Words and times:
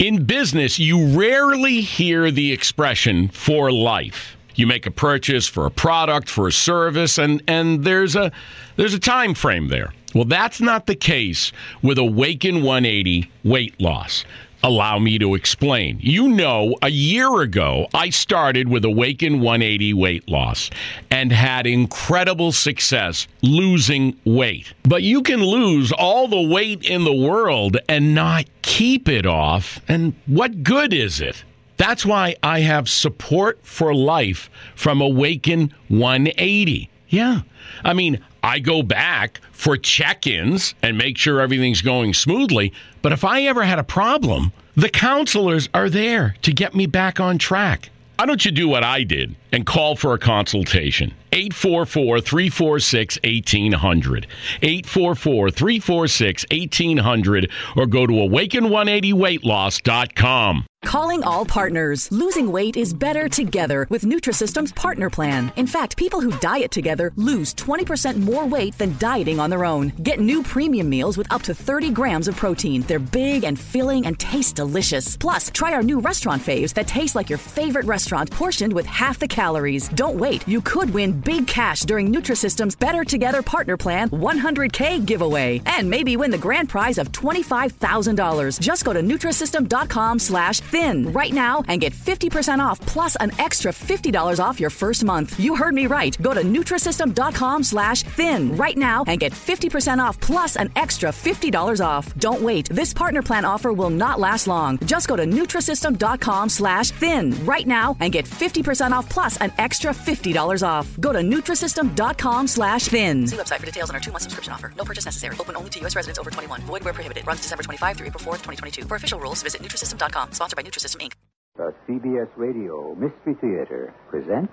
In 0.00 0.24
business, 0.24 0.78
you 0.78 1.08
rarely 1.08 1.82
hear 1.82 2.30
the 2.30 2.52
expression 2.52 3.28
for 3.28 3.70
life. 3.70 4.34
You 4.54 4.66
make 4.66 4.86
a 4.86 4.90
purchase 4.90 5.46
for 5.46 5.66
a 5.66 5.70
product, 5.70 6.30
for 6.30 6.48
a 6.48 6.52
service, 6.52 7.18
and, 7.18 7.42
and 7.46 7.84
there's 7.84 8.16
a 8.16 8.32
there's 8.76 8.94
a 8.94 8.98
time 8.98 9.34
frame 9.34 9.68
there. 9.68 9.92
Well, 10.14 10.24
that's 10.24 10.58
not 10.58 10.86
the 10.86 10.94
case 10.94 11.52
with 11.82 11.98
Awaken 11.98 12.62
180 12.62 13.30
weight 13.44 13.78
loss. 13.78 14.24
Allow 14.62 14.98
me 14.98 15.18
to 15.18 15.34
explain. 15.34 15.98
You 16.00 16.28
know, 16.28 16.76
a 16.82 16.90
year 16.90 17.40
ago, 17.40 17.86
I 17.94 18.10
started 18.10 18.68
with 18.68 18.84
Awaken 18.84 19.40
180 19.40 19.94
weight 19.94 20.28
loss 20.28 20.70
and 21.10 21.32
had 21.32 21.66
incredible 21.66 22.52
success 22.52 23.26
losing 23.42 24.18
weight. 24.24 24.72
But 24.82 25.02
you 25.02 25.22
can 25.22 25.42
lose 25.42 25.92
all 25.92 26.28
the 26.28 26.40
weight 26.40 26.84
in 26.84 27.04
the 27.04 27.14
world 27.14 27.78
and 27.88 28.14
not 28.14 28.44
keep 28.80 29.10
it 29.10 29.26
off. 29.26 29.78
And 29.88 30.14
what 30.24 30.62
good 30.62 30.94
is 30.94 31.20
it? 31.20 31.44
That's 31.76 32.06
why 32.06 32.36
I 32.42 32.60
have 32.60 32.88
support 32.88 33.58
for 33.62 33.94
life 33.94 34.48
from 34.74 35.02
Awaken 35.02 35.74
180. 35.88 36.88
Yeah. 37.10 37.42
I 37.84 37.92
mean, 37.92 38.24
I 38.42 38.58
go 38.58 38.82
back 38.82 39.42
for 39.52 39.76
check 39.76 40.26
ins 40.26 40.74
and 40.82 40.96
make 40.96 41.18
sure 41.18 41.42
everything's 41.42 41.82
going 41.82 42.14
smoothly. 42.14 42.72
But 43.02 43.12
if 43.12 43.22
I 43.22 43.42
ever 43.42 43.64
had 43.64 43.78
a 43.78 43.84
problem, 43.84 44.50
the 44.76 44.88
counselors 44.88 45.68
are 45.74 45.90
there 45.90 46.34
to 46.40 46.50
get 46.50 46.74
me 46.74 46.86
back 46.86 47.20
on 47.20 47.36
track. 47.36 47.90
Why 48.18 48.24
don't 48.24 48.46
you 48.46 48.50
do 48.50 48.66
what 48.66 48.82
I 48.82 49.04
did 49.04 49.36
and 49.52 49.66
call 49.66 49.96
for 49.96 50.14
a 50.14 50.18
consultation? 50.18 51.12
844 51.32 52.20
346 52.20 53.18
1800. 53.22 54.26
844 54.62 55.50
346 55.50 56.46
1800 56.50 57.50
or 57.76 57.86
go 57.86 58.06
to 58.06 58.14
awaken180weightloss.com. 58.14 60.64
Calling 60.82 61.22
all 61.24 61.44
partners. 61.44 62.10
Losing 62.10 62.50
weight 62.50 62.74
is 62.74 62.94
better 62.94 63.28
together 63.28 63.86
with 63.90 64.04
Nutrisystem's 64.04 64.72
partner 64.72 65.10
plan. 65.10 65.52
In 65.56 65.66
fact, 65.66 65.98
people 65.98 66.22
who 66.22 66.32
diet 66.38 66.70
together 66.70 67.12
lose 67.16 67.52
20% 67.52 68.16
more 68.16 68.46
weight 68.46 68.78
than 68.78 68.96
dieting 68.96 69.38
on 69.38 69.50
their 69.50 69.66
own. 69.66 69.92
Get 70.02 70.20
new 70.20 70.42
premium 70.42 70.88
meals 70.88 71.18
with 71.18 71.30
up 71.30 71.42
to 71.42 71.54
30 71.54 71.90
grams 71.90 72.28
of 72.28 72.36
protein. 72.36 72.80
They're 72.82 72.98
big 72.98 73.44
and 73.44 73.60
filling 73.60 74.06
and 74.06 74.18
taste 74.18 74.56
delicious. 74.56 75.18
Plus, 75.18 75.50
try 75.50 75.74
our 75.74 75.82
new 75.82 76.00
restaurant 76.00 76.42
faves 76.42 76.72
that 76.72 76.86
taste 76.86 77.14
like 77.14 77.28
your 77.28 77.38
favorite 77.38 77.84
restaurant, 77.84 78.30
portioned 78.30 78.72
with 78.72 78.86
half 78.86 79.18
the 79.18 79.28
calories. 79.28 79.39
Don't 79.40 80.18
wait. 80.18 80.46
You 80.46 80.60
could 80.60 80.90
win 80.90 81.18
big 81.18 81.46
cash 81.46 81.80
during 81.80 82.12
Nutrisystem's 82.12 82.76
Better 82.76 83.04
Together 83.04 83.42
Partner 83.42 83.78
Plan 83.78 84.10
100K 84.10 85.06
giveaway. 85.06 85.62
And 85.64 85.88
maybe 85.88 86.18
win 86.18 86.30
the 86.30 86.36
grand 86.36 86.68
prize 86.68 86.98
of 86.98 87.10
$25,000. 87.12 88.60
Just 88.60 88.84
go 88.84 88.92
to 88.92 89.00
Nutrisystem.com 89.00 90.18
slash 90.18 90.60
thin 90.60 91.10
right 91.14 91.32
now 91.32 91.64
and 91.68 91.80
get 91.80 91.94
50% 91.94 92.58
off 92.58 92.80
plus 92.80 93.16
an 93.16 93.30
extra 93.38 93.72
$50 93.72 94.44
off 94.44 94.60
your 94.60 94.68
first 94.68 95.04
month. 95.04 95.40
You 95.40 95.56
heard 95.56 95.72
me 95.74 95.86
right. 95.86 96.20
Go 96.20 96.34
to 96.34 96.42
Nutrisystem.com 96.42 97.62
slash 97.62 98.02
thin 98.02 98.54
right 98.58 98.76
now 98.76 99.04
and 99.06 99.18
get 99.20 99.32
50% 99.32 100.04
off 100.04 100.20
plus 100.20 100.56
an 100.56 100.70
extra 100.76 101.10
$50 101.10 101.80
off. 101.84 102.14
Don't 102.18 102.42
wait. 102.42 102.68
This 102.68 102.92
partner 102.92 103.22
plan 103.22 103.46
offer 103.46 103.72
will 103.72 103.90
not 103.90 104.20
last 104.20 104.46
long. 104.46 104.78
Just 104.84 105.08
go 105.08 105.16
to 105.16 105.24
Nutrisystem.com 105.24 106.50
slash 106.50 106.90
thin 106.90 107.34
right 107.46 107.66
now 107.66 107.96
and 108.00 108.12
get 108.12 108.26
50% 108.26 108.90
off 108.90 109.08
plus 109.08 109.29
an 109.40 109.52
extra 109.58 109.92
$50 109.92 110.66
off. 110.66 110.98
Go 111.00 111.12
to 111.12 111.20
Nutrisystem.com 111.20 112.46
slash 112.46 112.88
thin. 112.88 113.26
See 113.26 113.36
website 113.36 113.60
for 113.60 113.66
details 113.66 113.90
on 113.90 113.96
our 113.96 114.00
two-month 114.00 114.22
subscription 114.22 114.52
offer. 114.52 114.72
No 114.76 114.84
purchase 114.84 115.04
necessary. 115.04 115.36
Open 115.38 115.56
only 115.56 115.70
to 115.70 115.80
U.S. 115.80 115.96
residents 115.96 116.18
over 116.18 116.30
21. 116.30 116.62
Void 116.62 116.84
where 116.84 116.92
prohibited. 116.94 117.26
Runs 117.26 117.40
December 117.40 117.62
25 117.62 117.96
through 117.96 118.06
April 118.08 118.20
4th, 118.20 118.42
2022. 118.42 118.84
For 118.86 118.96
official 118.96 119.20
rules, 119.20 119.42
visit 119.42 119.62
Nutrisystem.com. 119.62 120.32
Sponsored 120.32 120.56
by 120.56 120.62
Nutrisystem, 120.62 121.00
Inc. 121.02 121.12
The 121.56 121.74
CBS 121.86 122.28
Radio 122.36 122.94
Mystery 122.94 123.34
Theater 123.40 123.92
presents. 124.08 124.52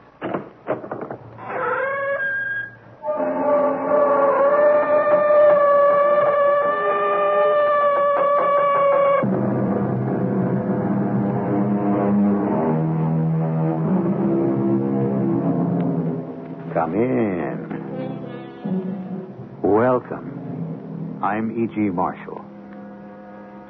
I'm 21.37 21.51
E.G. 21.51 21.79
Marshall. 21.91 22.43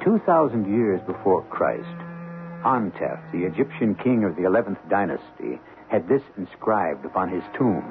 2,000 0.02 0.74
years 0.74 1.02
before 1.06 1.42
Christ, 1.50 1.84
Antef, 2.64 3.20
the 3.30 3.44
Egyptian 3.44 3.94
king 3.94 4.24
of 4.24 4.36
the 4.36 4.44
11th 4.44 4.78
dynasty, 4.88 5.60
had 5.88 6.08
this 6.08 6.22
inscribed 6.38 7.04
upon 7.04 7.28
his 7.28 7.42
tomb 7.58 7.84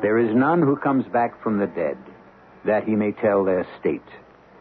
There 0.00 0.16
is 0.16 0.34
none 0.34 0.62
who 0.62 0.76
comes 0.76 1.04
back 1.08 1.42
from 1.42 1.58
the 1.58 1.66
dead, 1.66 1.98
that 2.64 2.84
he 2.84 2.96
may 2.96 3.12
tell 3.12 3.44
their 3.44 3.66
state, 3.78 4.08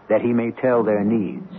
that 0.09 0.22
he 0.22 0.34
may 0.34 0.52
tell 0.52 0.84
their 0.84 1.06
needs. 1.06 1.53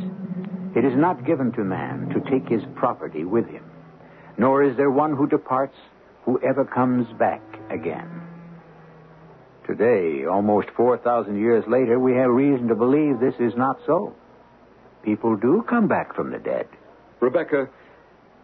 It 0.76 0.84
is 0.84 0.98
not 0.98 1.24
given 1.24 1.52
to 1.52 1.64
man 1.64 2.10
to 2.10 2.30
take 2.30 2.46
his 2.46 2.62
property 2.74 3.24
with 3.24 3.48
him, 3.48 3.64
nor 4.36 4.62
is 4.62 4.76
there 4.76 4.90
one 4.90 5.16
who 5.16 5.26
departs 5.26 5.78
who 6.26 6.38
ever 6.42 6.66
comes 6.66 7.10
back 7.18 7.40
again. 7.70 8.25
Today, 9.66 10.24
almost 10.26 10.68
4,000 10.76 11.38
years 11.40 11.64
later, 11.66 11.98
we 11.98 12.14
have 12.14 12.30
reason 12.30 12.68
to 12.68 12.74
believe 12.74 13.18
this 13.18 13.34
is 13.40 13.56
not 13.56 13.80
so. 13.84 14.14
People 15.02 15.36
do 15.36 15.64
come 15.68 15.88
back 15.88 16.14
from 16.14 16.30
the 16.30 16.38
dead. 16.38 16.68
Rebecca, 17.20 17.68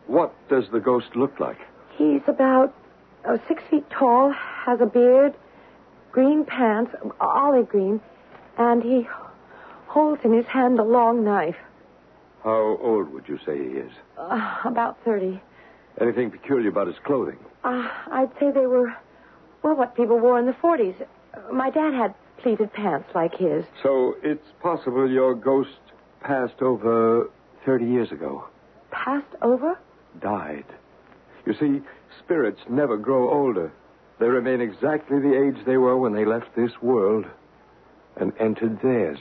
what 0.06 0.34
does 0.48 0.64
the 0.72 0.80
ghost 0.80 1.14
look 1.14 1.38
like? 1.38 1.58
He's 1.96 2.22
about 2.26 2.74
uh, 3.24 3.38
six 3.46 3.62
feet 3.70 3.88
tall, 3.90 4.32
has 4.32 4.80
a 4.80 4.86
beard, 4.86 5.34
green 6.10 6.44
pants, 6.44 6.92
olive 7.20 7.68
green, 7.68 8.00
and 8.58 8.82
he 8.82 9.06
holds 9.86 10.24
in 10.24 10.32
his 10.32 10.46
hand 10.46 10.78
a 10.78 10.84
long 10.84 11.24
knife. 11.24 11.56
How 12.42 12.78
old 12.82 13.12
would 13.12 13.28
you 13.28 13.38
say 13.46 13.56
he 13.56 13.70
is? 13.76 13.92
Uh, 14.18 14.56
about 14.64 14.98
30. 15.04 15.40
Anything 16.00 16.30
peculiar 16.30 16.68
about 16.68 16.88
his 16.88 16.96
clothing? 17.04 17.38
Uh, 17.62 17.88
I'd 18.10 18.30
say 18.40 18.50
they 18.50 18.66
were, 18.66 18.92
well, 19.62 19.76
what 19.76 19.96
people 19.96 20.18
wore 20.18 20.38
in 20.38 20.46
the 20.46 20.52
40s. 20.52 20.94
Uh, 21.34 21.52
my 21.52 21.70
dad 21.70 21.94
had 21.94 22.14
pleated 22.38 22.72
pants 22.72 23.08
like 23.14 23.34
his. 23.36 23.64
So 23.82 24.16
it's 24.22 24.46
possible 24.60 25.08
your 25.10 25.34
ghost 25.34 25.78
passed 26.20 26.60
over 26.60 27.30
30 27.64 27.84
years 27.86 28.10
ago. 28.12 28.44
Passed 28.90 29.34
over? 29.40 29.78
Died. 30.20 30.66
You 31.46 31.54
see, 31.54 31.80
spirits 32.18 32.60
never 32.68 32.96
grow 32.96 33.30
older. 33.32 33.72
They 34.18 34.26
remain 34.26 34.60
exactly 34.60 35.18
the 35.18 35.34
age 35.34 35.64
they 35.64 35.76
were 35.76 35.96
when 35.96 36.12
they 36.12 36.24
left 36.24 36.54
this 36.54 36.70
world 36.80 37.26
and 38.16 38.32
entered 38.38 38.80
theirs. 38.82 39.18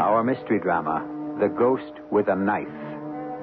Our 0.00 0.22
mystery 0.22 0.60
drama, 0.60 1.04
The 1.38 1.48
Ghost 1.48 1.92
with 2.10 2.26
a 2.26 2.34
Knife, 2.34 2.66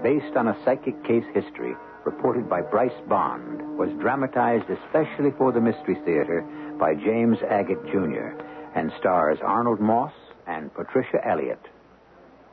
based 0.03 0.35
on 0.35 0.49
a 0.49 0.57
psychic 0.65 1.01
case 1.05 1.23
history 1.33 1.75
reported 2.03 2.49
by 2.49 2.59
Bryce 2.61 2.91
Bond, 3.07 3.77
was 3.77 3.89
dramatized 4.01 4.69
especially 4.69 5.31
for 5.37 5.53
the 5.53 5.61
Mystery 5.61 5.95
Theater 6.03 6.45
by 6.77 6.93
James 6.93 7.37
Agate 7.49 7.81
Jr. 7.85 8.35
and 8.75 8.91
stars 8.99 9.39
Arnold 9.41 9.79
Moss 9.79 10.11
and 10.45 10.73
Patricia 10.73 11.25
Elliott. 11.25 11.61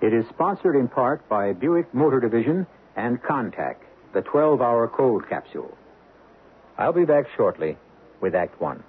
It 0.01 0.15
is 0.15 0.25
sponsored 0.29 0.77
in 0.77 0.87
part 0.87 1.29
by 1.29 1.53
Buick 1.53 1.93
Motor 1.93 2.21
Division 2.21 2.65
and 2.95 3.21
Contac, 3.21 3.77
the 4.15 4.23
12 4.23 4.63
hour 4.63 4.87
cold 4.87 5.29
capsule. 5.29 5.77
I'll 6.79 6.93
be 6.93 7.05
back 7.05 7.25
shortly 7.37 7.77
with 8.21 8.37
Act 8.37 8.61
One. 8.61 8.85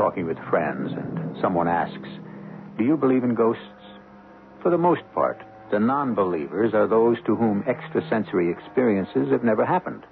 Talking 0.00 0.24
with 0.26 0.38
friends, 0.48 0.90
and 0.92 1.36
someone 1.42 1.68
asks, 1.68 2.08
Do 2.78 2.84
you 2.84 2.96
believe 2.96 3.22
in 3.22 3.34
ghosts? 3.34 3.60
For 4.62 4.70
the 4.70 4.78
most 4.78 5.02
part, 5.12 5.38
the 5.70 5.78
non 5.78 6.14
believers 6.14 6.72
are 6.72 6.86
those 6.86 7.18
to 7.26 7.36
whom 7.36 7.64
extrasensory 7.68 8.50
experiences 8.50 9.30
have 9.30 9.44
never 9.44 9.66
happened. 9.66 10.04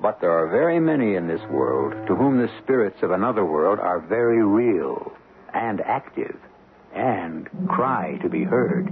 But 0.00 0.20
there 0.20 0.30
are 0.30 0.46
very 0.48 0.78
many 0.78 1.16
in 1.16 1.26
this 1.26 1.40
world 1.50 2.06
to 2.06 2.14
whom 2.14 2.38
the 2.38 2.52
spirits 2.62 2.98
of 3.02 3.10
another 3.10 3.44
world 3.44 3.80
are 3.80 3.98
very 3.98 4.44
real 4.44 5.10
and 5.52 5.80
active 5.80 6.36
and 6.94 7.48
cry 7.68 8.16
to 8.22 8.28
be 8.28 8.44
heard. 8.44 8.86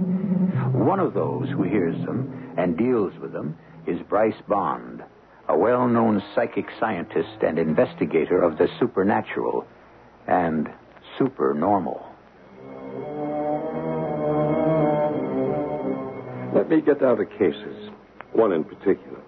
One 0.73 0.99
of 0.99 1.13
those 1.13 1.47
who 1.49 1.63
hears 1.63 1.95
them 2.05 2.53
and 2.57 2.77
deals 2.77 3.13
with 3.21 3.31
them 3.31 3.57
is 3.87 4.01
Bryce 4.09 4.41
Bond, 4.49 5.01
a 5.47 5.57
well 5.57 5.87
known 5.87 6.21
psychic 6.35 6.65
scientist 6.77 7.41
and 7.41 7.57
investigator 7.57 8.43
of 8.43 8.57
the 8.57 8.67
supernatural 8.81 9.65
and 10.29 10.69
supernormal. 11.17 12.05
Let 16.53 16.69
me 16.69 16.81
get 16.81 17.01
down 17.01 17.17
to 17.17 17.25
cases, 17.25 17.89
one 18.33 18.51
in 18.51 18.63
particular. 18.63 19.19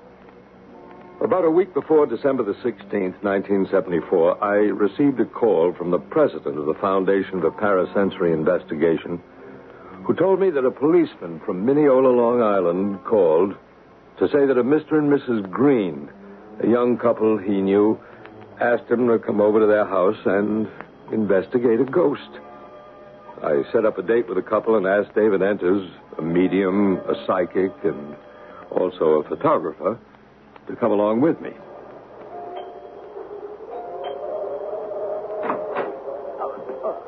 About 1.23 1.45
a 1.45 1.49
week 1.49 1.73
before 1.73 2.05
December 2.05 2.43
the 2.43 2.53
16th, 2.53 3.21
1974, 3.23 4.43
I 4.43 4.55
received 4.55 5.19
a 5.19 5.25
call 5.25 5.73
from 5.73 5.91
the 5.91 5.99
president 5.99 6.57
of 6.57 6.65
the 6.65 6.73
Foundation 6.75 7.41
for 7.41 7.51
Parasensory 7.51 8.33
Investigation, 8.33 9.21
who 10.03 10.15
told 10.15 10.39
me 10.39 10.49
that 10.49 10.65
a 10.65 10.71
policeman 10.71 11.39
from 11.45 11.65
Mineola, 11.65 12.09
Long 12.09 12.41
Island, 12.41 13.03
called 13.05 13.53
to 14.17 14.27
say 14.27 14.45
that 14.45 14.57
a 14.57 14.63
Mr. 14.63 14.93
and 14.93 15.11
Mrs. 15.11 15.49
Green, 15.49 16.09
a 16.63 16.67
young 16.67 16.97
couple 16.97 17.37
he 17.37 17.61
knew, 17.61 17.99
asked 18.59 18.89
him 18.89 19.07
to 19.07 19.17
come 19.19 19.41
over 19.41 19.59
to 19.59 19.65
their 19.65 19.85
house 19.85 20.17
and 20.25 20.67
investigate 21.11 21.79
a 21.79 21.85
ghost. 21.85 22.29
I 23.43 23.63
set 23.71 23.85
up 23.85 23.97
a 23.97 24.03
date 24.03 24.27
with 24.29 24.37
a 24.37 24.41
couple 24.43 24.75
and 24.75 24.85
asked 24.85 25.15
David 25.15 25.41
Enters, 25.41 25.89
a 26.17 26.21
medium, 26.21 26.97
a 27.07 27.15
psychic, 27.25 27.71
and 27.83 28.15
also 28.69 29.21
a 29.21 29.23
photographer, 29.27 29.97
to 30.67 30.75
come 30.75 30.91
along 30.91 31.21
with 31.21 31.41
me. 31.41 31.51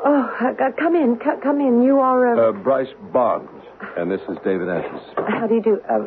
Oh, 0.06 0.54
uh, 0.60 0.72
come 0.78 0.96
in. 0.96 1.18
C- 1.24 1.40
come 1.42 1.62
in. 1.62 1.82
You 1.84 2.00
are. 2.00 2.36
Uh, 2.36 2.50
Uh, 2.50 2.52
Bryce 2.52 2.94
Bond, 3.14 3.48
and 3.98 4.12
this 4.12 4.22
is 4.30 4.38
David 4.44 4.70
Enters. 4.70 5.02
how 5.28 5.48
do 5.48 5.56
you 5.56 5.62
do? 5.62 5.82
Uh, 5.90 6.06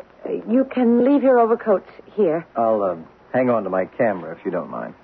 you 0.48 0.64
can 0.64 1.04
leave 1.04 1.22
your 1.22 1.38
overcoats 1.38 1.88
here. 2.14 2.46
I'll 2.56 2.82
uh, 2.82 2.96
hang 3.32 3.48
on 3.48 3.64
to 3.64 3.70
my 3.70 3.86
camera 3.86 4.36
if 4.38 4.44
you 4.44 4.50
don't 4.50 4.70
mind. 4.70 4.94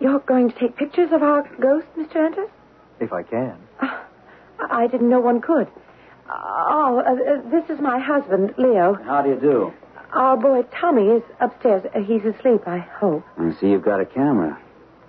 You're 0.00 0.20
going 0.20 0.50
to 0.50 0.58
take 0.58 0.76
pictures 0.76 1.10
of 1.12 1.22
our 1.22 1.42
ghost, 1.60 1.86
Mr. 1.96 2.16
Enters? 2.16 2.48
If 3.00 3.12
I 3.12 3.22
can. 3.22 3.56
I 4.70 4.86
didn't 4.86 5.08
know 5.08 5.20
one 5.20 5.40
could. 5.40 5.68
Oh, 6.28 7.02
uh, 7.04 7.12
uh, 7.12 7.50
this 7.50 7.68
is 7.70 7.80
my 7.80 7.98
husband, 7.98 8.54
Leo. 8.56 8.94
How 8.94 9.22
do 9.22 9.30
you 9.30 9.36
do? 9.40 9.72
Our 10.12 10.36
boy 10.36 10.62
Tommy 10.80 11.06
is 11.08 11.22
upstairs. 11.40 11.84
Uh, 11.94 12.00
he's 12.00 12.24
asleep, 12.24 12.66
I 12.66 12.78
hope. 12.78 13.24
I 13.38 13.52
see 13.60 13.68
you've 13.68 13.84
got 13.84 14.00
a 14.00 14.06
camera. 14.06 14.58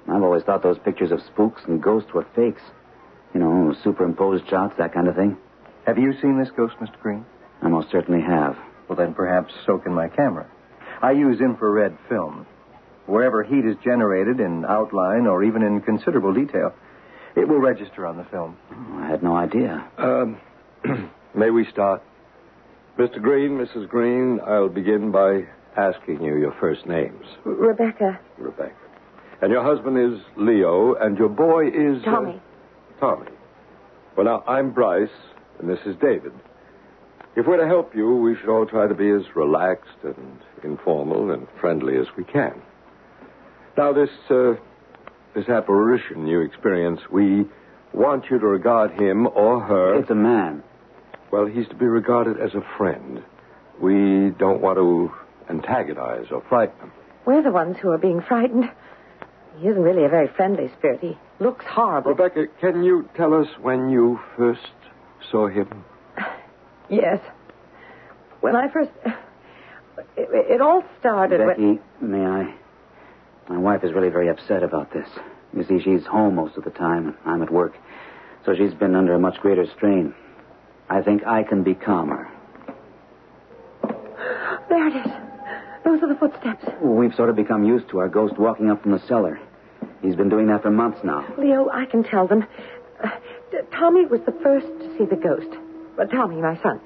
I've 0.08 0.24
always 0.24 0.44
thought 0.44 0.64
those 0.64 0.80
pictures 0.80 1.12
of 1.12 1.22
spooks 1.22 1.62
and 1.68 1.82
ghosts 1.82 2.12
were 2.14 2.26
fakes. 2.36 2.62
You 3.34 3.40
know, 3.40 3.76
superimposed 3.84 4.50
shots, 4.50 4.76
that 4.78 4.94
kind 4.94 5.08
of 5.08 5.16
thing. 5.16 5.38
Have 5.86 5.98
you 5.98 6.14
seen 6.22 6.38
this 6.38 6.50
ghost, 6.56 6.76
Mr. 6.82 7.00
Green? 7.00 7.26
I 7.62 7.68
most 7.70 7.90
certainly 7.92 8.22
have. 8.22 8.58
Well, 8.88 8.98
then 8.98 9.14
perhaps 9.14 9.54
so 9.66 9.78
can 9.78 9.94
my 9.94 10.10
camera. 10.10 10.48
I 11.02 11.12
use 11.12 11.40
infrared 11.40 11.98
film. 12.10 12.46
Wherever 13.12 13.44
heat 13.44 13.66
is 13.66 13.76
generated 13.84 14.40
in 14.40 14.64
outline 14.64 15.28
or 15.28 15.44
even 15.44 15.64
in 15.64 15.82
considerable 15.82 16.34
detail, 16.34 16.74
it 17.36 17.46
will 17.46 17.60
register 17.60 18.08
on 18.08 18.16
the 18.16 18.24
film. 18.24 18.56
I 19.02 19.08
had 19.08 19.22
no 19.22 19.36
idea. 19.36 19.86
Um, 19.98 20.40
may 21.36 21.50
we 21.50 21.66
start? 21.66 22.02
Mr. 22.98 23.22
Green, 23.22 23.52
Mrs. 23.58 23.90
Green, 23.90 24.40
I'll 24.48 24.70
begin 24.70 25.12
by 25.12 25.44
asking 25.76 26.24
you 26.24 26.38
your 26.38 26.54
first 26.62 26.86
names. 26.86 27.26
Rebecca. 27.44 28.18
Rebecca. 28.38 28.76
And 29.42 29.52
your 29.52 29.64
husband 29.64 29.98
is 29.98 30.22
Leo, 30.38 30.94
and 30.96 31.18
your 31.18 31.30
boy 31.30 31.68
is. 31.68 32.02
uh, 32.04 32.12
Tommy. 32.12 32.42
Tommy. 33.02 33.28
Well, 34.16 34.26
now, 34.26 34.44
I'm 34.48 34.72
Bryce, 34.72 35.10
and 35.60 35.70
this 35.70 35.80
is 35.86 35.98
David. 36.02 36.32
If 37.36 37.46
we're 37.46 37.58
to 37.58 37.68
help 37.68 37.94
you, 37.94 38.16
we 38.16 38.38
should 38.38 38.50
all 38.50 38.66
try 38.66 38.88
to 38.88 38.96
be 38.96 39.10
as 39.10 39.36
relaxed 39.36 39.98
and 40.04 40.40
informal 40.64 41.32
and 41.32 41.46
friendly 41.60 41.98
as 41.98 42.06
we 42.16 42.24
can. 42.24 42.62
Now, 43.82 43.94
this, 43.94 44.12
uh, 44.30 44.54
this 45.34 45.50
apparition 45.50 46.28
you 46.28 46.42
experience, 46.42 47.02
we 47.12 47.46
want 47.94 48.26
you 48.30 48.38
to 48.38 48.46
regard 48.46 48.92
him 48.92 49.26
or 49.26 49.60
her. 49.60 49.96
It's 50.00 50.12
a 50.12 50.14
man. 50.14 50.62
Well, 51.32 51.48
he's 51.48 51.68
to 51.70 51.74
be 51.74 51.88
regarded 51.88 52.40
as 52.40 52.54
a 52.54 52.62
friend. 52.78 53.24
We 53.82 54.36
don't 54.38 54.62
want 54.62 54.78
to 54.78 55.12
antagonize 55.50 56.28
or 56.30 56.44
frighten 56.48 56.80
him. 56.80 56.92
We're 57.26 57.42
the 57.42 57.50
ones 57.50 57.78
who 57.82 57.90
are 57.90 57.98
being 57.98 58.22
frightened. 58.22 58.66
He 59.58 59.68
isn't 59.68 59.82
really 59.82 60.06
a 60.06 60.10
very 60.10 60.28
friendly 60.28 60.72
spirit. 60.78 61.00
He 61.02 61.18
looks 61.40 61.66
horrible. 61.68 62.12
Rebecca, 62.12 62.54
can 62.60 62.84
you 62.84 63.10
tell 63.18 63.34
us 63.34 63.48
when 63.60 63.90
you 63.90 64.20
first 64.38 64.62
saw 65.32 65.48
him? 65.48 65.84
Yes. 66.88 67.20
When 68.42 68.56
I 68.56 68.68
first. 68.72 68.92
It, 70.18 70.30
it 70.56 70.62
all 70.62 70.84
started 71.00 71.40
when. 71.40 71.48
Becky, 71.48 71.82
may 72.02 72.26
I? 72.26 72.56
My 73.50 73.58
wife 73.58 73.84
is 73.84 73.94
really 73.94 74.10
very 74.10 74.30
upset 74.30 74.64
about 74.64 74.94
this. 74.94 75.08
You 75.56 75.64
see, 75.64 75.80
she's 75.84 76.06
home 76.06 76.36
most 76.36 76.58
of 76.58 76.64
the 76.64 76.70
time, 76.70 77.08
and 77.08 77.18
I'm 77.26 77.42
at 77.42 77.52
work. 77.52 77.74
So 78.46 78.54
she's 78.56 78.74
been 78.74 78.96
under 78.96 79.14
a 79.14 79.20
much 79.20 79.36
greater 79.42 79.66
strain. 79.76 80.14
I 80.90 81.02
think 81.02 81.26
I 81.26 81.44
can 81.44 81.64
be 81.64 81.74
calmer. 81.74 82.30
There 84.70 84.88
it 84.88 84.96
is. 84.96 85.12
Those 85.84 86.02
are 86.04 86.08
the 86.08 86.18
footsteps. 86.20 86.66
We've 86.82 87.14
sort 87.16 87.30
of 87.30 87.36
become 87.36 87.64
used 87.66 87.90
to 87.90 88.00
our 88.00 88.08
ghost 88.08 88.38
walking 88.38 88.70
up 88.70 88.82
from 88.84 88.92
the 88.92 89.00
cellar. 89.08 89.40
He's 90.02 90.16
been 90.16 90.30
doing 90.30 90.48
that 90.48 90.62
for 90.64 90.72
months 90.72 91.00
now. 91.04 91.26
Leo, 91.38 91.70
I 91.70 91.86
can 91.86 92.04
tell 92.04 92.28
them. 92.28 92.46
Uh, 93.04 93.10
Tommy 93.78 94.06
was 94.06 94.22
the 94.26 94.32
first 94.44 94.68
to 94.68 94.98
see 94.98 95.06
the 95.06 95.16
ghost. 95.16 95.50
Uh, 96.00 96.06
Tommy, 96.06 96.42
my 96.42 96.56
son. 96.62 96.80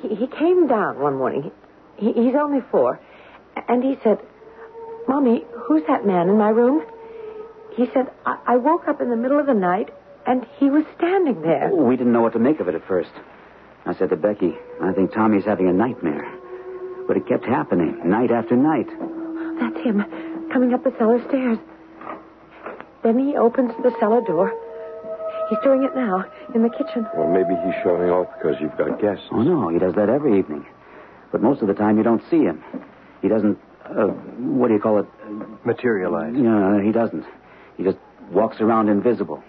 He, 0.00 0.14
he 0.14 0.26
came 0.26 0.66
down 0.66 0.98
one 0.98 1.16
morning. 1.16 1.50
He, 1.96 2.12
he's 2.12 2.34
only 2.34 2.60
four. 2.70 3.00
And 3.68 3.82
he 3.82 3.96
said, 4.04 4.18
Mommy, 5.08 5.44
who's 5.66 5.82
that 5.88 6.06
man 6.06 6.28
in 6.28 6.36
my 6.36 6.48
room? 6.50 6.84
He 7.76 7.86
said, 7.92 8.10
I, 8.24 8.38
I 8.46 8.56
woke 8.56 8.88
up 8.88 9.00
in 9.00 9.10
the 9.10 9.16
middle 9.16 9.38
of 9.38 9.46
the 9.46 9.54
night 9.54 9.90
and 10.26 10.46
he 10.58 10.70
was 10.70 10.84
standing 10.96 11.42
there. 11.42 11.70
Oh, 11.72 11.84
we 11.84 11.96
didn't 11.96 12.12
know 12.12 12.22
what 12.22 12.32
to 12.32 12.38
make 12.38 12.60
of 12.60 12.68
it 12.68 12.74
at 12.74 12.86
first. 12.88 13.10
I 13.84 13.94
said 13.94 14.10
to 14.10 14.16
Becky, 14.16 14.54
I 14.82 14.92
think 14.92 15.12
Tommy's 15.12 15.44
having 15.44 15.68
a 15.68 15.72
nightmare. 15.72 16.26
But 17.06 17.16
it 17.16 17.28
kept 17.28 17.44
happening, 17.44 18.00
night 18.08 18.32
after 18.32 18.56
night. 18.56 18.88
That's 19.60 19.84
him, 19.84 20.02
coming 20.52 20.74
up 20.74 20.82
the 20.82 20.92
cellar 20.98 21.20
stairs. 21.28 21.58
Then 23.04 23.18
he 23.20 23.36
opens 23.36 23.70
the 23.84 23.94
cellar 24.00 24.20
door. 24.22 24.52
He's 25.48 25.58
doing 25.62 25.84
it 25.84 25.94
now, 25.94 26.24
in 26.52 26.62
the 26.64 26.70
kitchen. 26.70 27.06
Well, 27.16 27.30
maybe 27.30 27.54
he's 27.64 27.80
showing 27.84 28.10
off 28.10 28.26
because 28.36 28.56
you've 28.60 28.76
got 28.76 29.00
guests. 29.00 29.24
Oh, 29.30 29.42
no, 29.42 29.68
he 29.68 29.78
does 29.78 29.94
that 29.94 30.08
every 30.08 30.36
evening. 30.40 30.66
But 31.30 31.40
most 31.42 31.62
of 31.62 31.68
the 31.68 31.74
time 31.74 31.96
you 31.98 32.02
don't 32.02 32.22
see 32.28 32.40
him. 32.42 32.64
He 33.22 33.28
doesn't, 33.28 33.56
uh, 33.90 34.06
what 34.06 34.68
do 34.68 34.74
you 34.74 34.80
call 34.80 35.00
it? 35.00 35.06
Materialize. 35.64 36.34
Yeah, 36.36 36.82
he 36.82 36.92
doesn't. 36.92 37.24
He 37.76 37.84
just 37.84 37.98
walks 38.30 38.60
around 38.60 38.88
invisible. 38.88 39.42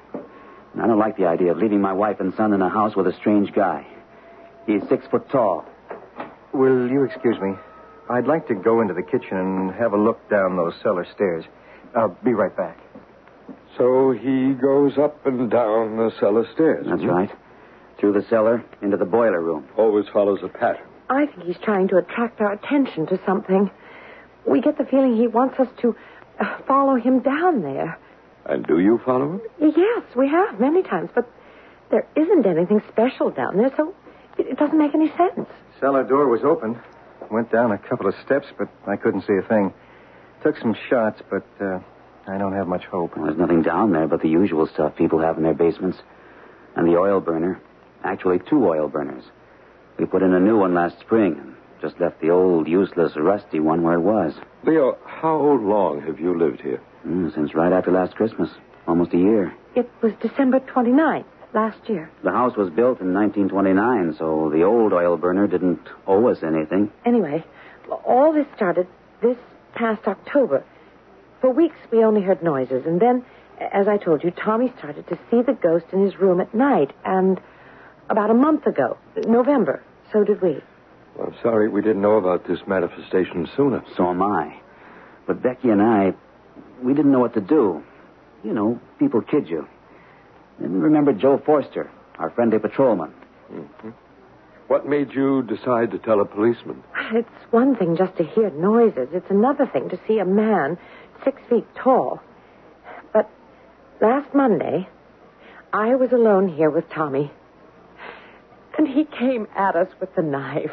And 0.74 0.82
I 0.82 0.88
don't 0.88 1.00
like 1.00 1.18
the 1.18 1.26
idea 1.26 1.52
of 1.52 1.58
leaving 1.58 1.82
my 1.82 1.94
wife 1.94 2.20
and 2.20 2.34
son 2.36 2.54
in 2.54 2.62
a 2.62 2.70
house 2.70 2.96
with 2.96 3.08
a 3.08 3.14
strange 3.14 3.54
guy. 3.54 3.86
He's 4.66 4.82
six 4.90 5.06
foot 5.08 5.30
tall. 5.30 5.66
Will 6.54 6.90
you 6.90 7.04
excuse 7.04 7.38
me? 7.40 7.54
I'd 8.10 8.26
like 8.26 8.48
to 8.48 8.56
go 8.56 8.82
into 8.82 8.94
the 8.94 9.04
kitchen 9.04 9.38
and 9.38 9.72
have 9.72 9.94
a 9.94 9.98
look 9.98 10.30
down 10.30 10.56
those 10.56 10.74
cellar 10.82 11.06
stairs. 11.14 11.46
I'll 11.96 12.18
be 12.24 12.34
right 12.34 12.56
back. 12.56 12.78
So 13.78 14.12
he 14.12 14.54
goes 14.54 14.98
up 14.98 15.26
and 15.26 15.50
down 15.52 15.98
the 15.98 16.12
cellar 16.20 16.48
stairs. 16.54 16.86
That's 16.90 17.04
right. 17.04 17.30
Through 18.00 18.14
the 18.14 18.26
cellar, 18.30 18.64
into 18.82 18.98
the 18.98 19.06
boiler 19.06 19.42
room. 19.42 19.68
Always 19.78 20.06
follows 20.14 20.40
a 20.44 20.48
pattern. 20.48 20.86
I 21.10 21.26
think 21.26 21.44
he's 21.44 21.58
trying 21.64 21.88
to 21.90 21.98
attract 21.98 22.42
our 22.42 22.54
attention 22.54 23.08
to 23.08 23.20
something. 23.26 23.72
We 24.48 24.62
get 24.62 24.78
the 24.78 24.86
feeling 24.86 25.18
he 25.18 25.28
wants 25.28 25.60
us 25.60 25.68
to 25.82 25.96
uh, 26.40 26.58
follow 26.68 26.96
him 26.96 27.20
down 27.20 27.62
there. 27.62 28.00
And 28.46 28.66
do 28.66 28.80
you 28.80 29.00
follow 29.06 29.34
him? 29.34 29.42
Yes, 29.60 30.04
we 30.16 30.30
have 30.30 30.60
many 30.60 30.84
times, 30.84 31.10
but 31.14 31.30
there 31.92 32.08
isn't 32.16 32.46
anything 32.46 32.82
special 32.90 33.30
down 33.30 33.58
there, 33.58 33.72
so 33.76 33.94
it, 34.38 34.48
it 34.48 34.58
doesn't 34.58 34.78
make 34.78 34.96
any 34.96 35.10
sense. 35.18 35.50
Cellar 35.80 36.04
door 36.04 36.28
was 36.28 36.42
open. 36.44 36.80
Went 37.30 37.52
down 37.52 37.72
a 37.72 37.78
couple 37.78 38.08
of 38.08 38.16
steps, 38.26 38.48
but 38.58 38.70
I 38.88 38.96
couldn't 38.96 39.22
see 39.22 39.34
a 39.34 39.48
thing. 39.48 39.74
Took 40.44 40.58
some 40.58 40.76
shots, 40.90 41.22
but 41.30 41.46
uh, 41.60 41.80
I 42.26 42.38
don't 42.38 42.54
have 42.54 42.68
much 42.68 42.86
hope. 42.86 43.18
Well, 43.18 43.26
there's 43.26 43.38
nothing 43.38 43.64
down 43.64 43.92
there 43.92 44.08
but 44.08 44.22
the 44.22 44.30
usual 44.30 44.68
stuff 44.68 44.96
people 44.96 45.20
have 45.20 45.38
in 45.38 45.44
their 45.44 45.54
basements. 45.54 45.98
And 46.76 46.88
the 46.88 46.98
oil 46.98 47.20
burner. 47.20 47.60
Actually, 48.04 48.40
two 48.50 48.66
oil 48.66 48.88
burners. 48.88 49.24
We 49.98 50.06
put 50.06 50.22
in 50.22 50.34
a 50.34 50.40
new 50.40 50.58
one 50.58 50.74
last 50.74 51.00
spring 51.00 51.38
and 51.40 51.56
just 51.82 52.00
left 52.00 52.22
the 52.22 52.30
old, 52.30 52.68
useless, 52.68 53.14
rusty 53.16 53.60
one 53.60 53.84
where 53.84 53.96
it 53.96 54.02
was. 54.02 54.34
Leo, 54.64 54.98
how 55.06 55.38
long 55.38 56.02
have 56.02 56.20
you 56.20 56.38
lived 56.38 56.62
here? 56.62 56.82
Mm, 57.06 57.34
since 57.34 57.54
right 57.54 57.72
after 57.72 57.92
last 57.92 58.16
Christmas. 58.16 58.50
Almost 58.88 59.14
a 59.14 59.18
year. 59.18 59.54
It 59.76 59.90
was 60.02 60.14
December 60.22 60.60
29th 60.60 61.26
last 61.54 61.90
year. 61.90 62.10
The 62.24 62.32
house 62.32 62.56
was 62.56 62.70
built 62.70 63.02
in 63.02 63.14
1929, 63.14 64.16
so 64.18 64.50
the 64.52 64.64
old 64.64 64.94
oil 64.94 65.18
burner 65.18 65.48
didn't 65.48 65.82
owe 66.06 66.28
us 66.28 66.44
anything. 66.44 66.92
Anyway, 67.06 67.44
all 68.06 68.34
this 68.34 68.48
started 68.56 68.88
this 69.22 69.38
past 69.76 70.08
October. 70.08 70.64
For 71.42 71.52
weeks, 71.52 71.78
we 71.92 72.04
only 72.04 72.22
heard 72.22 72.42
noises, 72.42 72.86
and 72.86 73.00
then, 73.00 73.24
as 73.60 73.88
I 73.88 73.98
told 73.98 74.24
you, 74.24 74.32
Tommy 74.32 74.74
started 74.78 75.08
to 75.08 75.20
see 75.30 75.42
the 75.42 75.54
ghost 75.54 75.86
in 75.92 76.04
his 76.04 76.18
room 76.20 76.42
at 76.42 76.54
night, 76.54 76.92
and 77.06 77.40
about 78.10 78.30
a 78.30 78.34
month 78.34 78.66
ago, 78.66 78.98
November, 79.28 79.84
so 80.12 80.24
did 80.24 80.42
we. 80.42 80.62
I'm 81.22 81.36
sorry 81.42 81.68
we 81.70 81.82
didn't 81.82 82.02
know 82.02 82.18
about 82.18 82.48
this 82.48 82.60
manifestation 82.68 83.48
sooner. 83.56 83.84
So 83.96 84.10
am 84.10 84.22
I. 84.22 84.60
But 85.26 85.42
Becky 85.42 85.70
and 85.70 85.82
I, 85.82 86.14
we 86.84 86.94
didn't 86.94 87.12
know 87.12 87.20
what 87.20 87.34
to 87.34 87.42
do. 87.42 87.84
You 88.44 88.54
know, 88.54 88.80
people 89.00 89.22
kid 89.22 89.50
you. 89.50 89.68
And 90.60 90.82
remember 90.82 91.14
Joe 91.14 91.42
Forster, 91.46 91.90
our 92.18 92.30
friendly 92.32 92.60
patrolman. 92.60 93.14
Mm-hmm. 93.52 93.90
What 94.68 94.88
made 94.88 95.14
you 95.14 95.44
decide 95.44 95.92
to 95.92 96.00
tell 96.00 96.20
a 96.20 96.26
policeman? 96.26 96.84
It's 97.14 97.52
one 97.52 97.76
thing 97.78 97.96
just 97.98 98.18
to 98.18 98.24
hear 98.24 98.50
noises. 98.50 99.10
It's 99.14 99.30
another 99.30 99.66
thing 99.66 99.90
to 99.90 100.00
see 100.08 100.20
a 100.20 100.26
man 100.26 100.78
six 101.24 101.42
feet 101.50 101.66
tall. 101.82 102.22
But 103.14 103.30
last 104.02 104.34
Monday, 104.34 104.88
I 105.72 105.96
was 105.96 106.12
alone 106.12 106.50
here 106.50 106.70
with 106.70 106.90
Tommy. 106.90 107.32
And 108.78 108.88
he 108.88 109.06
came 109.06 109.48
at 109.56 109.76
us 109.76 109.88
with 110.00 110.14
the 110.16 110.22
knife. 110.22 110.72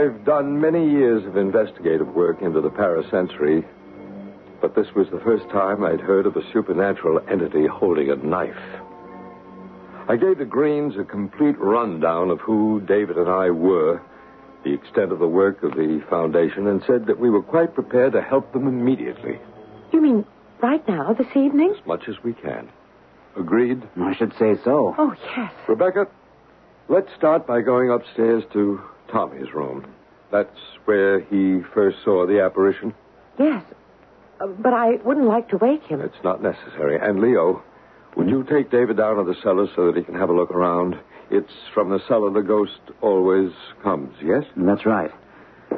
I've 0.00 0.24
done 0.24 0.58
many 0.58 0.90
years 0.90 1.26
of 1.26 1.36
investigative 1.36 2.08
work 2.08 2.40
into 2.40 2.62
the 2.62 2.70
parasensory, 2.70 3.62
but 4.62 4.74
this 4.74 4.86
was 4.96 5.06
the 5.10 5.20
first 5.20 5.46
time 5.50 5.84
I'd 5.84 6.00
heard 6.00 6.24
of 6.24 6.36
a 6.36 6.52
supernatural 6.54 7.20
entity 7.28 7.66
holding 7.66 8.10
a 8.10 8.16
knife. 8.16 8.56
I 10.08 10.16
gave 10.16 10.38
the 10.38 10.46
Greens 10.46 10.94
a 10.96 11.04
complete 11.04 11.58
rundown 11.58 12.30
of 12.30 12.40
who 12.40 12.80
David 12.80 13.18
and 13.18 13.28
I 13.28 13.50
were, 13.50 14.00
the 14.64 14.72
extent 14.72 15.12
of 15.12 15.18
the 15.18 15.28
work 15.28 15.62
of 15.62 15.72
the 15.72 16.02
foundation, 16.08 16.66
and 16.66 16.82
said 16.86 17.04
that 17.04 17.20
we 17.20 17.28
were 17.28 17.42
quite 17.42 17.74
prepared 17.74 18.14
to 18.14 18.22
help 18.22 18.54
them 18.54 18.68
immediately. 18.68 19.38
You 19.92 20.00
mean 20.00 20.24
right 20.62 20.86
now, 20.88 21.12
this 21.12 21.36
evening? 21.36 21.74
As 21.78 21.86
much 21.86 22.08
as 22.08 22.14
we 22.24 22.32
can. 22.32 22.70
Agreed? 23.36 23.82
I 24.00 24.14
should 24.14 24.32
say 24.38 24.56
so. 24.64 24.94
Oh, 24.96 25.14
yes. 25.36 25.52
Rebecca, 25.68 26.06
let's 26.88 27.10
start 27.18 27.46
by 27.46 27.60
going 27.60 27.90
upstairs 27.90 28.44
to 28.54 28.80
Tommy's 29.10 29.52
room. 29.54 29.86
That's 30.30 30.56
where 30.84 31.20
he 31.20 31.60
first 31.74 31.98
saw 32.04 32.26
the 32.26 32.40
apparition? 32.40 32.94
Yes. 33.38 33.64
Uh, 34.40 34.46
but 34.46 34.72
I 34.72 34.96
wouldn't 35.04 35.26
like 35.26 35.48
to 35.50 35.56
wake 35.56 35.82
him. 35.84 36.00
It's 36.00 36.22
not 36.22 36.42
necessary. 36.42 36.98
And 37.00 37.20
Leo, 37.20 37.62
would 38.16 38.28
you 38.28 38.44
take 38.44 38.70
David 38.70 38.96
down 38.96 39.16
to 39.16 39.24
the 39.24 39.34
cellar 39.42 39.66
so 39.74 39.86
that 39.86 39.96
he 39.96 40.02
can 40.02 40.14
have 40.14 40.30
a 40.30 40.32
look 40.32 40.50
around? 40.50 40.98
It's 41.30 41.52
from 41.74 41.90
the 41.90 42.00
cellar 42.08 42.30
the 42.30 42.42
ghost 42.42 42.80
always 43.00 43.52
comes, 43.82 44.14
yes? 44.22 44.44
That's 44.56 44.86
right. 44.86 45.10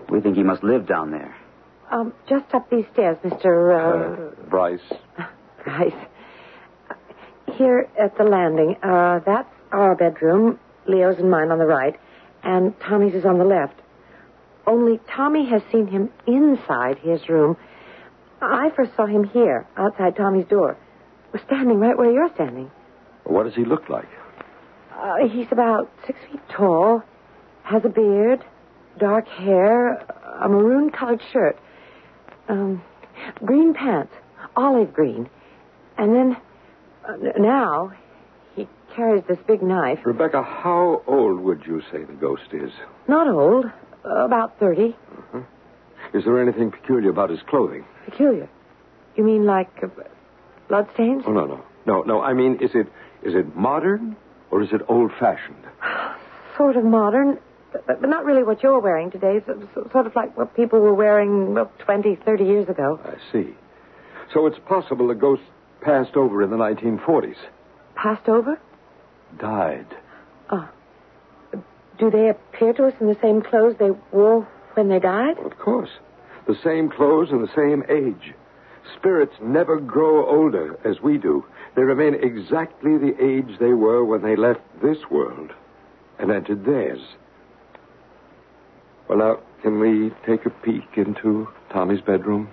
We 0.09 0.21
think 0.21 0.37
he 0.37 0.43
must 0.43 0.62
live 0.62 0.87
down 0.87 1.11
there. 1.11 1.35
Um, 1.91 2.15
just 2.29 2.47
up 2.55 2.71
these 2.71 2.87
stairs, 2.93 3.19
Mr. 3.23 3.77
Uh... 3.77 4.23
Uh, 4.23 4.49
Bryce. 4.49 4.81
Bryce. 5.65 5.93
Here 7.55 7.89
at 7.99 8.17
the 8.17 8.25
landing. 8.25 8.77
Uh, 8.83 9.21
that's 9.27 9.53
our 9.73 9.95
bedroom. 9.95 10.59
Leo's 10.87 11.19
and 11.19 11.31
mine 11.31 11.51
on 11.51 11.59
the 11.59 11.67
right. 11.67 11.99
And 12.43 12.79
Tommy's 12.81 13.15
is 13.15 13.25
on 13.25 13.39
the 13.39 13.45
left. 13.45 13.75
Only 14.67 15.01
Tommy 15.15 15.49
has 15.51 15.63
seen 15.71 15.87
him 15.87 16.11
inside 16.27 16.99
his 16.99 17.29
room. 17.29 17.57
I 18.41 18.71
first 18.75 18.95
saw 18.97 19.07
him 19.07 19.25
here, 19.25 19.67
outside 19.77 20.17
Tommy's 20.17 20.47
door. 20.47 20.77
Was 21.33 21.43
standing 21.47 21.79
right 21.79 21.97
where 21.97 22.11
you're 22.11 22.33
standing. 22.35 22.71
What 23.25 23.45
does 23.45 23.55
he 23.55 23.65
look 23.65 23.89
like? 23.89 24.09
Uh, 24.95 25.27
he's 25.29 25.47
about 25.51 25.91
six 26.07 26.19
feet 26.31 26.41
tall, 26.55 27.03
has 27.63 27.83
a 27.85 27.89
beard, 27.89 28.45
dark 28.99 29.27
hair, 29.27 29.95
a 30.41 30.49
maroon 30.49 30.91
colored 30.91 31.21
shirt, 31.33 31.59
um, 32.49 32.83
green 33.45 33.73
pants, 33.75 34.13
olive 34.57 34.93
green. 34.93 35.29
And 35.97 36.15
then 36.15 36.37
uh, 37.09 37.39
now 37.39 37.93
carries 38.95 39.25
this 39.29 39.39
big 39.47 39.63
knife. 39.63 40.01
Rebecca, 40.05 40.43
how 40.43 41.03
old 41.07 41.41
would 41.41 41.65
you 41.67 41.83
say 41.91 42.05
the 42.05 42.13
ghost 42.13 42.53
is? 42.53 42.71
Not 43.09 43.29
old, 43.29 43.67
uh, 44.05 44.25
about 44.25 44.59
30. 44.59 44.97
Uh-huh. 45.17 45.41
Is 46.15 46.25
there 46.25 46.41
anything 46.41 46.71
peculiar 46.71 47.11
about 47.11 47.31
his 47.31 47.41
clothing? 47.49 47.85
Peculiar? 48.05 48.49
You 49.17 49.25
mean 49.25 49.47
like 49.47 49.71
uh, 49.83 49.89
bloodstains? 50.69 51.25
Oh, 51.27 51.33
no, 51.33 51.47
no. 51.47 51.65
No, 51.87 52.03
no. 52.03 52.21
I 52.23 52.33
mean, 52.33 52.59
is 52.61 52.71
it 52.75 52.87
is 53.23 53.35
it 53.35 53.57
modern 53.57 54.17
or 54.51 54.63
is 54.63 54.69
it 54.73 54.83
old 54.89 55.11
fashioned? 55.19 55.65
sort 56.57 56.77
of 56.77 56.85
modern, 56.85 57.39
but, 57.73 58.01
but 58.01 58.09
not 58.09 58.25
really 58.25 58.43
what 58.43 58.63
you're 58.63 58.79
wearing 58.81 59.11
today. 59.11 59.41
So, 59.47 59.69
so, 59.75 59.89
sort 59.93 60.07
of 60.07 60.15
like 60.15 60.37
what 60.37 60.55
people 60.55 60.81
were 60.81 60.95
wearing 60.95 61.55
well, 61.55 61.73
20, 61.79 62.17
30 62.17 62.45
years 62.45 62.69
ago. 62.69 63.01
I 63.05 63.15
see. 63.33 63.55
So 64.33 64.47
it's 64.47 64.59
possible 64.67 65.09
the 65.09 65.15
ghost 65.15 65.43
passed 65.81 66.17
over 66.17 66.43
in 66.43 66.51
the 66.51 66.57
1940s. 66.57 67.37
Passed 67.95 68.29
over? 68.29 68.59
Died. 69.39 69.87
Oh. 70.51 70.69
Do 71.99 72.11
they 72.11 72.29
appear 72.29 72.73
to 72.75 72.87
us 72.87 72.95
in 73.01 73.07
the 73.07 73.17
same 73.23 73.43
clothes 73.43 73.77
they 73.79 73.91
wore 74.12 74.49
when 74.75 74.89
they 74.89 74.99
died? 74.99 75.39
Of 75.39 75.59
course. 75.59 75.91
The 76.47 76.57
same 76.65 76.91
clothes 76.91 77.31
and 77.31 77.43
the 77.43 77.53
same 77.55 77.85
age. 77.89 78.35
Spirits 78.97 79.35
never 79.41 79.79
grow 79.79 80.27
older 80.29 80.79
as 80.85 81.01
we 81.01 81.19
do. 81.19 81.45
They 81.77 81.83
remain 81.83 82.15
exactly 82.15 82.99
the 82.99 83.15
age 83.23 83.59
they 83.59 83.73
were 83.73 84.05
when 84.05 84.23
they 84.23 84.37
left 84.37 84.61
this 84.83 84.99
world 85.11 85.53
and 86.19 86.31
entered 86.31 86.65
theirs. 86.65 87.01
Well, 89.09 89.19
now, 89.19 89.39
can 89.62 89.79
we 89.79 90.11
take 90.27 90.47
a 90.47 90.51
peek 90.51 90.97
into 90.97 91.49
Tommy's 91.73 92.01
bedroom? 92.01 92.49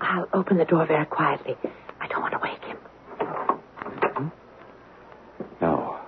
I'll 0.00 0.28
open 0.32 0.58
the 0.58 0.64
door 0.64 0.86
very 0.86 1.06
quietly. 1.06 1.56
I 2.00 2.06
don't 2.08 2.20
want 2.20 2.32
to 2.34 2.40
wake 2.42 2.64
him. 2.64 2.76
Mm-hmm. 3.20 4.28
Now, 5.60 6.00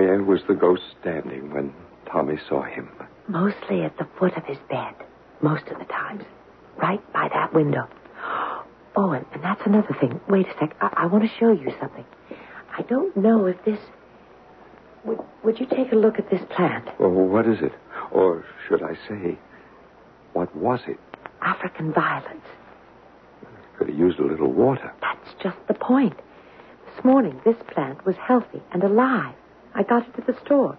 where 0.00 0.22
was 0.22 0.40
the 0.48 0.54
ghost 0.54 0.82
standing 1.00 1.52
when 1.52 1.74
Tommy 2.10 2.38
saw 2.48 2.62
him? 2.62 2.88
Mostly 3.28 3.82
at 3.82 3.98
the 3.98 4.08
foot 4.18 4.34
of 4.34 4.44
his 4.44 4.56
bed, 4.70 4.94
most 5.42 5.66
of 5.68 5.78
the 5.78 5.84
times. 5.84 6.24
Right 6.78 7.00
by 7.12 7.28
that 7.34 7.52
window. 7.52 7.86
Oh, 8.96 9.10
and, 9.10 9.26
and 9.32 9.44
that's 9.44 9.60
another 9.66 9.94
thing. 10.00 10.18
Wait 10.28 10.46
a 10.46 10.58
sec. 10.58 10.74
I, 10.80 11.04
I 11.04 11.06
want 11.06 11.24
to 11.24 11.30
show 11.38 11.52
you 11.52 11.70
something. 11.78 12.04
I 12.76 12.82
don't 12.82 13.14
know 13.14 13.44
if 13.46 13.62
this. 13.64 13.78
Would, 15.04 15.18
would 15.44 15.60
you 15.60 15.66
take 15.66 15.92
a 15.92 15.96
look 15.96 16.18
at 16.18 16.30
this 16.30 16.40
plant? 16.56 16.88
Well, 16.98 17.10
what 17.10 17.46
is 17.46 17.58
it? 17.60 17.72
Or 18.10 18.44
should 18.66 18.82
I 18.82 18.94
say, 19.06 19.38
what 20.32 20.54
was 20.56 20.80
it? 20.88 20.98
African 21.42 21.92
violets. 21.92 22.46
Could 23.78 23.88
have 23.88 23.98
used 23.98 24.18
a 24.18 24.26
little 24.26 24.50
water. 24.52 24.92
That's 25.00 25.34
just 25.42 25.58
the 25.68 25.74
point. 25.74 26.18
This 26.86 27.04
morning, 27.04 27.40
this 27.44 27.56
plant 27.72 28.04
was 28.06 28.16
healthy 28.16 28.62
and 28.72 28.82
alive. 28.82 29.34
I 29.74 29.82
got 29.82 30.06
it 30.08 30.14
at 30.18 30.26
the 30.26 30.36
store. 30.44 30.76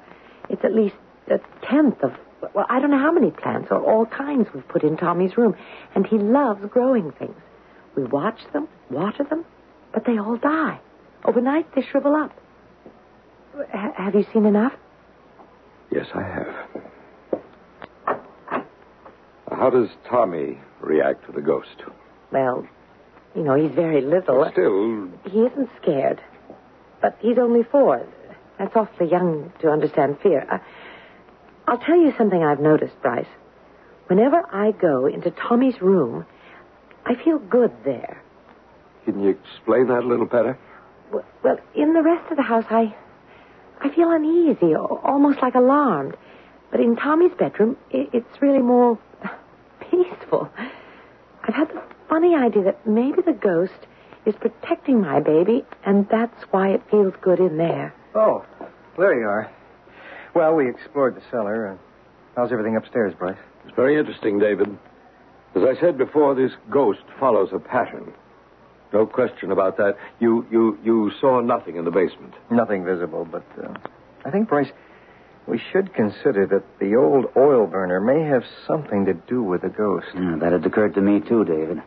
It's 0.50 0.63
at 0.63 0.74
least 0.74 0.95
a 1.29 1.39
tenth 1.65 2.03
of, 2.03 2.13
well, 2.53 2.65
I 2.69 2.79
don't 2.79 2.91
know 2.91 3.00
how 3.00 3.12
many 3.12 3.31
plants 3.31 3.69
or 3.71 3.77
all 3.79 4.05
kinds 4.05 4.48
we've 4.53 4.67
put 4.67 4.83
in 4.83 4.98
Tommy's 4.98 5.38
room. 5.38 5.55
And 5.95 6.05
he 6.05 6.17
loves 6.17 6.65
growing 6.69 7.12
things. 7.13 7.36
We 7.95 8.03
watch 8.03 8.39
them, 8.53 8.67
water 8.89 9.24
them, 9.24 9.45
but 9.93 10.05
they 10.05 10.17
all 10.17 10.38
die. 10.38 10.79
Overnight, 11.25 11.74
they 11.75 11.81
shrivel 11.83 12.15
up. 12.15 12.31
H- 13.60 13.93
have 13.95 14.15
you 14.15 14.25
seen 14.33 14.45
enough? 14.45 14.74
Yes, 15.91 16.07
I 16.15 16.24
have. 16.24 16.55
How 19.51 19.69
does 19.69 19.89
Tommy 20.10 20.60
react 20.79 21.25
to 21.27 21.31
the 21.33 21.41
ghost? 21.41 21.83
Well, 22.31 22.65
you 23.36 23.43
know, 23.43 23.55
he's 23.55 23.75
very 23.75 24.01
little. 24.01 24.39
But 24.43 24.53
still. 24.53 25.10
He 25.29 25.39
isn't 25.41 25.69
scared. 25.81 26.21
But 27.01 27.17
he's 27.19 27.38
only 27.38 27.63
four. 27.63 28.05
That's 28.62 28.75
awfully 28.75 29.10
young 29.10 29.51
to 29.62 29.70
understand 29.72 30.20
fear. 30.22 30.46
I, 30.48 30.60
I'll 31.68 31.80
tell 31.80 31.98
you 31.98 32.13
something 32.15 32.44
I've 32.44 32.60
noticed, 32.60 32.94
Bryce. 33.01 33.25
Whenever 34.06 34.46
I 34.53 34.70
go 34.72 35.08
into 35.08 35.32
Tommy's 35.32 35.82
room, 35.82 36.27
I 37.03 37.15
feel 37.15 37.39
good 37.39 37.72
there. 37.84 38.22
Can 39.03 39.24
you 39.24 39.30
explain 39.30 39.88
that 39.88 40.03
a 40.03 40.08
little 40.08 40.27
better? 40.27 40.60
Well, 41.12 41.25
well, 41.44 41.58
in 41.74 41.94
the 41.94 42.03
rest 42.03 42.30
of 42.30 42.38
the 42.38 42.44
house, 42.44 42.65
I, 42.70 42.96
I 43.80 43.89
feel 43.89 44.12
uneasy, 44.12 44.75
almost 44.75 45.41
like 45.41 45.56
alarmed. 45.56 46.15
But 46.70 46.82
in 46.82 46.96
Tommy's 46.96 47.34
bedroom, 47.34 47.77
it's 47.89 48.41
really 48.44 48.62
more 48.62 49.00
peaceful. 49.89 50.51
I've 51.44 51.56
had 51.56 51.70
the 51.70 51.82
funny 52.08 52.36
idea 52.36 52.65
that 52.65 52.86
maybe 52.86 53.24
the 53.24 53.34
ghost 53.34 53.88
is 54.27 54.36
protecting 54.36 55.01
my 55.01 55.20
baby, 55.20 55.65
and 55.84 56.08
that's 56.10 56.44
why 56.51 56.70
it 56.70 56.84
feels 56.91 57.15
good 57.24 57.39
in 57.39 57.58
there. 57.58 57.96
Oh, 58.13 58.46
there 59.01 59.20
you 59.20 59.27
are. 59.27 59.51
Well, 60.34 60.55
we 60.55 60.70
explored 60.70 61.15
the 61.15 61.22
cellar. 61.29 61.74
Uh, 61.74 61.77
how's 62.36 62.51
everything 62.51 62.77
upstairs, 62.77 63.13
Bryce? 63.17 63.38
It's 63.65 63.75
very 63.75 63.98
interesting, 63.98 64.39
David. 64.39 64.77
As 65.55 65.63
I 65.63 65.79
said 65.79 65.98
before, 65.98 66.34
this 66.36 66.51
ghost 66.70 67.01
follows 67.20 67.50
a 67.53 67.60
pattern. 67.60 68.13
No 68.93 69.05
question 69.05 69.51
about 69.51 69.77
that. 69.77 69.98
You 70.20 70.46
you 70.51 70.77
you 70.84 71.12
saw 71.20 71.41
nothing 71.41 71.75
in 71.75 71.86
the 71.86 71.91
basement. 71.91 72.34
Nothing 72.50 72.84
visible, 72.86 73.25
but 73.29 73.43
uh, 73.62 73.74
I 74.25 74.31
think, 74.31 74.50
Bryce, 74.50 74.72
we 75.48 75.62
should 75.72 75.93
consider 75.93 76.46
that 76.48 76.79
the 76.79 76.96
old 76.96 77.25
oil 77.36 77.67
burner 77.67 78.00
may 78.00 78.24
have 78.24 78.43
something 78.67 79.05
to 79.05 79.13
do 79.13 79.43
with 79.43 79.62
the 79.62 79.70
ghost. 79.70 80.08
Yeah, 80.13 80.38
that 80.39 80.51
had 80.51 80.65
occurred 80.65 80.93
to 80.96 81.01
me, 81.01 81.20
too, 81.20 81.43
David. 81.46 81.81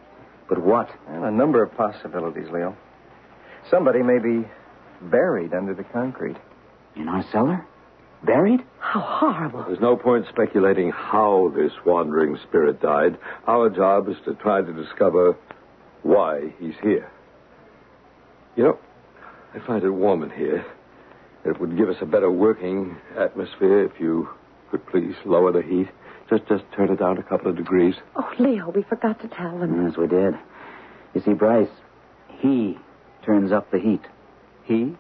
But 0.48 0.62
what? 0.62 0.90
Well, 1.08 1.24
a 1.24 1.30
number 1.30 1.62
of 1.62 1.74
possibilities, 1.76 2.48
Leo. 2.50 2.76
Somebody 3.70 4.02
may 4.02 4.18
be 4.18 4.46
buried 5.00 5.54
under 5.54 5.74
the 5.74 5.84
concrete. 5.84 6.36
In 6.96 7.08
our 7.08 7.24
cellar? 7.32 7.66
Buried? 8.24 8.60
How 8.78 9.00
horrible. 9.00 9.64
There's 9.66 9.80
no 9.80 9.96
point 9.96 10.26
speculating 10.30 10.90
how 10.90 11.52
this 11.54 11.72
wandering 11.84 12.38
spirit 12.48 12.80
died. 12.80 13.18
Our 13.46 13.68
job 13.68 14.08
is 14.08 14.16
to 14.24 14.34
try 14.34 14.62
to 14.62 14.72
discover 14.72 15.36
why 16.02 16.52
he's 16.58 16.74
here. 16.82 17.10
You 18.56 18.62
know, 18.64 18.78
I 19.54 19.58
find 19.66 19.82
it 19.82 19.90
warm 19.90 20.22
in 20.22 20.30
here. 20.30 20.64
It 21.44 21.60
would 21.60 21.76
give 21.76 21.88
us 21.88 21.96
a 22.00 22.06
better 22.06 22.30
working 22.30 22.96
atmosphere 23.18 23.84
if 23.84 24.00
you 24.00 24.28
could 24.70 24.86
please 24.86 25.14
lower 25.26 25.52
the 25.52 25.62
heat. 25.62 25.88
Just 26.30 26.46
just 26.48 26.64
turn 26.74 26.90
it 26.90 26.98
down 26.98 27.18
a 27.18 27.22
couple 27.22 27.50
of 27.50 27.56
degrees. 27.56 27.94
Oh, 28.16 28.30
Leo, 28.38 28.70
we 28.70 28.82
forgot 28.82 29.20
to 29.20 29.28
tell 29.28 29.58
them. 29.58 29.86
Yes, 29.86 29.98
we 29.98 30.06
did. 30.06 30.34
You 31.14 31.20
see, 31.20 31.34
Bryce, 31.34 31.68
he 32.38 32.78
turns 33.26 33.52
up 33.52 33.70
the 33.70 33.78
heat. 33.78 34.00
He? 34.64 34.96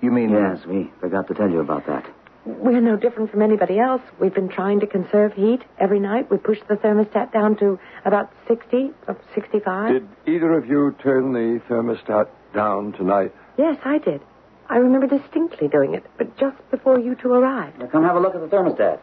You 0.00 0.10
mean? 0.10 0.30
Yes, 0.30 0.64
we 0.66 0.90
forgot 1.00 1.28
to 1.28 1.34
tell 1.34 1.50
you 1.50 1.60
about 1.60 1.86
that. 1.86 2.06
We're 2.44 2.80
no 2.80 2.96
different 2.96 3.32
from 3.32 3.42
anybody 3.42 3.80
else. 3.80 4.02
We've 4.20 4.34
been 4.34 4.48
trying 4.48 4.78
to 4.80 4.86
conserve 4.86 5.32
heat 5.32 5.62
every 5.78 5.98
night. 5.98 6.30
We 6.30 6.36
push 6.36 6.60
the 6.68 6.76
thermostat 6.76 7.32
down 7.32 7.56
to 7.56 7.78
about 8.04 8.30
60, 8.46 8.92
uh, 9.08 9.14
65. 9.34 9.92
Did 9.92 10.08
either 10.26 10.56
of 10.56 10.66
you 10.66 10.94
turn 11.02 11.32
the 11.32 11.60
thermostat 11.68 12.28
down 12.54 12.92
tonight? 12.92 13.32
Yes, 13.58 13.78
I 13.84 13.98
did. 13.98 14.20
I 14.68 14.76
remember 14.76 15.06
distinctly 15.08 15.66
doing 15.66 15.94
it, 15.94 16.04
but 16.18 16.36
just 16.38 16.56
before 16.70 17.00
you 17.00 17.16
two 17.16 17.32
arrived. 17.32 17.78
Now, 17.80 17.86
come 17.86 18.04
have 18.04 18.16
a 18.16 18.20
look 18.20 18.34
at 18.34 18.40
the 18.40 18.48
thermostat. 18.48 19.00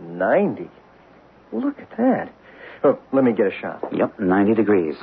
90. 0.00 0.70
Look 1.52 1.78
at 1.78 1.90
that. 1.98 2.32
Oh, 2.82 2.98
let 3.12 3.24
me 3.24 3.32
get 3.32 3.46
a 3.46 3.50
shot. 3.60 3.82
Yep, 3.92 4.20
90 4.20 4.54
degrees. 4.54 4.94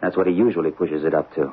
That's 0.00 0.16
what 0.16 0.26
he 0.26 0.32
usually 0.32 0.70
pushes 0.70 1.04
it 1.04 1.14
up 1.14 1.32
to. 1.36 1.52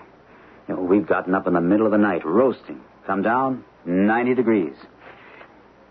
You 0.70 0.76
know, 0.76 0.82
we've 0.82 1.08
gotten 1.08 1.34
up 1.34 1.48
in 1.48 1.54
the 1.54 1.62
middle 1.62 1.88
of 1.88 1.92
the 1.92 1.98
night, 1.98 2.24
roasting. 2.24 2.80
Come 3.08 3.24
down, 3.24 3.64
90 3.86 4.36
degrees. 4.36 4.76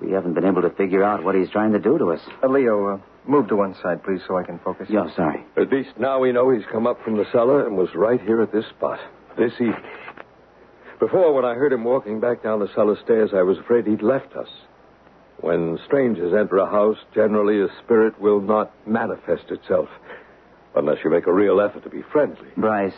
We 0.01 0.13
haven't 0.13 0.35
been 0.35 0.45
able 0.45 0.63
to 0.63 0.71
figure 0.71 1.03
out 1.03 1.25
what 1.25 1.35
he's 1.35 1.51
trying 1.51 1.73
to 1.73 1.81
do 1.81 1.99
to 1.99 2.13
us. 2.13 2.21
Uh, 2.45 2.47
Leo, 2.47 2.95
uh, 2.95 2.99
move 3.27 3.49
to 3.49 3.57
one 3.57 3.75
side, 3.83 4.05
please, 4.05 4.21
so 4.29 4.39
I 4.39 4.45
can 4.45 4.61
focus. 4.61 4.87
Yeah, 4.89 5.13
sorry. 5.17 5.45
At 5.57 5.73
least 5.73 5.91
now 5.99 6.21
we 6.21 6.31
know 6.31 6.51
he's 6.51 6.65
come 6.71 6.87
up 6.87 7.03
from 7.03 7.17
the 7.17 7.25
cellar 7.33 7.67
and 7.67 7.77
was 7.77 7.89
right 7.97 8.21
here 8.21 8.41
at 8.41 8.53
this 8.53 8.67
spot 8.67 9.01
this 9.37 9.53
evening. 9.55 9.83
Before, 11.01 11.35
when 11.35 11.45
I 11.45 11.55
heard 11.55 11.73
him 11.73 11.83
walking 11.83 12.21
back 12.21 12.45
down 12.45 12.61
the 12.61 12.73
cellar 12.77 12.97
stairs, 13.03 13.31
I 13.35 13.43
was 13.43 13.59
afraid 13.59 13.85
he'd 13.85 14.03
left 14.03 14.37
us. 14.37 14.49
When 15.41 15.81
strangers 15.87 16.33
enter 16.33 16.59
a 16.59 16.71
house, 16.71 16.99
generally 17.13 17.61
a 17.61 17.69
spirit 17.83 18.21
will 18.21 18.41
not 18.41 18.73
manifest 18.87 19.51
itself 19.51 19.89
unless 20.77 20.99
you 21.03 21.11
make 21.11 21.27
a 21.27 21.33
real 21.33 21.61
effort 21.61 21.83
to 21.83 21.91
be 21.91 22.03
friendly. 22.13 22.49
Bryce, 22.57 22.95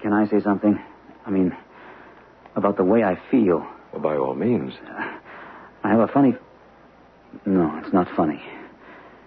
can 0.00 0.12
I 0.12 0.28
say 0.28 0.40
something? 0.40 0.78
I 1.30 1.32
mean, 1.32 1.56
about 2.56 2.76
the 2.76 2.82
way 2.82 3.04
I 3.04 3.16
feel. 3.30 3.64
Well, 3.92 4.02
by 4.02 4.16
all 4.16 4.34
means. 4.34 4.74
I 5.84 5.88
have 5.88 6.00
a 6.00 6.08
funny. 6.08 6.34
No, 7.46 7.80
it's 7.84 7.94
not 7.94 8.08
funny. 8.16 8.42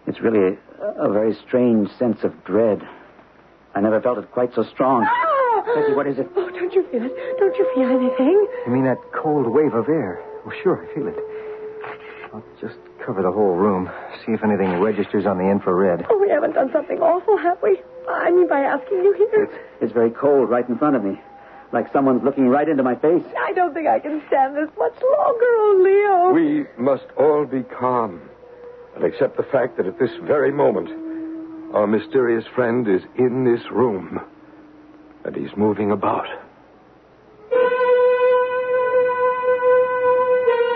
It's 0.05 0.19
really 0.19 0.57
a, 0.81 1.07
a 1.07 1.11
very 1.13 1.33
strange 1.47 1.89
sense 1.97 2.17
of 2.23 2.43
dread. 2.43 2.81
I 3.73 3.79
never 3.79 4.01
felt 4.01 4.17
it 4.17 4.29
quite 4.31 4.53
so 4.53 4.63
strong. 4.63 5.07
Ah! 5.07 5.63
Becky, 5.75 5.93
what 5.93 6.05
is 6.07 6.19
it? 6.19 6.27
Oh, 6.35 6.49
don't 6.49 6.73
you 6.73 6.85
feel 6.91 7.05
it? 7.05 7.15
Don't 7.39 7.55
you 7.55 7.71
feel 7.73 7.87
anything? 7.87 8.47
You 8.65 8.73
mean 8.73 8.83
that 8.83 8.97
cold 9.15 9.47
wave 9.47 9.73
of 9.73 9.87
air? 9.87 10.21
Well, 10.45 10.53
sure, 10.61 10.85
I 10.85 10.93
feel 10.93 11.07
it. 11.07 11.15
I'll 12.33 12.43
just 12.59 12.75
cover 13.05 13.21
the 13.21 13.31
whole 13.31 13.55
room, 13.55 13.89
see 14.25 14.33
if 14.33 14.43
anything 14.43 14.81
registers 14.81 15.25
on 15.25 15.37
the 15.37 15.49
infrared. 15.49 16.05
Oh, 16.09 16.19
we 16.19 16.29
haven't 16.29 16.53
done 16.53 16.69
something 16.73 16.99
awful, 16.99 17.37
have 17.37 17.61
we? 17.63 17.79
I 18.09 18.29
mean, 18.31 18.49
by 18.49 18.59
asking 18.59 18.97
you 18.97 19.13
here. 19.13 19.43
It's, 19.43 19.53
it's 19.81 19.93
very 19.93 20.11
cold 20.11 20.49
right 20.49 20.67
in 20.67 20.77
front 20.77 20.97
of 20.97 21.03
me. 21.03 21.21
Like 21.73 21.91
someone's 21.91 22.23
looking 22.23 22.47
right 22.49 22.69
into 22.69 22.83
my 22.83 22.93
face. 22.95 23.25
I 23.35 23.51
don't 23.53 23.73
think 23.73 23.87
I 23.87 23.99
can 23.99 24.21
stand 24.27 24.55
this 24.55 24.69
much 24.77 24.93
longer, 24.93 25.45
oh, 25.57 25.81
Leo. 25.83 26.33
We 26.33 26.65
must 26.77 27.05
all 27.17 27.45
be 27.45 27.63
calm 27.63 28.21
and 28.95 29.03
accept 29.03 29.37
the 29.37 29.43
fact 29.51 29.77
that 29.77 29.87
at 29.87 29.97
this 29.97 30.11
very 30.21 30.51
moment, 30.51 30.89
our 31.73 31.87
mysterious 31.87 32.45
friend 32.53 32.87
is 32.87 33.01
in 33.17 33.43
this 33.43 33.71
room 33.71 34.21
and 35.25 35.35
he's 35.35 35.57
moving 35.57 35.91
about. 35.91 36.27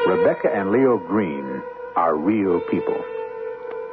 Rebecca 0.08 0.50
and 0.52 0.72
Leo 0.72 0.98
Green 0.98 1.62
are 1.96 2.16
real 2.16 2.60
people. 2.72 2.98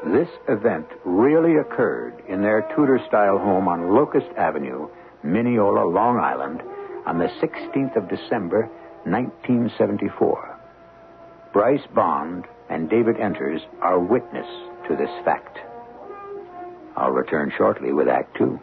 This 0.06 0.28
event 0.48 0.86
really 1.04 1.56
occurred 1.56 2.14
in 2.28 2.40
their 2.40 2.62
Tudor 2.74 3.00
style 3.08 3.36
home 3.36 3.68
on 3.68 3.94
Locust 3.94 4.28
Avenue, 4.38 4.88
Mineola, 5.22 5.84
Long 5.84 6.18
Island, 6.18 6.62
on 7.06 7.18
the 7.18 7.28
16th 7.42 7.96
of 7.96 8.08
December, 8.08 8.70
1974. 9.04 10.58
Bryce 11.52 11.86
Bond 11.94 12.46
and 12.70 12.88
David 12.88 13.20
Enters 13.20 13.60
are 13.80 14.00
witness 14.00 14.46
to 14.88 14.96
this 14.96 15.10
fact. 15.24 15.58
I'll 16.96 17.10
return 17.10 17.52
shortly 17.56 17.92
with 17.92 18.08
Act 18.08 18.36
Two. 18.36 18.58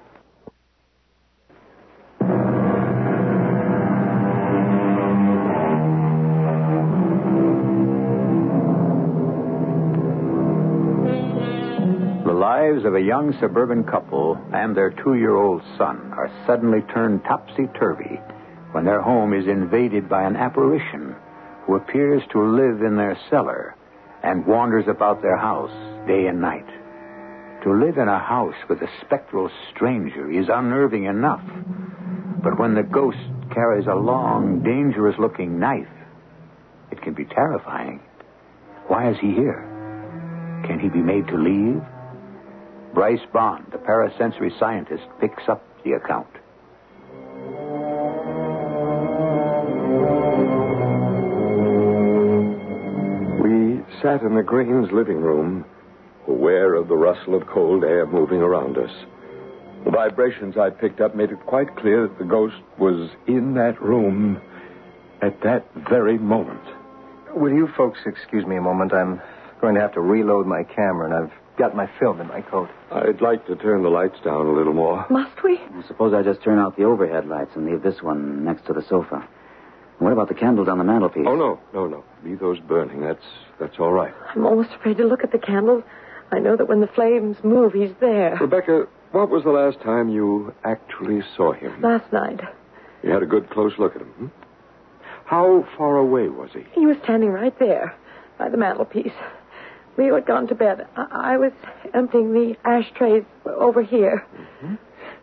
The 12.26 12.34
lives 12.34 12.86
of 12.86 12.96
a 12.96 13.02
young 13.02 13.36
suburban 13.40 13.84
couple 13.84 14.38
and 14.54 14.76
their 14.76 14.90
two 14.90 15.16
year 15.16 15.36
old 15.36 15.62
son 15.78 16.12
are 16.14 16.32
suddenly 16.48 16.82
turned 16.94 17.24
topsy 17.24 17.68
turvy 17.78 18.20
when 18.72 18.86
their 18.86 19.02
home 19.02 19.34
is 19.34 19.48
invaded 19.48 20.08
by 20.08 20.24
an 20.24 20.36
apparition 20.36 21.16
who 21.66 21.76
appears 21.76 22.24
to 22.32 22.42
live 22.42 22.82
in 22.82 22.98
their 22.98 23.18
cellar 23.30 23.76
and 24.24 24.46
wanders 24.46 24.86
about 24.88 25.22
their 25.22 25.38
house 25.38 25.72
day 26.08 26.28
and 26.28 26.42
night. 26.42 26.68
To 27.64 27.74
live 27.74 27.98
in 27.98 28.08
a 28.08 28.20
house 28.20 28.56
with 28.70 28.82
a 28.82 28.90
spectral 29.06 29.50
stranger 29.74 30.32
is 30.32 30.48
unnerving 30.52 31.06
enough, 31.06 31.44
but 32.44 32.60
when 32.60 32.74
the 32.74 32.84
ghost 32.84 33.18
carries 33.54 33.86
a 33.88 33.94
long, 33.94 34.64
dangerous 34.64 35.16
looking 35.20 35.60
knife, 35.60 35.88
it 36.92 37.02
can 37.02 37.14
be 37.14 37.26
terrifying. 37.26 38.02
Why 38.88 39.12
is 39.12 39.18
he 39.22 39.32
here? 39.34 39.68
Can 40.66 40.80
he 40.80 40.90
be 40.90 41.02
made 41.02 41.28
to 41.28 41.38
leave? 41.38 41.82
Bryce 42.94 43.26
Bond, 43.32 43.66
the 43.72 43.78
parasensory 43.78 44.52
scientist, 44.60 45.04
picks 45.20 45.44
up 45.48 45.64
the 45.84 45.94
account. 45.94 46.28
Sat 54.02 54.22
in 54.24 54.36
the 54.36 54.44
Greens' 54.44 54.92
living 54.92 55.22
room, 55.22 55.66
aware 56.28 56.74
of 56.74 56.88
the 56.88 56.96
rustle 56.96 57.36
of 57.36 57.48
cold 57.48 57.84
air 57.84 58.06
moving 58.06 58.42
around 58.42 58.78
us. 58.78 58.92
The 59.86 59.92
vibrations 59.92 60.58
I 60.58 60.70
picked 60.70 61.02
up 61.02 61.16
made 61.16 61.32
it 61.32 61.40
quite 61.46 61.76
clear 61.76 62.08
that 62.08 62.18
the 62.18 62.26
ghost 62.26 62.56
was 62.78 63.10
in 63.28 63.54
that 63.56 63.82
room 63.82 64.42
at 65.22 65.42
that 65.42 65.66
very 65.90 66.18
moment. 66.18 66.62
Will 67.36 67.54
you 67.54 67.68
folks 67.78 68.00
excuse 68.06 68.46
me 68.46 68.58
a 68.58 68.62
moment? 68.62 68.94
I'm 68.94 69.22
going 69.60 69.76
to 69.76 69.82
have 69.82 69.94
to 69.94 70.02
reload 70.02 70.48
my 70.48 70.64
camera, 70.64 71.06
and 71.06 71.14
I've 71.14 71.58
got 71.58 71.76
my 71.76 71.90
film 72.00 72.20
in 72.22 72.28
my 72.28 72.42
coat. 72.42 72.70
I'd 72.92 73.22
like 73.22 73.46
to 73.48 73.56
turn 73.56 73.84
the 73.84 73.90
lights 73.90 74.20
down 74.24 74.48
a 74.48 74.52
little 74.52 74.74
more. 74.74 75.06
Must 75.10 75.44
we? 75.44 75.60
Suppose 75.88 76.14
I 76.14 76.24
just 76.24 76.44
turn 76.44 76.60
out 76.60 76.76
the 76.76 76.84
overhead 76.84 77.28
lights 77.28 77.52
and 77.56 77.66
leave 77.66 77.84
this 77.84 78.02
one 78.02 78.44
next 78.44 78.66
to 78.68 78.74
the 78.74 78.84
sofa. 78.88 79.28
What 80.02 80.14
about 80.14 80.30
the 80.30 80.34
candles 80.34 80.68
on 80.68 80.80
the 80.80 80.84
mantelpiece? 80.84 81.28
Oh 81.28 81.36
no, 81.36 81.60
no, 81.76 81.86
no. 81.86 82.04
Leave 82.26 82.40
those 82.40 82.60
burning. 82.60 83.02
That's 83.02 83.24
that's 83.60 83.78
all 83.78 83.92
right. 83.92 84.12
I'm 84.36 84.48
almost 84.48 84.72
afraid 84.72 84.98
to 84.98 85.04
look 85.04 85.24
at 85.24 85.32
the 85.32 85.38
candles. 85.38 85.84
I 86.32 86.40
know 86.40 86.58
that 86.58 86.68
when 86.68 86.82
the 86.82 86.88
flames 86.88 87.38
move, 87.44 87.74
he's 87.74 87.92
there. 88.00 88.36
Rebecca, 88.42 88.88
what 89.12 89.30
was 89.30 89.44
the 89.44 89.52
last 89.52 89.80
time 89.82 90.10
you 90.10 90.56
actually 90.64 91.22
saw 91.38 91.54
him? 91.54 91.80
Last 91.84 92.12
night. 92.12 92.40
You 93.04 93.12
had 93.12 93.22
a 93.22 93.28
good 93.28 93.52
close 93.52 93.74
look 93.78 93.96
at 93.96 94.02
him. 94.02 94.08
Hmm? 94.08 94.28
How 95.26 95.68
far 95.78 95.98
away 95.98 96.30
was 96.30 96.50
he? 96.52 96.66
He 96.74 96.88
was 96.88 96.98
standing 97.04 97.30
right 97.30 97.58
there 97.60 97.96
by 98.40 98.50
the 98.50 98.58
mantelpiece. 98.58 99.14
Leo 99.98 100.16
had 100.16 100.26
gone 100.26 100.48
to 100.48 100.56
bed. 100.56 100.88
I, 100.96 101.34
I 101.36 101.38
was 101.38 101.52
emptying 101.94 102.34
the 102.34 102.56
ashtrays 102.66 103.24
over 103.46 103.84
here. 103.84 104.26
Mm-hmm. 104.36 104.76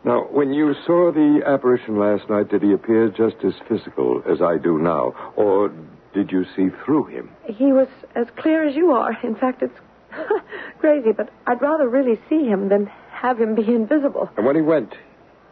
Now, 0.05 0.27
when 0.31 0.53
you 0.53 0.75
saw 0.87 1.13
the 1.13 1.43
apparition 1.45 1.99
last 1.99 2.29
night, 2.31 2.51
did 2.51 2.63
he 2.63 2.73
appear 2.73 3.09
just 3.09 3.37
as 3.45 3.53
physical 3.69 4.23
as 4.31 4.41
I 4.41 4.57
do 4.57 4.79
now? 4.79 5.15
Or 5.37 5.73
did 6.15 6.31
you 6.31 6.45
see 6.57 6.69
through 6.85 7.07
him? 7.07 7.31
He 7.47 7.73
was 7.73 7.89
as 8.15 8.27
clear 8.37 8.67
as 8.67 8.77
you 8.77 8.93
are. 8.93 9.17
In 9.23 9.35
fact, 9.35 9.63
it's 9.63 9.79
crazy, 10.79 11.13
but 11.13 11.31
I'd 11.47 11.61
rather 11.61 11.89
really 11.89 12.19
see 12.29 12.45
him 12.45 12.69
than 12.69 12.87
have 13.11 13.41
him 13.41 13.55
be 13.55 13.67
invisible. 13.67 14.31
And 14.37 14.47
when 14.47 14.57
he 14.57 14.63
went, 14.63 14.95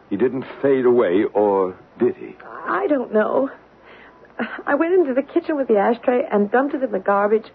he 0.09 0.17
didn't 0.17 0.45
fade 0.63 0.87
away, 0.87 1.25
or 1.35 1.77
did 1.99 2.17
he? 2.17 2.37
I 2.45 2.87
don't 2.87 3.13
know. 3.13 3.51
I 4.67 4.75
went 4.75 4.95
into 4.95 5.15
the 5.15 5.23
kitchen 5.23 5.57
with 5.57 5.67
the 5.67 5.79
ashtray 5.79 6.23
and 6.31 6.51
dumped 6.51 6.75
it 6.75 6.83
in 6.83 6.93
the 6.93 6.99
garbage, 6.99 7.47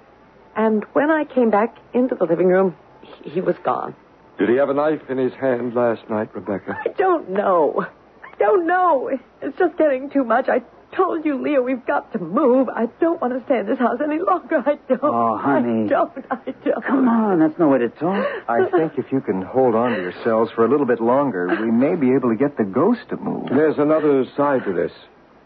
and 0.56 0.84
when 0.93 1.10
I 1.10 1.23
came 1.23 1.49
back 1.49 1.77
into 1.93 2.15
the 2.15 2.25
living 2.25 2.47
room, 2.47 2.75
he 3.23 3.39
was 3.39 3.56
gone. 3.63 3.95
Did 4.41 4.49
he 4.49 4.56
have 4.56 4.69
a 4.69 4.73
knife 4.73 5.01
in 5.08 5.19
his 5.19 5.34
hand 5.34 5.75
last 5.75 6.01
night, 6.10 6.34
Rebecca? 6.34 6.75
I 6.84 6.89
don't 6.97 7.30
know. 7.30 7.86
I 8.23 8.38
don't 8.39 8.65
know. 8.65 9.08
It's 9.39 9.56
just 9.60 9.77
getting 9.77 10.10
too 10.10 10.23
much. 10.23 10.49
I 10.49 10.63
told 10.95 11.23
you, 11.23 11.39
Leo, 11.39 11.62
we've 11.62 11.86
got 11.86 12.12
to 12.13 12.17
move. 12.17 12.67
I 12.67 12.88
don't 12.99 13.21
want 13.21 13.38
to 13.38 13.45
stay 13.45 13.60
in 13.60 13.67
this 13.67 13.77
house 13.77 13.99
any 14.04 14.17
longer. 14.17 14.63
I 14.65 14.80
don't. 14.89 15.04
Oh, 15.04 15.38
honey. 15.38 15.86
I 15.86 15.88
don't. 15.88 16.12
I 16.32 16.56
don't. 16.65 16.84
Come 16.84 17.08
on, 17.08 17.38
that's 17.38 17.60
no 17.60 17.67
way 17.67 17.77
to 17.77 17.89
talk. 17.89 18.25
I 18.49 18.67
think 18.71 18.93
if 18.97 19.12
you 19.12 19.21
can 19.21 19.43
hold 19.43 19.75
on 19.75 19.91
to 19.91 20.01
yourselves 20.01 20.49
for 20.56 20.65
a 20.65 20.67
little 20.67 20.88
bit 20.88 20.99
longer, 20.99 21.47
we 21.62 21.69
may 21.69 21.95
be 21.95 22.12
able 22.15 22.30
to 22.30 22.36
get 22.36 22.58
the 22.58 22.63
ghost 22.63 23.01
to 23.10 23.17
move. 23.17 23.47
There's 23.49 23.77
another 23.77 24.25
side 24.36 24.65
to 24.65 24.73
this. 24.73 24.91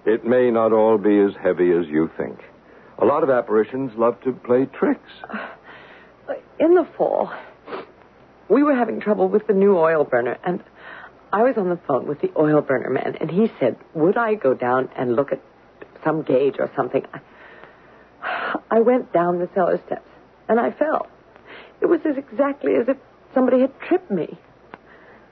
It 0.05 0.25
may 0.25 0.51
not 0.51 0.71
all 0.71 0.97
be 0.97 1.19
as 1.19 1.31
heavy 1.43 1.73
as 1.73 1.85
you 1.87 2.09
think. 2.15 2.39
A 2.99 3.03
lot 3.03 3.23
of 3.23 3.29
apparitions 3.29 3.91
love 3.97 4.21
to 4.21 4.31
play 4.31 4.67
tricks. 4.67 5.11
In 6.61 6.75
the 6.75 6.87
fall, 6.97 7.33
we 8.49 8.63
were 8.63 8.75
having 8.75 8.99
trouble 8.99 9.27
with 9.27 9.47
the 9.47 9.53
new 9.53 9.77
oil 9.77 10.03
burner, 10.03 10.37
and 10.43 10.63
I 11.33 11.43
was 11.43 11.57
on 11.57 11.69
the 11.69 11.79
phone 11.87 12.07
with 12.07 12.21
the 12.21 12.31
oil 12.37 12.61
burner 12.61 12.89
man, 12.89 13.17
and 13.19 13.29
he 13.29 13.51
said, 13.59 13.77
Would 13.93 14.17
I 14.17 14.35
go 14.35 14.53
down 14.53 14.89
and 14.95 15.15
look 15.15 15.31
at 15.31 15.41
some 16.03 16.21
gauge 16.21 16.55
or 16.59 16.71
something? 16.75 17.05
I 18.71 18.79
went 18.79 19.11
down 19.11 19.39
the 19.39 19.49
cellar 19.53 19.79
steps, 19.85 20.09
and 20.47 20.59
I 20.59 20.71
fell. 20.71 21.07
It 21.81 21.87
was 21.87 22.01
as 22.05 22.17
exactly 22.17 22.75
as 22.75 22.87
if 22.87 22.97
somebody 23.33 23.61
had 23.61 23.71
tripped 23.81 24.09
me. 24.09 24.37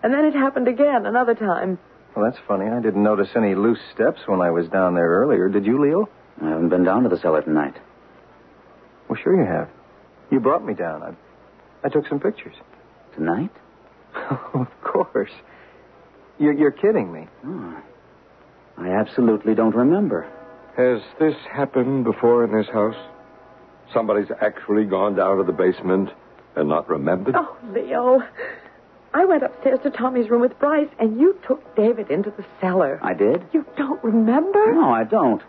And 0.04 0.14
then 0.14 0.26
it 0.26 0.34
happened 0.34 0.68
again 0.68 1.06
another 1.06 1.34
time. 1.36 1.80
Well, 2.16 2.30
that's 2.30 2.42
funny. 2.48 2.66
I 2.70 2.82
didn't 2.82 3.02
notice 3.02 3.30
any 3.36 3.56
loose 3.56 3.80
steps 3.94 4.22
when 4.28 4.42
I 4.42 4.52
was 4.52 4.68
down 4.68 4.94
there 4.94 5.08
earlier. 5.08 5.50
Did 5.50 5.66
you, 5.66 5.82
Leo? 5.82 6.10
I 6.42 6.50
haven't 6.50 6.70
been 6.70 6.84
down 6.84 7.04
to 7.04 7.10
the 7.10 7.18
cellar 7.18 7.42
tonight. 7.42 7.76
Well, 9.08 9.20
sure 9.22 9.36
you 9.36 9.46
have. 9.46 9.70
You 10.32 10.40
brought 10.40 10.66
me 10.66 10.74
down. 10.74 11.02
I, 11.02 11.88
I 11.88 11.90
took 11.90 12.08
some 12.08 12.20
pictures. 12.20 12.56
Tonight? 13.16 13.52
of 14.54 14.68
course. 14.84 15.32
You're, 16.40 16.54
you're 16.54 16.72
kidding 16.72 17.12
me. 17.12 17.28
Oh, 17.46 17.82
I 18.78 18.90
absolutely 18.90 19.56
don't 19.56 19.76
remember. 19.76 20.28
Has 20.78 21.02
this 21.20 21.36
happened 21.52 22.04
before 22.04 22.44
in 22.44 22.52
this 22.52 22.68
house? 22.74 22.96
Somebody's 23.94 24.32
actually 24.42 24.86
gone 24.86 25.16
down 25.16 25.38
to 25.38 25.44
the 25.44 25.52
basement 25.52 26.10
and 26.56 26.68
not 26.70 26.90
remembered? 26.90 27.36
Oh, 27.38 27.56
Leo. 27.72 28.22
I 29.14 29.26
went 29.26 29.44
upstairs 29.44 29.80
to 29.84 29.92
Tommy's 29.92 30.30
room 30.30 30.42
with 30.42 30.58
Bryce, 30.58 30.90
and 31.00 31.20
you 31.20 31.38
took 31.48 31.76
David 31.76 32.10
into 32.10 32.32
the 32.32 32.44
cellar. 32.60 33.00
I 33.04 33.14
did? 33.14 33.44
You 33.54 33.64
don't 33.78 34.04
remember? 34.04 34.74
No, 34.74 34.90
I 34.90 35.04
don't. 35.04 35.44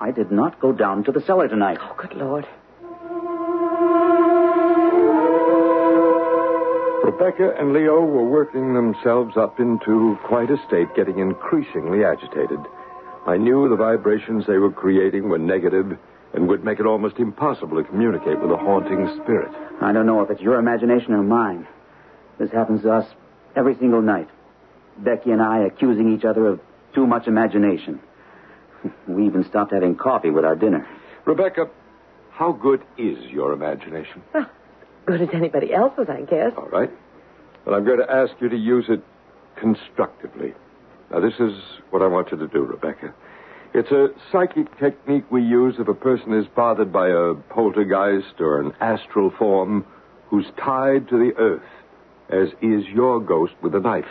I 0.00 0.12
did 0.12 0.30
not 0.30 0.60
go 0.60 0.72
down 0.72 1.02
to 1.04 1.12
the 1.12 1.20
cellar 1.22 1.48
tonight. 1.48 1.78
Oh, 1.80 1.94
good 1.98 2.14
Lord. 2.14 2.46
Rebecca 7.04 7.54
and 7.58 7.72
Leo 7.72 8.00
were 8.04 8.28
working 8.28 8.74
themselves 8.74 9.36
up 9.36 9.58
into 9.58 10.18
quite 10.24 10.50
a 10.50 10.56
state, 10.66 10.94
getting 10.94 11.18
increasingly 11.18 12.04
agitated. 12.04 12.58
I 13.26 13.36
knew 13.36 13.68
the 13.68 13.76
vibrations 13.76 14.46
they 14.46 14.58
were 14.58 14.70
creating 14.70 15.28
were 15.28 15.38
negative 15.38 15.98
and 16.34 16.48
would 16.48 16.64
make 16.64 16.78
it 16.78 16.86
almost 16.86 17.18
impossible 17.18 17.82
to 17.82 17.88
communicate 17.88 18.40
with 18.40 18.50
a 18.50 18.56
haunting 18.56 19.08
spirit. 19.22 19.50
I 19.80 19.92
don't 19.92 20.06
know 20.06 20.22
if 20.22 20.30
it's 20.30 20.40
your 20.40 20.58
imagination 20.58 21.12
or 21.12 21.22
mine. 21.22 21.66
This 22.38 22.50
happens 22.50 22.82
to 22.82 22.92
us 22.92 23.06
every 23.56 23.76
single 23.78 24.02
night. 24.02 24.28
Becky 24.98 25.30
and 25.30 25.42
I 25.42 25.64
accusing 25.64 26.14
each 26.14 26.24
other 26.24 26.46
of 26.46 26.60
too 26.94 27.06
much 27.06 27.26
imagination. 27.26 28.00
We 29.06 29.26
even 29.26 29.44
stopped 29.44 29.72
having 29.72 29.96
coffee 29.96 30.30
with 30.30 30.44
our 30.44 30.56
dinner. 30.56 30.86
Rebecca, 31.26 31.68
how 32.30 32.52
good 32.52 32.82
is 32.96 33.18
your 33.30 33.52
imagination? 33.52 34.22
Well, 34.32 34.48
good 35.10 35.28
as 35.28 35.34
anybody 35.34 35.72
else's, 35.72 36.06
I 36.08 36.22
guess. 36.22 36.52
All 36.56 36.68
right. 36.68 36.90
Well, 37.66 37.74
I'm 37.74 37.84
going 37.84 37.98
to 37.98 38.10
ask 38.10 38.32
you 38.40 38.48
to 38.48 38.56
use 38.56 38.86
it 38.88 39.02
constructively. 39.56 40.54
Now, 41.10 41.20
this 41.20 41.34
is 41.40 41.52
what 41.90 42.02
I 42.02 42.06
want 42.06 42.30
you 42.30 42.38
to 42.38 42.46
do, 42.46 42.62
Rebecca. 42.62 43.12
It's 43.74 43.90
a 43.90 44.08
psychic 44.30 44.78
technique 44.78 45.24
we 45.30 45.42
use 45.42 45.76
if 45.78 45.88
a 45.88 45.94
person 45.94 46.32
is 46.32 46.46
bothered 46.54 46.92
by 46.92 47.08
a 47.08 47.34
poltergeist 47.34 48.40
or 48.40 48.60
an 48.60 48.72
astral 48.80 49.32
form 49.38 49.84
who's 50.28 50.46
tied 50.56 51.08
to 51.08 51.18
the 51.18 51.32
earth, 51.36 51.62
as 52.28 52.48
is 52.62 52.86
your 52.86 53.20
ghost 53.20 53.54
with 53.62 53.74
a 53.74 53.80
knife. 53.80 54.04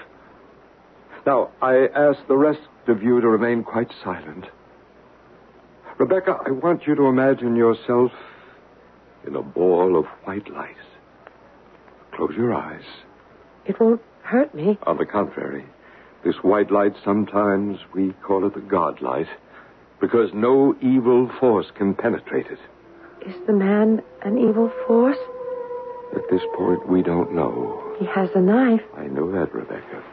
Now, 1.25 1.51
I 1.61 1.87
ask 1.95 2.19
the 2.27 2.37
rest 2.37 2.61
of 2.87 3.03
you 3.03 3.21
to 3.21 3.27
remain 3.27 3.63
quite 3.63 3.91
silent. 4.03 4.45
Rebecca, 5.97 6.37
I 6.45 6.51
want 6.51 6.87
you 6.87 6.95
to 6.95 7.03
imagine 7.03 7.55
yourself 7.55 8.11
in 9.27 9.35
a 9.35 9.41
ball 9.41 9.97
of 9.97 10.05
white 10.23 10.49
light. 10.49 10.75
Close 12.19 12.35
your 12.35 12.53
eyes. 12.53 12.83
It 13.65 13.79
won't 13.79 14.01
hurt 14.23 14.53
me. 14.53 14.77
On 14.83 14.97
the 14.97 15.05
contrary, 15.05 15.63
this 16.25 16.35
white 16.41 16.69
light, 16.69 16.91
sometimes 17.01 17.79
we 17.93 18.11
call 18.27 18.45
it 18.45 18.55
the 18.55 18.59
God 18.59 19.01
light, 19.01 19.29
because 20.01 20.29
no 20.33 20.75
evil 20.81 21.31
force 21.39 21.67
can 21.77 21.95
penetrate 21.95 22.47
it. 22.47 22.59
Is 23.25 23.35
the 23.47 23.53
man 23.53 24.01
an 24.23 24.37
evil 24.37 24.69
force? 24.85 25.17
At 26.13 26.29
this 26.29 26.41
point, 26.57 26.89
we 26.89 27.01
don't 27.01 27.33
know. 27.33 27.95
He 27.97 28.05
has 28.07 28.27
a 28.35 28.41
knife. 28.41 28.81
I 28.97 29.05
know 29.07 29.31
that, 29.31 29.55
Rebecca. 29.55 30.03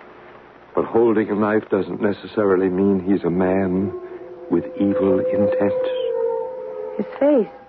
But 0.76 0.84
holding 0.84 1.28
a 1.30 1.34
knife 1.34 1.68
doesn't 1.70 2.00
necessarily 2.00 2.68
mean 2.68 3.00
he's 3.00 3.24
a 3.24 3.30
man 3.30 3.92
with 4.48 4.64
evil 4.76 5.18
intent. 5.18 5.82
His 6.98 7.06
face. 7.18 7.65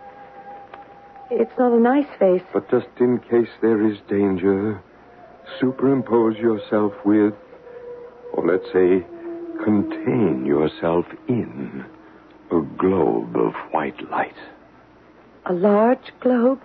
It's 1.30 1.52
not 1.60 1.74
a 1.74 1.80
nice 1.80 2.08
face. 2.20 2.44
But 2.54 2.70
just 2.72 2.88
in 3.00 3.20
case 3.20 3.50
there 3.62 3.86
is 3.86 3.98
danger, 4.10 4.82
superimpose 5.60 6.38
yourself 6.38 6.94
with, 7.04 7.34
or 8.34 8.46
let's 8.46 8.66
say, 8.72 9.06
contain 9.64 10.46
yourself 10.46 11.06
in, 11.28 11.86
a 12.52 12.62
globe 12.78 13.36
of 13.36 13.54
white 13.72 14.10
light. 14.10 14.36
A 15.46 15.54
large 15.54 16.14
globe? 16.22 16.62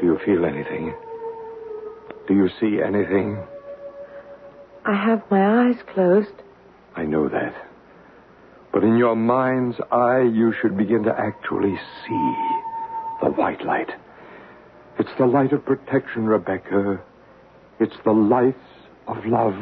Do 0.00 0.06
you 0.06 0.18
feel 0.24 0.44
anything? 0.44 0.94
Do 2.26 2.34
you 2.34 2.48
see 2.60 2.82
anything? 2.82 3.38
I 4.84 4.94
have 4.94 5.22
my 5.30 5.68
eyes 5.68 5.76
closed. 5.94 6.42
I 6.96 7.04
know 7.04 7.28
that. 7.28 7.54
But 8.72 8.82
in 8.82 8.96
your 8.96 9.16
mind's 9.16 9.76
eye, 9.90 10.22
you 10.22 10.52
should 10.60 10.76
begin 10.76 11.04
to 11.04 11.14
actually 11.16 11.76
see 12.06 12.55
the 13.22 13.30
white 13.30 13.64
light. 13.64 13.90
It's 14.98 15.10
the 15.18 15.26
light 15.26 15.52
of 15.52 15.64
protection, 15.64 16.26
Rebecca. 16.26 17.00
It's 17.80 17.96
the 18.04 18.12
light 18.12 18.56
of 19.06 19.24
love. 19.26 19.54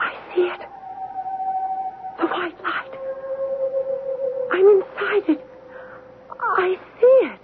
I 0.00 0.14
see 0.34 0.42
it. 0.42 0.60
The 2.18 2.26
white 2.26 2.60
light. 2.62 2.94
I'm 4.52 4.66
inside 4.66 5.28
it. 5.28 5.46
I 6.40 6.76
see 7.00 7.26
it. 7.26 7.40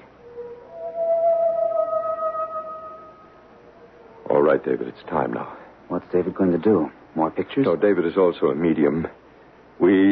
All 4.30 4.42
right, 4.42 4.64
David, 4.64 4.88
it's 4.88 5.02
time 5.08 5.32
now. 5.32 5.56
What's 5.88 6.10
David 6.12 6.34
going 6.34 6.52
to 6.52 6.58
do? 6.58 6.90
More 7.14 7.30
pictures? 7.30 7.66
No, 7.66 7.76
David 7.76 8.06
is 8.06 8.16
also 8.16 8.46
a 8.46 8.54
medium. 8.54 9.06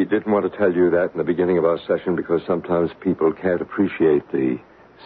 We 0.03 0.09
didn't 0.09 0.33
want 0.33 0.51
to 0.51 0.57
tell 0.57 0.73
you 0.73 0.89
that 0.89 1.13
in 1.13 1.17
the 1.17 1.23
beginning 1.23 1.57
of 1.57 1.63
our 1.63 1.79
session 1.87 2.17
because 2.17 2.41
sometimes 2.45 2.91
people 2.99 3.31
can't 3.31 3.61
appreciate 3.61 4.29
the 4.33 4.59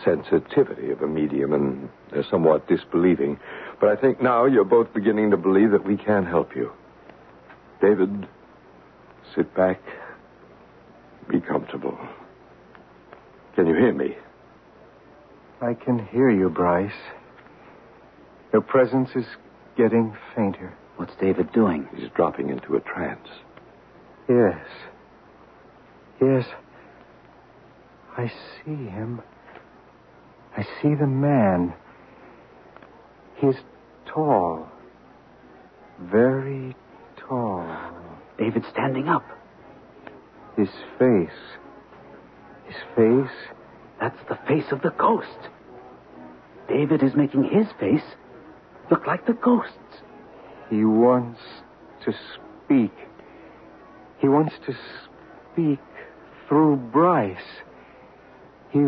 sensitivity 0.04 0.90
of 0.90 1.04
a 1.04 1.08
medium 1.08 1.54
and 1.54 1.88
they're 2.12 2.26
somewhat 2.32 2.68
disbelieving. 2.68 3.40
But 3.80 3.90
I 3.90 3.96
think 3.96 4.24
now 4.24 4.46
you're 4.46 4.64
both 4.64 4.92
beginning 4.96 5.30
to 5.30 5.38
believe 5.38 5.70
that 5.70 5.86
we 5.86 5.98
can 5.98 6.26
help 6.26 6.56
you. 6.56 6.72
David, 7.80 8.28
sit 9.36 9.56
back. 9.56 9.80
Be 11.30 11.42
comfortable. 11.42 11.96
Can 13.54 13.68
you 13.68 13.76
hear 13.76 13.94
me? 13.94 14.18
I 15.62 15.76
can 15.76 16.08
hear 16.08 16.32
you, 16.32 16.50
Bryce. 16.50 16.90
Your 18.52 18.64
presence 18.64 19.12
is 19.16 19.28
getting 19.78 20.18
fainter. 20.36 20.76
What's 20.96 21.14
David 21.22 21.54
doing? 21.54 21.88
He's 21.96 22.10
dropping 22.16 22.50
into 22.50 22.78
a 22.78 22.80
trance. 22.80 23.28
Yes. 24.30 24.66
Yes. 26.22 26.46
I 28.18 28.28
see 28.28 28.72
him. 28.72 29.22
I 30.56 30.64
see 30.82 30.96
the 30.96 31.08
man. 31.08 31.74
He's 33.36 33.56
tall. 34.06 34.68
Very 36.00 36.76
tall. 37.18 37.66
David's 38.38 38.68
standing 38.68 39.08
up. 39.08 39.24
His 40.58 40.70
face. 40.98 41.30
His 42.66 42.76
face. 42.96 43.38
That's 44.00 44.20
the 44.28 44.38
face 44.48 44.72
of 44.72 44.82
the 44.82 44.94
ghost. 44.98 45.50
David 46.68 47.04
is 47.04 47.16
making 47.16 47.44
his 47.46 47.68
face 47.80 48.04
look 48.92 49.08
like 49.08 49.26
the 49.26 49.34
ghost's. 49.34 49.74
He 50.70 50.84
wants 50.84 51.40
to 52.06 52.14
speak. 52.66 52.92
He 54.20 54.28
wants 54.28 54.54
to 54.66 54.74
speak 55.54 55.80
through 56.48 56.78
Bryce. 56.78 57.38
He 58.72 58.80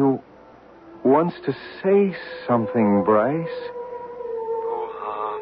wants 1.04 1.36
to 1.46 1.54
say 1.84 2.16
something, 2.48 3.04
Bryce. 3.04 3.48
No 4.66 4.90
harm. 4.92 5.42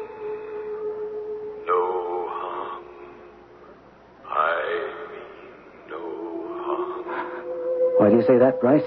No 1.66 2.26
harm. 2.28 2.84
I 4.26 4.94
mean 5.12 5.90
no 5.90 6.02
harm. 6.64 7.44
Why 7.98 8.10
do 8.10 8.16
you 8.16 8.22
say 8.26 8.38
that, 8.38 8.60
Bryce? 8.60 8.82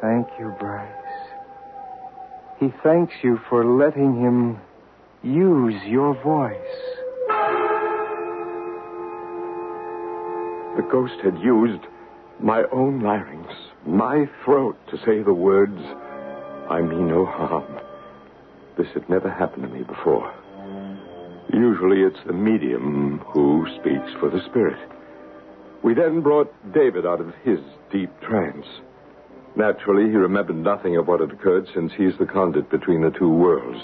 Thank 0.00 0.28
you, 0.38 0.54
Bryce. 0.58 0.88
He 2.58 2.68
thanks 2.82 3.14
you 3.22 3.38
for 3.48 3.64
letting 3.64 4.20
him 4.20 4.58
use 5.22 5.82
your 5.84 6.14
voice. 6.22 6.89
The 10.80 10.88
ghost 10.90 11.20
had 11.22 11.38
used 11.40 11.82
my 12.40 12.62
own 12.72 13.00
larynx, 13.00 13.52
my 13.86 14.26
throat, 14.42 14.78
to 14.88 14.96
say 15.04 15.22
the 15.22 15.34
words, 15.34 15.78
I 16.70 16.80
mean 16.80 17.06
no 17.06 17.26
harm. 17.26 17.78
This 18.78 18.86
had 18.94 19.06
never 19.10 19.28
happened 19.28 19.64
to 19.64 19.68
me 19.68 19.82
before. 19.82 20.32
Usually 21.52 22.00
it's 22.00 22.24
the 22.26 22.32
medium 22.32 23.18
who 23.26 23.66
speaks 23.78 24.10
for 24.18 24.30
the 24.30 24.42
spirit. 24.46 24.78
We 25.82 25.92
then 25.92 26.22
brought 26.22 26.50
David 26.72 27.04
out 27.04 27.20
of 27.20 27.34
his 27.44 27.58
deep 27.92 28.18
trance. 28.22 28.64
Naturally, 29.56 30.10
he 30.10 30.16
remembered 30.16 30.56
nothing 30.56 30.96
of 30.96 31.06
what 31.06 31.20
had 31.20 31.30
occurred 31.30 31.68
since 31.74 31.92
he's 31.92 32.16
the 32.18 32.24
conduit 32.24 32.70
between 32.70 33.02
the 33.02 33.10
two 33.10 33.28
worlds. 33.28 33.82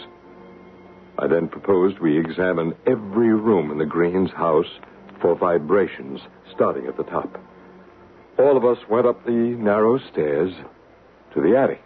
I 1.19 1.27
then 1.27 1.49
proposed 1.49 1.99
we 1.99 2.19
examine 2.19 2.75
every 2.87 3.35
room 3.35 3.71
in 3.71 3.77
the 3.77 3.85
Greens' 3.85 4.31
house 4.31 4.81
for 5.21 5.35
vibrations, 5.35 6.21
starting 6.55 6.87
at 6.87 6.97
the 6.97 7.05
top. 7.05 7.41
All 8.39 8.57
of 8.57 8.65
us 8.65 8.79
went 8.89 9.07
up 9.07 9.25
the 9.25 9.33
narrow 9.33 9.99
stairs 10.13 10.53
to 11.35 11.41
the 11.41 11.57
attic. 11.57 11.83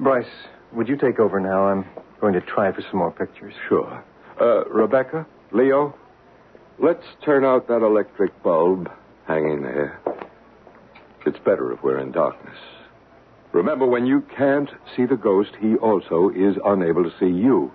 Bryce, 0.00 0.26
would 0.72 0.88
you 0.88 0.96
take 0.96 1.18
over 1.18 1.40
now? 1.40 1.64
I'm 1.64 1.84
going 2.20 2.34
to 2.34 2.40
try 2.40 2.72
for 2.72 2.82
some 2.82 2.98
more 2.98 3.10
pictures. 3.10 3.54
Sure. 3.68 4.04
Uh, 4.40 4.64
Rebecca, 4.66 5.26
Leo, 5.52 5.94
let's 6.78 7.04
turn 7.24 7.44
out 7.44 7.68
that 7.68 7.82
electric 7.82 8.42
bulb 8.42 8.90
hanging 9.26 9.62
there. 9.62 10.00
It's 11.26 11.38
better 11.38 11.72
if 11.72 11.82
we're 11.82 11.98
in 11.98 12.12
darkness. 12.12 12.56
Remember, 13.52 13.86
when 13.86 14.06
you 14.06 14.22
can't 14.36 14.70
see 14.94 15.04
the 15.06 15.16
ghost, 15.16 15.50
he 15.60 15.74
also 15.76 16.30
is 16.30 16.56
unable 16.64 17.02
to 17.02 17.12
see 17.18 17.26
you. 17.26 17.72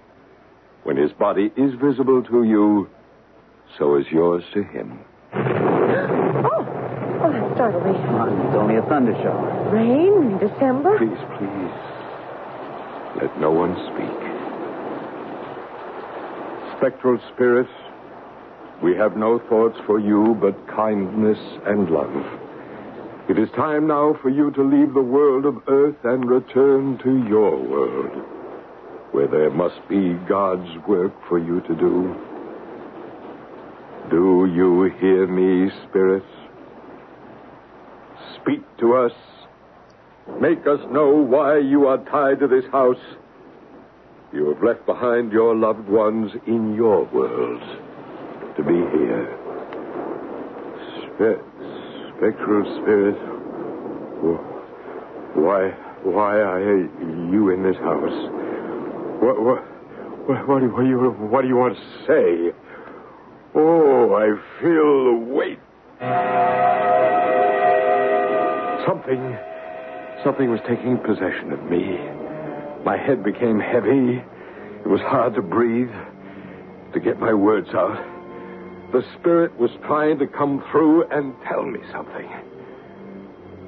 When 0.84 0.98
his 0.98 1.12
body 1.12 1.52
is 1.58 1.74
visible 1.76 2.24
to 2.24 2.44
you, 2.44 2.90
so 3.78 3.98
is 3.98 4.06
yours 4.12 4.44
to 4.54 4.64
him. 4.64 5.00
Oh, 5.34 6.66
oh, 7.24 7.32
that 7.32 7.56
startled 7.56 7.86
me. 7.86 7.92
It's 7.92 8.56
only 8.56 8.76
a 8.76 8.82
thunder 8.84 9.14
shower. 9.24 9.70
Rain 9.72 10.32
in 10.32 10.38
December? 10.38 10.98
Please, 10.98 11.24
please. 11.38 11.74
Let 13.22 13.40
no 13.40 13.52
one 13.52 13.76
speak. 13.94 14.20
Spectral 16.78 17.20
spirits, 17.34 17.72
we 18.82 18.96
have 18.96 19.16
no 19.16 19.40
thoughts 19.50 19.78
for 19.86 20.00
you 20.00 20.36
but 20.42 20.68
kindness 20.68 21.40
and 21.66 21.90
love. 21.90 22.12
It 23.30 23.40
is 23.40 23.50
time 23.56 23.88
now 23.88 24.18
for 24.22 24.30
you 24.30 24.52
to 24.52 24.64
leave 24.64 24.94
the 24.94 25.02
world 25.02 25.46
of 25.46 25.64
earth 25.68 25.96
and 26.04 26.30
return 26.30 26.98
to 27.04 27.26
your 27.30 27.56
world, 27.56 28.12
where 29.14 29.28
there 29.28 29.50
must 29.50 29.80
be 29.88 30.14
God's 30.28 30.70
work 30.88 31.14
for 31.30 31.40
you 31.40 31.62
to 31.62 31.76
do. 31.76 32.14
Do 34.10 34.52
you 34.54 34.92
hear 35.00 35.28
me, 35.28 35.72
spirits? 35.90 36.26
Speak 38.42 38.62
to 38.80 38.94
us. 38.96 39.12
Make 40.40 40.60
us 40.68 40.80
know 40.92 41.10
why 41.16 41.60
you 41.60 41.88
are 41.88 41.98
tied 42.06 42.40
to 42.40 42.48
this 42.48 42.66
house. 42.72 42.98
You 44.34 44.50
have 44.54 44.64
left 44.64 44.86
behind 44.86 45.32
your 45.32 45.56
loved 45.56 45.88
ones 45.88 46.32
in 46.48 46.76
your 46.76 47.06
world 47.14 47.62
to 48.58 48.64
be 48.64 48.74
here. 48.74 49.40
Spe- 51.04 51.44
spectral 52.18 52.64
spirit, 52.82 53.16
why, 55.36 55.70
why 56.04 56.40
are 56.40 56.62
you 56.62 57.50
in 57.52 57.64
this 57.64 57.78
house? 57.78 58.30
What, 59.22 59.42
what, 59.42 59.64
what, 60.28 60.48
what, 60.48 60.74
what, 60.74 60.84
do 60.84 60.88
you, 60.88 60.98
what 61.30 61.42
do 61.42 61.48
you 61.48 61.56
want 61.58 61.76
to 61.76 61.84
say? 62.08 62.58
Oh, 63.56 64.16
I 64.16 64.34
feel 64.60 65.06
the 65.06 65.18
weight. 65.34 65.60
Something, 68.88 69.38
something 70.24 70.50
was 70.50 70.60
taking 70.68 70.98
possession 70.98 71.52
of 71.52 71.64
me. 71.70 72.00
My 72.84 72.98
head 72.98 73.24
became 73.24 73.60
heavy. 73.60 74.24
It 74.84 74.88
was 74.88 75.02
hard 75.02 75.36
to 75.36 75.42
breathe, 75.42 75.94
to 76.94 77.00
get 77.00 77.20
my 77.20 77.34
words 77.34 77.70
out. 77.74 77.98
The 78.92 79.04
spirit 79.20 79.58
was 79.60 79.72
trying 79.86 80.20
to 80.20 80.28
come 80.28 80.64
through 80.72 81.06
and 81.10 81.34
tell 81.48 81.64
me 81.64 81.80
something. 81.92 82.30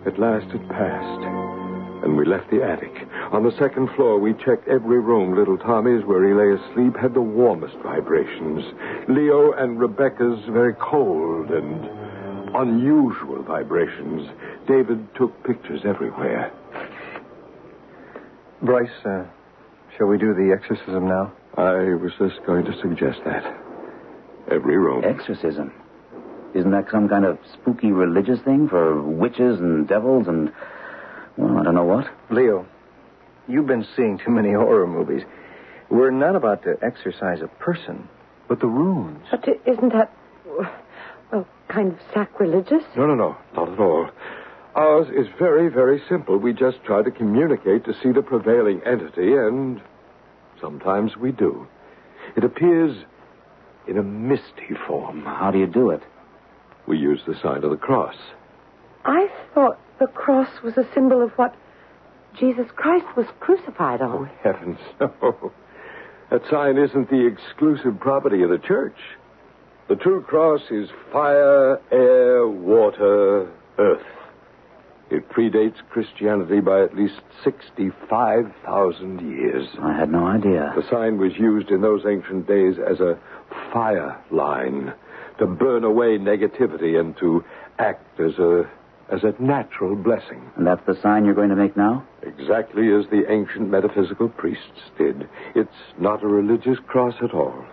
At 0.05 0.19
last 0.19 0.53
it 0.53 0.67
passed, 0.69 1.64
and 2.05 2.15
we 2.15 2.23
left 2.23 2.49
the 2.51 2.63
attic. 2.63 2.93
On 3.31 3.43
the 3.43 3.51
second 3.57 3.89
floor, 3.95 4.19
we 4.19 4.33
checked 4.33 4.67
every 4.67 4.99
room. 4.99 5.35
Little 5.35 5.57
Tommy's, 5.57 6.05
where 6.05 6.25
he 6.25 6.33
lay 6.33 6.53
asleep, 6.53 6.95
had 6.95 7.15
the 7.15 7.21
warmest 7.21 7.75
vibrations. 7.77 8.63
Leo 9.09 9.51
and 9.53 9.79
Rebecca's, 9.79 10.39
very 10.49 10.75
cold 10.75 11.49
and 11.49 11.89
unusual 12.55 13.41
vibrations. 13.43 14.29
David 14.67 15.07
took 15.15 15.43
pictures 15.43 15.81
everywhere. 15.83 16.53
Bryce, 18.61 18.89
uh, 19.03 19.25
shall 19.97 20.07
we 20.07 20.17
do 20.17 20.33
the 20.33 20.53
exorcism 20.53 21.07
now? 21.07 21.33
I 21.57 21.95
was 21.95 22.11
just 22.19 22.45
going 22.45 22.65
to 22.65 22.81
suggest 22.81 23.19
that. 23.25 23.43
Every 24.49 24.77
room. 24.77 25.03
Exorcism? 25.03 25.73
Isn't 26.53 26.71
that 26.71 26.85
some 26.91 27.09
kind 27.09 27.25
of 27.25 27.39
spooky 27.53 27.91
religious 27.91 28.39
thing 28.41 28.69
for 28.69 29.01
witches 29.01 29.59
and 29.59 29.87
devils 29.87 30.27
and, 30.27 30.53
well, 31.37 31.57
I 31.57 31.63
don't 31.63 31.75
know 31.75 31.83
what? 31.83 32.07
Leo, 32.29 32.65
you've 33.47 33.67
been 33.67 33.85
seeing 33.95 34.17
too 34.17 34.31
many 34.31 34.53
horror 34.53 34.87
movies. 34.87 35.23
We're 35.89 36.11
not 36.11 36.35
about 36.35 36.63
to 36.63 36.75
exorcise 36.81 37.41
a 37.41 37.47
person, 37.47 38.07
but 38.47 38.59
the 38.59 38.67
rooms. 38.67 39.25
But 39.29 39.47
isn't 39.65 39.93
that, 39.93 40.11
well, 41.31 41.47
kind 41.67 41.93
of 41.93 41.99
sacrilegious? 42.13 42.83
No, 42.95 43.05
no, 43.05 43.15
no, 43.15 43.37
not 43.55 43.71
at 43.71 43.79
all. 43.79 44.09
Ours 44.75 45.07
is 45.15 45.27
very, 45.39 45.69
very 45.69 46.01
simple. 46.09 46.37
We 46.37 46.53
just 46.53 46.83
try 46.83 47.01
to 47.01 47.11
communicate 47.11 47.85
to 47.85 47.93
see 48.03 48.11
the 48.11 48.21
prevailing 48.21 48.81
entity, 48.85 49.33
and 49.33 49.81
sometimes 50.59 51.15
we 51.15 51.31
do. 51.31 51.67
It 52.35 52.43
appears 52.43 53.05
in 53.87 53.97
a 53.97 54.03
misty 54.03 54.75
form. 54.87 55.23
How 55.23 55.51
do 55.51 55.59
you 55.59 55.67
do 55.67 55.91
it? 55.91 56.01
We 56.87 56.97
use 56.97 57.21
the 57.25 57.35
sign 57.41 57.63
of 57.63 57.69
the 57.69 57.77
cross. 57.77 58.15
I 59.05 59.27
thought 59.53 59.79
the 59.99 60.07
cross 60.07 60.49
was 60.63 60.77
a 60.77 60.87
symbol 60.93 61.21
of 61.23 61.31
what 61.31 61.55
Jesus 62.39 62.65
Christ 62.75 63.05
was 63.15 63.27
crucified 63.39 64.01
on. 64.01 64.11
Oh, 64.11 64.29
heavens, 64.43 64.79
no. 64.99 65.51
That 66.31 66.41
sign 66.49 66.77
isn't 66.77 67.09
the 67.09 67.25
exclusive 67.27 67.99
property 67.99 68.41
of 68.41 68.49
the 68.49 68.57
church. 68.57 68.97
The 69.87 69.95
true 69.95 70.23
cross 70.23 70.61
is 70.71 70.89
fire, 71.11 71.79
air, 71.91 72.47
water, 72.47 73.51
earth. 73.77 74.01
It 75.11 75.29
predates 75.29 75.75
Christianity 75.91 76.59
by 76.61 76.81
at 76.81 76.95
least 76.95 77.21
65,000 77.43 79.19
years. 79.21 79.67
I 79.79 79.93
had 79.95 80.11
no 80.11 80.25
idea. 80.25 80.73
The 80.75 80.89
sign 80.89 81.19
was 81.19 81.31
used 81.37 81.69
in 81.69 81.81
those 81.81 82.01
ancient 82.09 82.47
days 82.47 82.77
as 82.79 82.99
a 82.99 83.19
fire 83.71 84.19
line 84.31 84.93
to 85.37 85.45
burn 85.45 85.83
away 85.83 86.17
negativity 86.17 86.99
and 86.99 87.15
to 87.17 87.43
act 87.77 88.19
as 88.19 88.39
a 88.39 88.63
as 89.11 89.23
a 89.23 89.33
natural 89.41 89.95
blessing. 89.95 90.49
And 90.55 90.65
that's 90.65 90.85
the 90.85 90.99
sign 91.01 91.25
you're 91.25 91.35
going 91.35 91.49
to 91.49 91.55
make 91.55 91.77
now? 91.77 92.05
Exactly 92.23 92.91
as 92.93 93.05
the 93.09 93.23
ancient 93.29 93.69
metaphysical 93.69 94.29
priests 94.29 94.89
did. 94.97 95.29
It's 95.53 95.69
not 95.99 96.23
a 96.23 96.27
religious 96.27 96.79
cross 96.87 97.15
at 97.21 97.33
all. 97.33 97.65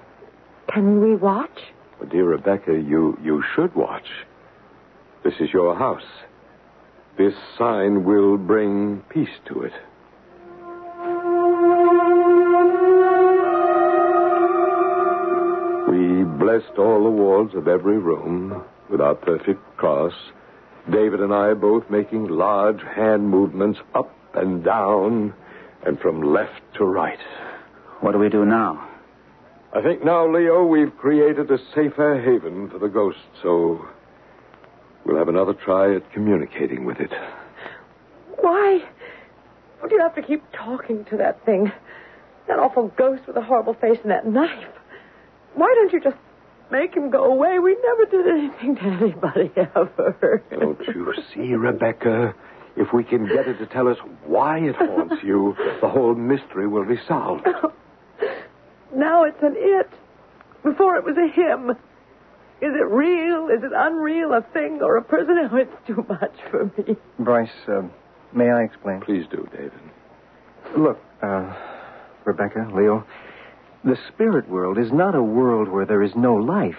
Can 0.73 1.01
we 1.01 1.17
watch? 1.17 1.59
Well, 1.99 2.09
dear 2.09 2.25
Rebecca, 2.25 2.73
you, 2.73 3.19
you 3.23 3.43
should 3.55 3.75
watch. 3.75 4.07
This 5.25 5.35
is 5.41 5.51
your 5.53 5.75
house. 5.77 6.03
This 7.17 7.35
sign 7.59 8.05
will 8.05 8.37
bring 8.37 9.03
peace 9.09 9.29
to 9.47 9.63
it. 9.63 9.73
We 15.89 16.25
blessed 16.25 16.79
all 16.79 17.05
the 17.05 17.11
walls 17.11 17.55
of 17.55 17.69
every 17.69 17.99
room 17.99 18.65
with 18.91 19.01
our 19.01 19.15
perfect 19.15 19.61
cross. 19.77 20.15
David 20.91 21.21
and 21.21 21.33
I 21.33 21.55
both 21.55 21.89
making 21.91 22.29
large 22.29 22.83
hand 22.83 23.29
movements 23.29 23.79
up 23.95 24.15
and 24.35 24.65
down 24.65 25.33
and 25.87 25.99
from 26.01 26.23
left 26.23 26.61
to 26.75 26.85
right. 26.85 27.19
What 28.01 28.13
do 28.13 28.19
we 28.19 28.29
do 28.29 28.45
now? 28.45 28.89
I 29.75 29.81
think 29.81 30.05
now, 30.05 30.31
Leo, 30.31 30.67
we've 30.67 30.97
created 30.99 31.51
a 31.51 31.59
safer 31.75 32.21
haven 32.21 32.69
for 32.69 32.79
the 32.79 32.89
ghost, 32.89 33.19
so 33.43 33.87
we'll 35.05 35.17
have 35.17 35.29
another 35.29 35.55
try 35.55 35.95
at 35.95 36.13
communicating 36.13 36.85
with 36.85 36.99
it. 36.99 37.13
Why? 38.41 38.83
Why 39.81 39.89
do 39.89 39.95
you 39.95 40.01
have 40.01 40.15
to 40.17 40.23
keep 40.23 40.43
talking 40.53 41.05
to 41.07 41.17
that 41.17 41.45
thing? 41.47 41.73
That 42.49 42.59
awful 42.59 42.89
ghost 42.97 43.23
with 43.27 43.37
the 43.37 43.43
horrible 43.43 43.75
face 43.75 43.99
and 44.03 44.11
that 44.11 44.27
knife. 44.27 44.69
Why 45.55 45.73
don't 45.77 45.93
you 45.93 46.01
just 46.01 46.17
make 46.73 46.95
him 46.95 47.11
go 47.11 47.25
away? 47.25 47.59
We 47.59 47.77
never 47.81 48.05
did 48.07 48.27
anything 48.27 48.77
to 48.77 48.83
anybody 48.83 49.53
ever. 49.57 50.43
Don't 50.51 50.81
you 50.89 51.15
see, 51.33 51.55
Rebecca? 51.55 52.35
If 52.75 52.93
we 52.93 53.05
can 53.05 53.27
get 53.27 53.47
it 53.47 53.59
to 53.59 53.67
tell 53.67 53.87
us 53.87 53.99
why 54.25 54.59
it 54.59 54.75
haunts 54.75 55.23
you, 55.23 55.55
the 55.83 55.89
whole 55.89 56.15
mystery 56.15 56.67
will 56.67 56.87
be 56.87 56.97
solved. 57.07 57.47
now 58.97 59.25
it's 59.25 59.43
an 59.43 59.55
it. 59.57 59.91
Before 60.65 60.97
it 60.97 61.05
was 61.05 61.17
a 61.19 61.29
him. 61.29 61.71
Is 62.63 62.71
it 62.75 62.87
real? 62.89 63.49
Is 63.49 63.63
it 63.63 63.73
unreal? 63.75 64.33
A 64.33 64.41
thing 64.53 64.81
or 64.83 64.97
a 64.97 65.03
person? 65.03 65.37
Oh, 65.53 65.57
it's 65.57 65.87
too 65.87 66.07
much 66.09 66.35
for 66.51 66.67
me. 66.79 66.97
Bryce, 67.19 67.51
uh, 67.69 67.83
may 68.33 68.49
I 68.49 68.63
explain? 68.63 69.01
Please 69.01 69.27
do, 69.31 69.47
David. 69.53 69.73
Look, 70.79 70.99
uh, 71.21 71.55
Rebecca, 72.25 72.71
Leo, 72.73 73.05
the 73.85 73.97
spirit 74.13 74.49
world 74.49 74.79
is 74.79 74.93
not 74.93 75.15
a 75.15 75.23
world 75.23 75.69
where 75.69 75.87
there 75.87 76.03
is 76.03 76.13
no 76.15 76.35
life. 76.35 76.79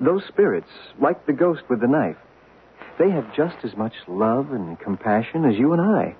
Those 0.00 0.22
spirits, 0.28 0.68
like 1.00 1.26
the 1.26 1.32
ghost 1.32 1.62
with 1.70 1.80
the 1.80 1.86
knife, 1.86 2.16
they 2.98 3.10
have 3.10 3.34
just 3.34 3.56
as 3.64 3.76
much 3.76 3.92
love 4.06 4.52
and 4.52 4.78
compassion 4.78 5.44
as 5.44 5.56
you 5.56 5.72
and 5.72 5.80
I. 5.80 6.14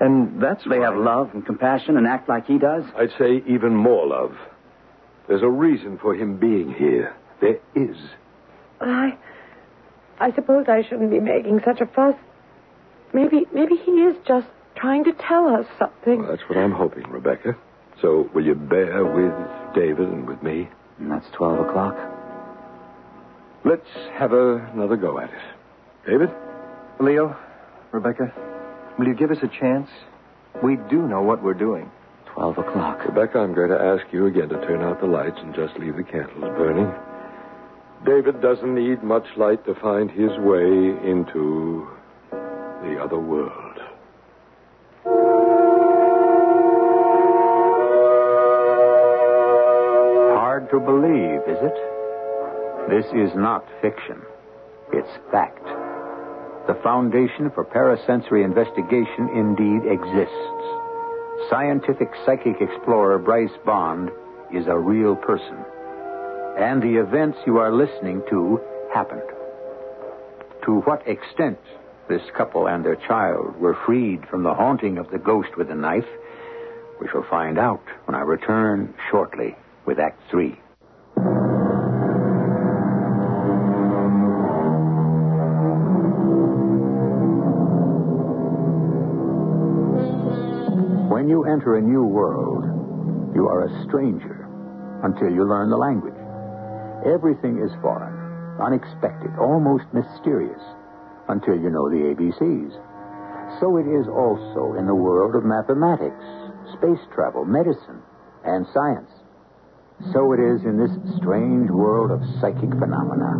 And 0.00 0.42
that's 0.42 0.64
They 0.68 0.78
why... 0.78 0.86
have 0.86 0.96
love 0.96 1.30
and 1.34 1.44
compassion 1.44 1.96
and 1.96 2.06
act 2.06 2.28
like 2.28 2.46
he 2.46 2.58
does? 2.58 2.84
I'd 2.96 3.10
say 3.18 3.42
even 3.46 3.74
more 3.74 4.06
love. 4.06 4.34
There's 5.28 5.42
a 5.42 5.48
reason 5.48 5.98
for 5.98 6.14
him 6.14 6.38
being 6.38 6.72
here. 6.74 7.14
There 7.40 7.58
is. 7.74 7.96
I, 8.80 9.16
I 10.18 10.32
suppose 10.34 10.66
I 10.68 10.82
shouldn't 10.88 11.10
be 11.10 11.20
making 11.20 11.60
such 11.64 11.80
a 11.80 11.86
fuss. 11.86 12.14
Maybe, 13.12 13.46
maybe 13.54 13.76
he 13.76 13.90
is 13.92 14.16
just 14.26 14.46
trying 14.76 15.04
to 15.04 15.12
tell 15.12 15.48
us 15.54 15.66
something. 15.78 16.20
Well, 16.20 16.30
that's 16.30 16.48
what 16.48 16.58
I'm 16.58 16.72
hoping, 16.72 17.04
Rebecca. 17.10 17.56
So 18.00 18.30
will 18.34 18.44
you 18.44 18.54
bear 18.54 19.04
with 19.04 19.74
David 19.74 20.08
and 20.08 20.26
with 20.26 20.42
me? 20.42 20.68
And 20.98 21.10
that's 21.10 21.26
12 21.36 21.68
o'clock. 21.68 21.96
Let's 23.64 23.88
have 24.14 24.32
a, 24.32 24.56
another 24.72 24.96
go 24.96 25.18
at 25.18 25.30
it. 25.30 25.40
David? 26.06 26.30
Leo, 26.98 27.36
Rebecca, 27.92 28.32
will 28.98 29.06
you 29.06 29.14
give 29.14 29.30
us 29.30 29.38
a 29.42 29.48
chance? 29.48 29.88
We 30.62 30.76
do 30.88 31.06
know 31.06 31.22
what 31.22 31.42
we're 31.42 31.54
doing. 31.54 31.90
12 32.34 32.58
o'clock. 32.58 33.04
Rebecca, 33.04 33.38
I'm 33.38 33.54
going 33.54 33.70
to 33.70 33.80
ask 33.80 34.04
you 34.12 34.26
again 34.26 34.48
to 34.48 34.66
turn 34.66 34.82
out 34.82 35.00
the 35.00 35.06
lights 35.06 35.36
and 35.38 35.54
just 35.54 35.76
leave 35.78 35.96
the 35.96 36.02
candles 36.02 36.56
burning. 36.56 36.92
David 38.06 38.40
doesn't 38.40 38.74
need 38.74 39.02
much 39.02 39.26
light 39.36 39.64
to 39.66 39.74
find 39.74 40.10
his 40.10 40.30
way 40.38 40.66
into 41.04 41.86
the 42.30 42.98
other 43.02 43.18
world. 43.18 43.59
To 50.70 50.78
believe, 50.78 51.42
is 51.50 51.58
it? 51.66 51.74
This 52.88 53.06
is 53.12 53.34
not 53.34 53.66
fiction. 53.82 54.22
It's 54.92 55.10
fact. 55.32 55.64
The 56.68 56.78
foundation 56.80 57.50
for 57.50 57.64
parasensory 57.64 58.44
investigation 58.44 59.30
indeed 59.34 59.90
exists. 59.90 60.62
Scientific 61.50 62.10
psychic 62.24 62.60
explorer 62.60 63.18
Bryce 63.18 63.56
Bond 63.66 64.10
is 64.54 64.68
a 64.68 64.78
real 64.78 65.16
person. 65.16 65.58
And 66.56 66.80
the 66.80 67.00
events 67.02 67.38
you 67.46 67.58
are 67.58 67.72
listening 67.72 68.22
to 68.30 68.60
happened. 68.94 69.28
To 70.66 70.82
what 70.82 71.02
extent 71.08 71.58
this 72.08 72.22
couple 72.36 72.68
and 72.68 72.84
their 72.84 72.94
child 73.08 73.56
were 73.56 73.76
freed 73.84 74.20
from 74.30 74.44
the 74.44 74.54
haunting 74.54 74.98
of 74.98 75.10
the 75.10 75.18
ghost 75.18 75.56
with 75.56 75.66
the 75.66 75.74
knife, 75.74 76.08
we 77.00 77.08
shall 77.08 77.26
find 77.28 77.58
out 77.58 77.82
when 78.04 78.14
I 78.14 78.20
return 78.20 78.94
shortly 79.10 79.56
with 79.86 79.98
Act 79.98 80.20
Three. 80.30 80.56
When 91.10 91.28
you 91.28 91.44
enter 91.44 91.76
a 91.76 91.82
new 91.82 92.04
world, 92.04 92.64
you 93.34 93.46
are 93.48 93.66
a 93.66 93.84
stranger 93.84 94.48
until 95.04 95.30
you 95.30 95.44
learn 95.44 95.70
the 95.70 95.76
language. 95.76 96.14
Everything 97.04 97.60
is 97.60 97.70
foreign, 97.80 98.16
unexpected, 98.60 99.30
almost 99.38 99.84
mysterious 99.92 100.62
until 101.28 101.54
you 101.54 101.70
know 101.70 101.88
the 101.88 102.12
ABCs. 102.12 102.72
So 103.60 103.76
it 103.76 103.88
is 103.88 104.06
also 104.08 104.78
in 104.78 104.86
the 104.86 104.94
world 104.94 105.34
of 105.34 105.44
mathematics, 105.44 106.24
space 106.72 107.04
travel, 107.14 107.44
medicine, 107.44 108.00
and 108.44 108.66
science. 108.72 109.10
So 110.12 110.32
it 110.32 110.40
is 110.40 110.64
in 110.64 110.76
this 110.80 110.90
strange 111.18 111.70
world 111.70 112.10
of 112.10 112.20
psychic 112.40 112.70
phenomena. 112.70 113.36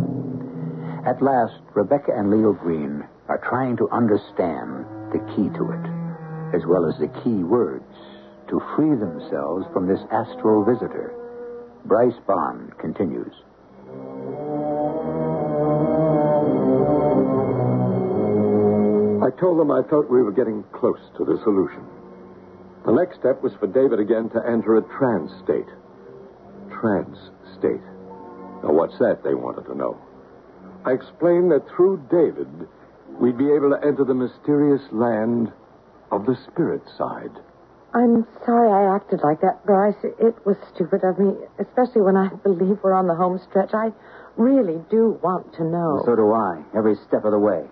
At 1.05 1.21
last, 1.21 1.59
Rebecca 1.73 2.13
and 2.15 2.29
Leo 2.29 2.53
Green 2.53 3.03
are 3.27 3.41
trying 3.49 3.75
to 3.77 3.89
understand 3.89 4.85
the 5.11 5.19
key 5.35 5.49
to 5.57 5.71
it, 5.73 6.55
as 6.55 6.65
well 6.65 6.85
as 6.85 6.97
the 6.99 7.09
key 7.23 7.43
words 7.43 7.83
to 8.49 8.61
free 8.75 8.95
themselves 8.95 9.65
from 9.73 9.87
this 9.87 9.99
astral 10.11 10.63
visitor. 10.63 11.13
Bryce 11.85 12.19
Bond 12.27 12.77
continues. 12.77 13.33
I 19.25 19.29
told 19.39 19.59
them 19.59 19.71
I 19.71 19.81
felt 19.89 20.09
we 20.09 20.21
were 20.21 20.31
getting 20.31 20.63
close 20.71 21.01
to 21.17 21.25
the 21.25 21.39
solution. 21.43 21.83
The 22.85 22.91
next 22.91 23.19
step 23.19 23.41
was 23.41 23.53
for 23.59 23.67
David 23.67 23.99
again 23.99 24.29
to 24.29 24.45
enter 24.47 24.77
a 24.77 24.81
trance 24.97 25.31
state. 25.43 25.67
Trance 26.81 27.17
state. 27.59 27.85
Now, 28.63 28.73
what's 28.73 28.97
that? 28.97 29.21
They 29.23 29.35
wanted 29.35 29.69
to 29.69 29.77
know. 29.77 30.01
I 30.83 30.91
explained 30.91 31.51
that 31.51 31.61
through 31.75 32.01
David, 32.09 32.49
we'd 33.21 33.37
be 33.37 33.53
able 33.53 33.69
to 33.69 33.79
enter 33.85 34.03
the 34.03 34.17
mysterious 34.17 34.81
land 34.91 35.53
of 36.11 36.25
the 36.25 36.35
spirit 36.49 36.81
side. 36.97 37.37
I'm 37.93 38.25
sorry 38.45 38.71
I 38.71 38.95
acted 38.95 39.21
like 39.23 39.41
that, 39.41 39.65
Bryce. 39.65 39.99
It 40.03 40.33
was 40.45 40.57
stupid 40.73 41.03
of 41.03 41.19
me, 41.19 41.35
especially 41.59 42.01
when 42.01 42.17
I 42.17 42.29
believe 42.41 42.79
we're 42.81 42.97
on 42.97 43.05
the 43.05 43.15
home 43.15 43.39
stretch. 43.49 43.73
I 43.73 43.91
really 44.37 44.81
do 44.89 45.19
want 45.21 45.53
to 45.55 45.63
know. 45.63 46.01
So 46.05 46.15
do 46.15 46.33
I, 46.33 46.63
every 46.75 46.95
step 47.07 47.25
of 47.25 47.31
the 47.31 47.39
way. 47.39 47.67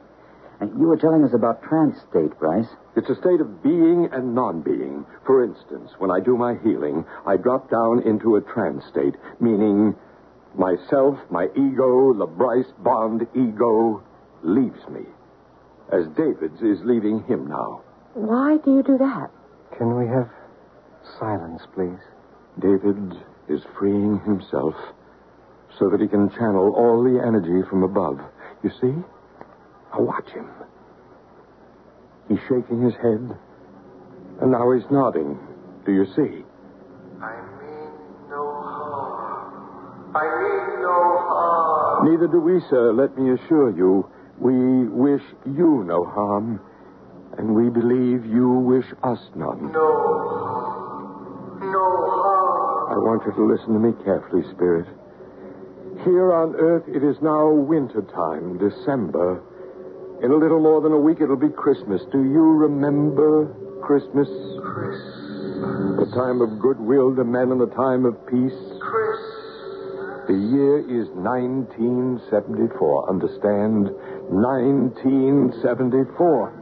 And 0.60 0.78
you 0.78 0.88
were 0.88 0.98
telling 0.98 1.24
us 1.24 1.32
about 1.34 1.64
trance 1.64 1.96
state, 2.10 2.38
Bryce. 2.38 2.68
It's 2.98 3.10
a 3.10 3.16
state 3.16 3.40
of 3.40 3.64
being 3.64 4.10
and 4.12 4.36
non 4.36 4.62
being. 4.62 5.06
For 5.26 5.44
instance, 5.44 5.92
when 6.00 6.12
I 6.12 6.20
do 6.20 6.36
my 6.36 6.56
healing, 6.64 7.06
I 7.26 7.38
drop 7.38 7.70
down 7.70 8.04
into 8.06 8.36
a 8.36 8.42
trance 8.42 8.84
state, 8.92 9.16
meaning 9.40 9.96
myself, 10.56 11.18
my 11.30 11.46
ego, 11.56 12.14
the 12.14 12.26
Bryce 12.26 12.72
Bond 12.80 13.26
ego, 13.34 14.04
leaves 14.44 14.86
me. 14.90 15.06
As 15.92 16.06
David's 16.18 16.62
is 16.62 16.84
leaving 16.84 17.24
him 17.24 17.48
now. 17.48 17.82
Why 18.14 18.58
do 18.58 18.76
you 18.76 18.84
do 18.84 18.98
that? 18.98 19.32
Can 19.78 19.96
we 19.98 20.08
have 20.08 20.30
silence, 21.20 21.62
please? 21.74 22.00
David 22.60 23.14
is 23.48 23.62
freeing 23.78 24.20
himself 24.26 24.76
so 25.80 25.90
that 25.90 26.02
he 26.02 26.08
can 26.08 26.30
channel 26.32 26.74
all 26.76 27.02
the 27.04 27.22
energy 27.26 27.68
from 27.70 27.84
above. 27.84 28.20
You 28.64 28.72
see? 28.82 28.94
Now 29.92 30.02
watch 30.02 30.30
him. 30.30 30.48
He's 32.28 32.40
shaking 32.48 32.82
his 32.82 32.94
head, 32.96 33.38
and 34.42 34.52
now 34.52 34.72
he's 34.72 34.86
nodding. 34.92 35.40
Do 35.86 35.92
you 35.92 36.06
see? 36.16 36.44
I 37.22 37.34
mean 37.58 37.92
no 38.30 38.44
harm. 38.62 40.16
I 40.16 40.24
mean 40.24 40.82
no 40.82 41.18
harm. 41.28 42.12
Neither 42.12 42.28
do 42.28 42.40
we, 42.40 42.62
sir, 42.70 42.94
let 42.94 43.18
me 43.18 43.32
assure 43.34 43.76
you. 43.76 44.08
We 44.40 44.88
wish 44.88 45.24
you 45.46 45.84
no 45.86 46.06
harm, 46.06 46.62
and 47.38 47.56
we 47.56 47.70
believe 47.70 48.26
you 48.26 48.50
wish 48.50 48.86
us 49.04 49.20
none. 49.36 49.72
No. 49.74 49.90
No 51.60 51.86
harm. 52.24 52.94
I 52.94 52.98
want 52.98 53.24
you 53.26 53.34
to 53.34 53.44
listen 53.44 53.74
to 53.74 53.80
me 53.80 53.92
carefully, 54.06 54.44
Spirit. 54.54 54.88
Here 56.06 56.32
on 56.32 56.56
Earth, 56.56 56.84
it 56.88 57.04
is 57.04 57.18
now 57.22 57.50
winter 57.50 58.02
time, 58.04 58.58
December. 58.58 59.44
In 60.22 60.32
a 60.32 60.36
little 60.36 60.60
more 60.60 60.82
than 60.82 60.92
a 60.92 61.00
week, 61.00 61.22
it'll 61.22 61.38
be 61.38 61.48
Christmas. 61.50 62.02
Do 62.12 62.24
you 62.24 62.42
remember 62.60 63.56
Christmas? 63.82 64.28
Christmas. 64.28 65.00
The 66.00 66.06
time 66.16 66.42
of 66.42 66.60
goodwill 66.60 67.16
to 67.16 67.24
men 67.24 67.52
and 67.52 67.62
the 67.62 67.68
time 67.76 68.06
of 68.06 68.16
peace. 68.28 68.52
Christmas. 68.80 70.28
The 70.28 70.34
year 70.36 70.80
is 70.80 71.08
1974. 71.16 73.10
Understand? 73.10 73.90
1974. 74.30 76.54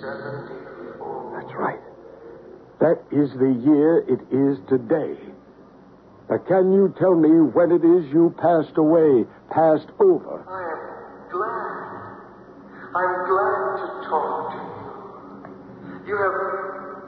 74. 0.00 1.32
That's 1.36 1.54
right. 1.54 1.80
That 2.80 3.02
is 3.12 3.30
the 3.36 3.52
year 3.62 3.98
it 4.08 4.20
is 4.32 4.58
today. 4.68 5.18
Now, 6.30 6.38
can 6.48 6.72
you 6.72 6.88
tell 6.98 7.14
me 7.14 7.28
when 7.52 7.70
it 7.70 7.84
is 7.84 8.10
you 8.10 8.30
passed 8.40 8.78
away, 8.78 9.26
passed 9.52 9.90
over? 10.00 10.42
I 10.48 10.62
am 10.72 10.80
glad. 11.30 11.90
I'm 12.90 13.22
glad 13.30 13.78
to 13.78 13.86
talk 14.10 14.50
to 14.50 14.58
you. 14.58 16.10
You 16.10 16.18
have 16.18 16.34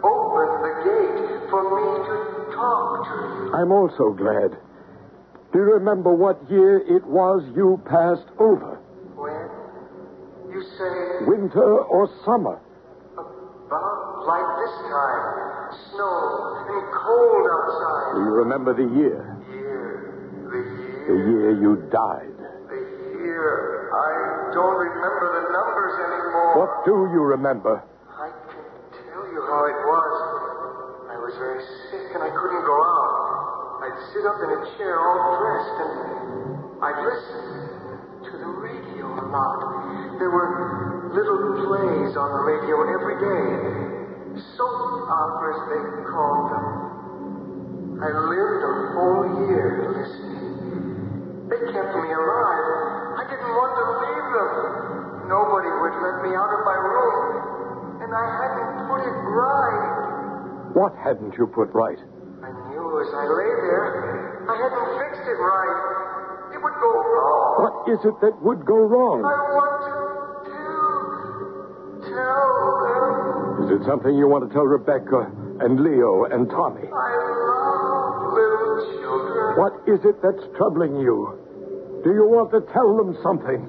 opened 0.07 0.63
the 0.63 0.75
gate 0.87 1.51
for 1.51 1.63
me 1.67 2.07
to 2.07 2.15
talk 2.55 3.03
to 3.11 3.19
you. 3.42 3.42
I'm 3.53 3.71
also 3.73 4.11
glad. 4.17 4.57
Do 5.53 5.59
you 5.59 5.65
remember 5.77 6.15
what 6.15 6.41
year 6.51 6.79
it 6.81 7.05
was 7.07 7.43
you 7.55 7.81
passed 7.85 8.29
over? 8.41 8.81
When 9.17 10.53
you 10.53 10.63
say 10.79 11.27
Winter 11.29 11.85
or 11.85 12.09
summer? 12.25 12.59
about 13.13 14.29
like 14.29 14.49
this 14.61 14.75
time, 14.93 15.25
snow 15.93 16.21
and 16.69 16.83
cold 16.93 17.45
outside. 17.49 18.11
Do 18.17 18.21
you 18.21 18.33
remember 18.45 18.73
the 18.77 18.89
year? 19.01 19.21
Year, 19.49 19.89
the 20.53 20.61
year, 20.61 21.09
The 21.09 21.17
year 21.33 21.51
you 21.57 21.73
died. 21.89 22.33
the 22.69 22.81
year. 23.25 23.89
I 23.93 24.53
don't 24.53 24.77
remember 24.77 25.27
the 25.41 25.45
numbers 25.57 25.95
anymore. 26.05 26.53
What 26.61 26.73
do 26.85 26.97
you 27.17 27.23
remember? 27.25 27.81
I 28.13 28.29
can 28.53 28.61
tell 29.09 29.25
you 29.33 29.41
how 29.41 29.61
it 29.65 29.79
was. 29.89 30.13
I 31.09 31.17
was 31.17 31.33
very 31.41 31.65
sick 31.89 32.13
and 32.13 32.23
I 32.25 32.29
couldn't 32.29 32.65
go 32.69 32.77
out. 32.77 33.02
I'd 33.93 34.09
sit 34.17 34.25
up 34.25 34.41
in 34.41 34.49
a 34.49 34.61
chair 34.81 34.97
all 35.05 35.37
dressed 35.37 35.79
and 35.85 35.93
I'd 36.81 37.01
listen 37.05 37.45
to 38.25 38.33
the 38.41 38.51
radio 38.65 39.05
a 39.05 39.25
lot. 39.29 40.17
There 40.17 40.33
were 40.33 41.13
little 41.13 41.61
plays 41.61 42.17
on 42.17 42.29
the 42.33 42.43
radio 42.49 42.89
every 42.89 43.21
day. 43.21 44.41
Soap 44.57 45.13
operas, 45.13 45.61
they 45.69 46.09
called 46.09 46.49
them. 46.57 48.01
I 48.01 48.09
lived 48.17 48.65
a 48.65 48.75
whole 48.97 49.29
year 49.53 49.69
listening. 49.93 51.53
They 51.53 51.61
kept 51.77 51.93
me 51.93 52.09
alive. 52.17 52.65
I 53.21 53.29
didn't 53.29 53.53
want 53.61 53.73
to 53.77 53.85
leave 53.93 54.29
them. 54.33 55.29
Nobody 55.29 55.69
would 55.69 55.97
let 56.01 56.17
me 56.25 56.33
out 56.33 56.49
of 56.49 56.65
my 56.65 56.79
room. 56.81 58.01
And 58.01 58.09
I 58.09 58.25
hadn't 58.41 58.89
put 58.89 59.05
it 59.05 59.19
right. 59.37 60.73
What 60.73 60.97
hadn't 60.97 61.37
you 61.37 61.45
put 61.47 61.69
right? 61.77 62.01
As 63.03 63.11
I 63.11 63.27
lay 63.27 63.51
there, 63.67 64.47
I 64.47 64.55
hadn't 64.63 64.95
fixed 64.95 65.27
it 65.27 65.35
right. 65.35 66.55
It 66.55 66.63
would 66.63 66.79
go 66.79 66.93
wrong. 67.03 67.67
What 67.67 67.75
is 67.91 67.99
it 68.07 68.15
that 68.23 68.39
would 68.47 68.63
go 68.65 68.79
wrong? 68.79 69.27
I 69.27 69.43
want 69.59 69.83
to 69.83 70.47
tell, 70.47 71.03
tell 72.15 72.47
them. 72.87 73.67
Is 73.67 73.75
it 73.75 73.83
something 73.91 74.15
you 74.15 74.29
want 74.29 74.47
to 74.47 74.55
tell 74.55 74.63
Rebecca 74.63 75.27
and 75.67 75.83
Leo 75.83 76.31
and 76.31 76.47
Tommy? 76.47 76.87
I 76.87 77.11
love 77.43 78.39
little 78.39 78.87
children. 78.95 79.59
What 79.59 79.83
is 79.91 79.99
it 80.07 80.23
that's 80.23 80.47
troubling 80.55 80.95
you? 81.03 81.43
Do 82.07 82.15
you 82.15 82.23
want 82.31 82.55
to 82.55 82.63
tell 82.71 82.95
them 83.03 83.19
something? 83.19 83.67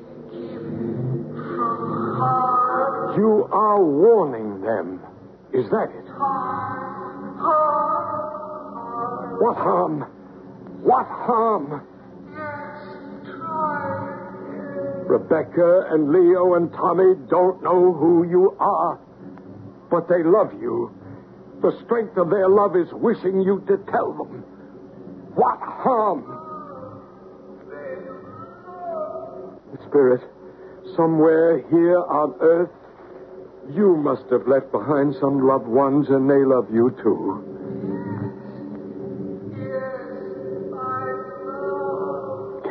You 3.17 3.49
are 3.49 3.81
warning 3.81 4.61
them. 4.61 5.01
Is 5.57 5.65
that 5.73 5.89
it? 5.89 6.05
What 9.43 9.57
harm? 9.57 9.99
What 10.83 11.05
harm? 11.05 11.85
Rebecca 15.05 15.87
and 15.91 16.13
Leo 16.13 16.53
and 16.53 16.71
Tommy 16.71 17.15
don't 17.29 17.61
know 17.61 17.91
who 17.91 18.23
you 18.23 18.55
are, 18.57 19.01
but 19.91 20.07
they 20.07 20.23
love 20.23 20.53
you. 20.61 20.95
The 21.61 21.77
strength 21.83 22.15
of 22.15 22.29
their 22.29 22.47
love 22.47 22.77
is 22.77 22.87
wishing 22.93 23.41
you 23.41 23.61
to 23.67 23.83
tell 23.91 24.13
them. 24.13 24.45
What 25.35 25.59
harm? 25.59 26.23
Spirit, 29.89 30.21
somewhere 30.95 31.67
here 31.69 31.99
on 31.99 32.33
earth, 32.39 32.71
you 33.75 33.97
must 33.97 34.23
have 34.31 34.47
left 34.47 34.71
behind 34.71 35.15
some 35.19 35.45
loved 35.45 35.67
ones, 35.67 36.07
and 36.07 36.29
they 36.29 36.45
love 36.45 36.67
you 36.71 36.95
too. 37.03 37.52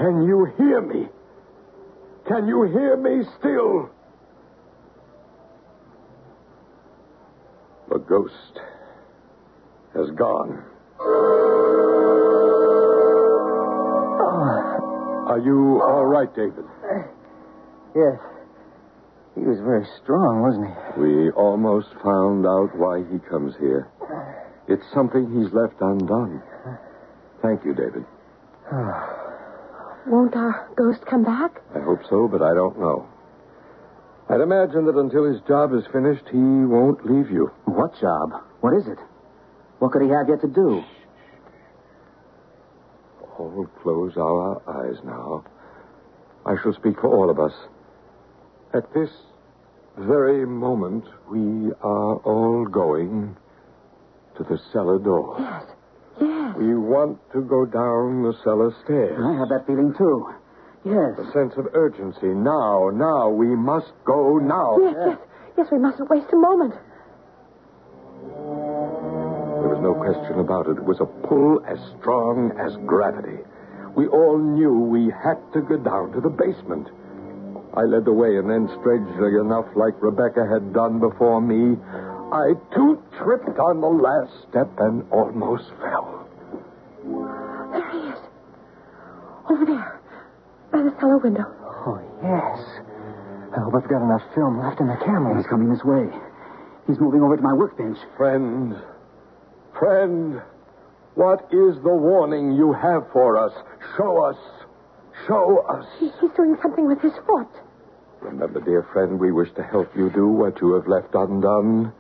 Can 0.03 0.27
you 0.27 0.47
hear 0.59 0.81
me? 0.81 1.07
Can 2.27 2.49
you 2.49 2.65
hear 2.65 2.97
me 2.97 3.23
still? 3.39 3.89
The 7.89 7.99
ghost 7.99 8.59
has 9.95 10.11
gone. 10.19 10.65
Are 15.31 15.39
you 15.39 15.81
all 15.87 16.05
right, 16.07 16.35
David? 16.35 16.65
Uh, 16.83 17.07
yes. 17.95 18.19
He 19.37 19.43
was 19.43 19.61
very 19.61 19.87
strong, 20.03 20.43
wasn't 20.43 20.67
he? 20.67 21.01
We 21.01 21.31
almost 21.31 21.91
found 22.03 22.45
out 22.45 22.75
why 22.75 23.05
he 23.09 23.21
comes 23.31 23.55
here. 23.61 23.89
Uh. 24.03 24.33
It's 24.67 24.83
something 24.93 25.31
he's 25.31 25.53
left 25.53 25.81
undone. 25.81 26.43
Thank 27.41 27.65
you, 27.65 27.73
David. 27.73 28.05
Oh. 28.73 29.12
Won't 30.07 30.35
our 30.35 30.69
ghost 30.77 31.05
come 31.07 31.25
back? 31.25 31.61
I 31.75 31.81
hope 31.81 32.01
so, 32.11 32.29
but 32.29 32.43
I 32.43 32.55
don't 32.55 32.79
know. 32.79 33.09
I'd 34.29 34.41
imagine 34.41 34.87
that 34.87 34.97
until 34.97 35.25
his 35.25 35.41
job 35.47 35.73
is 35.75 35.85
finished, 35.93 36.25
he 36.31 36.39
won't 36.39 37.05
leave 37.05 37.31
you. 37.31 37.51
What 37.65 37.99
job? 38.01 38.33
What 38.61 38.75
is 38.75 38.87
it? 38.87 38.99
What 39.79 39.93
could 39.93 40.03
he 40.03 40.09
have 40.09 40.29
yet 40.29 40.41
to 40.41 40.49
do? 40.49 40.83
All 43.39 43.69
close 43.83 44.17
our 44.17 44.63
eyes 44.69 44.97
now. 45.05 45.45
I 46.47 46.55
shall 46.63 46.73
speak 46.75 47.01
for 47.01 47.09
all 47.09 47.31
of 47.31 47.39
us. 47.39 47.53
At 48.75 48.93
this 48.95 49.11
very 49.99 50.47
moment, 50.47 51.05
we 51.31 51.73
are 51.83 52.17
all 52.17 52.65
going 52.65 53.37
to 54.37 54.45
the 54.45 54.59
cellar 54.73 54.99
door. 54.99 55.37
Yes. 55.39 55.65
Yes. 56.53 56.59
We 56.59 56.77
want 56.77 57.19
to 57.33 57.41
go 57.43 57.65
down 57.65 58.23
the 58.23 58.35
cellar 58.45 58.75
stairs. 58.85 59.19
I 59.19 59.39
have 59.39 59.49
that 59.49 59.67
feeling, 59.67 59.95
too. 59.97 60.29
Yes. 60.85 61.19
A 61.19 61.31
sense 61.33 61.55
of 61.57 61.69
urgency. 61.75 62.29
Now, 62.29 62.91
now, 62.93 63.29
we 63.31 63.47
must 63.55 63.93
go 64.05 64.39
now. 64.39 64.79
Yes, 64.83 64.95
yes. 65.07 65.19
Yes, 65.57 65.67
we 65.71 65.79
mustn't 65.79 66.11
waste 66.11 66.33
a 66.33 66.37
moment. 66.37 66.75
There 69.63 69.71
was 69.71 69.81
no 69.81 69.95
question 69.95 70.41
about 70.41 70.67
it. 70.67 70.79
It 70.79 70.85
was 70.85 70.99
a 71.01 71.07
pull 71.29 71.63
as 71.67 71.79
strong 72.01 72.51
as 72.59 72.77
gravity. 72.85 73.39
We 73.95 74.09
all 74.09 74.39
knew 74.39 74.73
we 74.73 75.13
had 75.13 75.39
to 75.55 75.61
go 75.61 75.77
down 75.77 76.13
to 76.13 76.21
the 76.21 76.31
basement. 76.31 76.89
I 77.75 77.83
led 77.85 78.05
the 78.05 78.13
way, 78.13 78.37
and 78.37 78.51
then, 78.51 78.69
strangely 78.81 79.39
enough, 79.41 79.67
like 79.77 79.95
Rebecca 80.03 80.45
had 80.51 80.73
done 80.75 80.99
before 81.01 81.41
me, 81.41 81.79
I 82.33 82.53
too 82.75 83.01
tripped 83.23 83.59
on 83.59 83.81
the 83.81 83.89
last 83.89 84.33
step 84.49 84.69
and 84.79 85.05
almost 85.13 85.71
fell. 85.81 86.12
Over 89.51 89.65
there. 89.65 90.01
By 90.71 90.83
the 90.83 90.95
cellar 91.01 91.19
window. 91.19 91.45
Oh, 91.87 91.99
yes. 92.23 92.59
I 93.57 93.61
hope 93.61 93.75
I've 93.75 93.89
got 93.91 94.03
enough 94.03 94.23
film 94.35 94.59
left 94.61 94.81
in 94.81 94.87
the 94.89 94.97
camera. 95.05 95.37
He's 95.37 95.47
coming 95.47 95.69
this 95.69 95.85
way. 95.85 96.09
He's 96.87 96.99
moving 96.99 97.23
over 97.23 97.37
to 97.37 97.43
my 97.43 97.53
workbench. 97.53 97.99
Friend, 98.17 98.75
friend, 99.79 100.43
what 101.15 101.45
is 101.53 101.77
the 101.83 101.95
warning 101.95 102.53
you 102.53 102.73
have 102.73 103.05
for 103.13 103.37
us? 103.37 103.53
Show 103.97 104.25
us. 104.25 104.37
Show 105.29 105.59
us. 105.69 105.85
He, 106.01 106.07
he's 106.21 106.31
doing 106.35 106.57
something 106.63 106.87
with 106.87 107.01
his 107.01 107.13
foot. 107.27 107.49
Remember, 108.23 108.61
dear 108.61 108.87
friend, 108.93 109.19
we 109.19 109.33
wish 109.33 109.53
to 109.57 109.63
help 109.63 109.95
you 109.97 110.09
do 110.11 110.29
what 110.29 110.61
you 110.61 110.73
have 110.75 110.87
left 110.87 111.15
undone. 111.15 111.93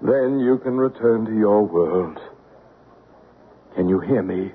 Then 0.00 0.40
you 0.40 0.58
can 0.58 0.76
return 0.78 1.26
to 1.26 1.36
your 1.36 1.62
world. 1.62 2.18
Can 3.74 3.88
you 3.88 4.00
hear 4.00 4.22
me? 4.22 4.52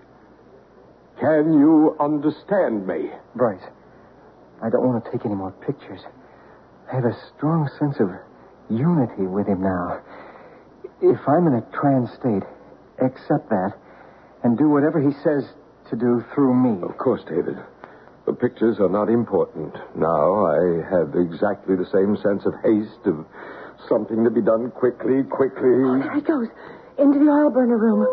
Can 1.20 1.54
you 1.60 1.96
understand 2.00 2.88
me? 2.88 3.10
Bryce, 3.36 3.64
I 4.64 4.70
don't 4.70 4.88
want 4.88 5.04
to 5.04 5.12
take 5.12 5.26
any 5.26 5.36
more 5.36 5.52
pictures. 5.52 6.00
I 6.92 6.96
have 6.96 7.06
a 7.06 7.18
strong 7.36 7.70
sense 7.78 8.00
of 8.00 8.10
unity 8.70 9.28
with 9.28 9.48
him 9.48 9.62
now. 9.62 10.02
If 11.02 11.20
I'm 11.28 11.48
in 11.48 11.56
a 11.56 11.66
trance 11.76 12.10
state, 12.20 12.44
accept 13.04 13.50
that 13.50 13.74
and 14.44 14.58
do 14.58 14.70
whatever 14.70 15.02
he 15.02 15.12
says 15.24 15.44
to 15.90 15.96
do 15.96 16.24
through 16.34 16.56
me. 16.56 16.82
Of 16.88 16.98
course, 16.98 17.22
David. 17.28 17.58
The 18.26 18.34
pictures 18.34 18.80
are 18.80 18.90
not 18.90 19.10
important. 19.10 19.76
Now 19.96 20.46
I 20.46 20.86
have 20.90 21.16
exactly 21.16 21.76
the 21.76 21.88
same 21.92 22.16
sense 22.16 22.46
of 22.46 22.54
haste, 22.64 23.06
of 23.06 23.26
something 23.90 24.24
to 24.24 24.30
be 24.30 24.42
done 24.42 24.72
quickly, 24.72 25.24
quickly. 25.24 25.84
Oh, 25.84 26.00
there 26.00 26.16
he 26.16 26.22
goes. 26.22 26.48
Into 26.98 27.20
the 27.20 27.32
oil 27.32 27.50
burner 27.50 27.78
room. 27.78 28.06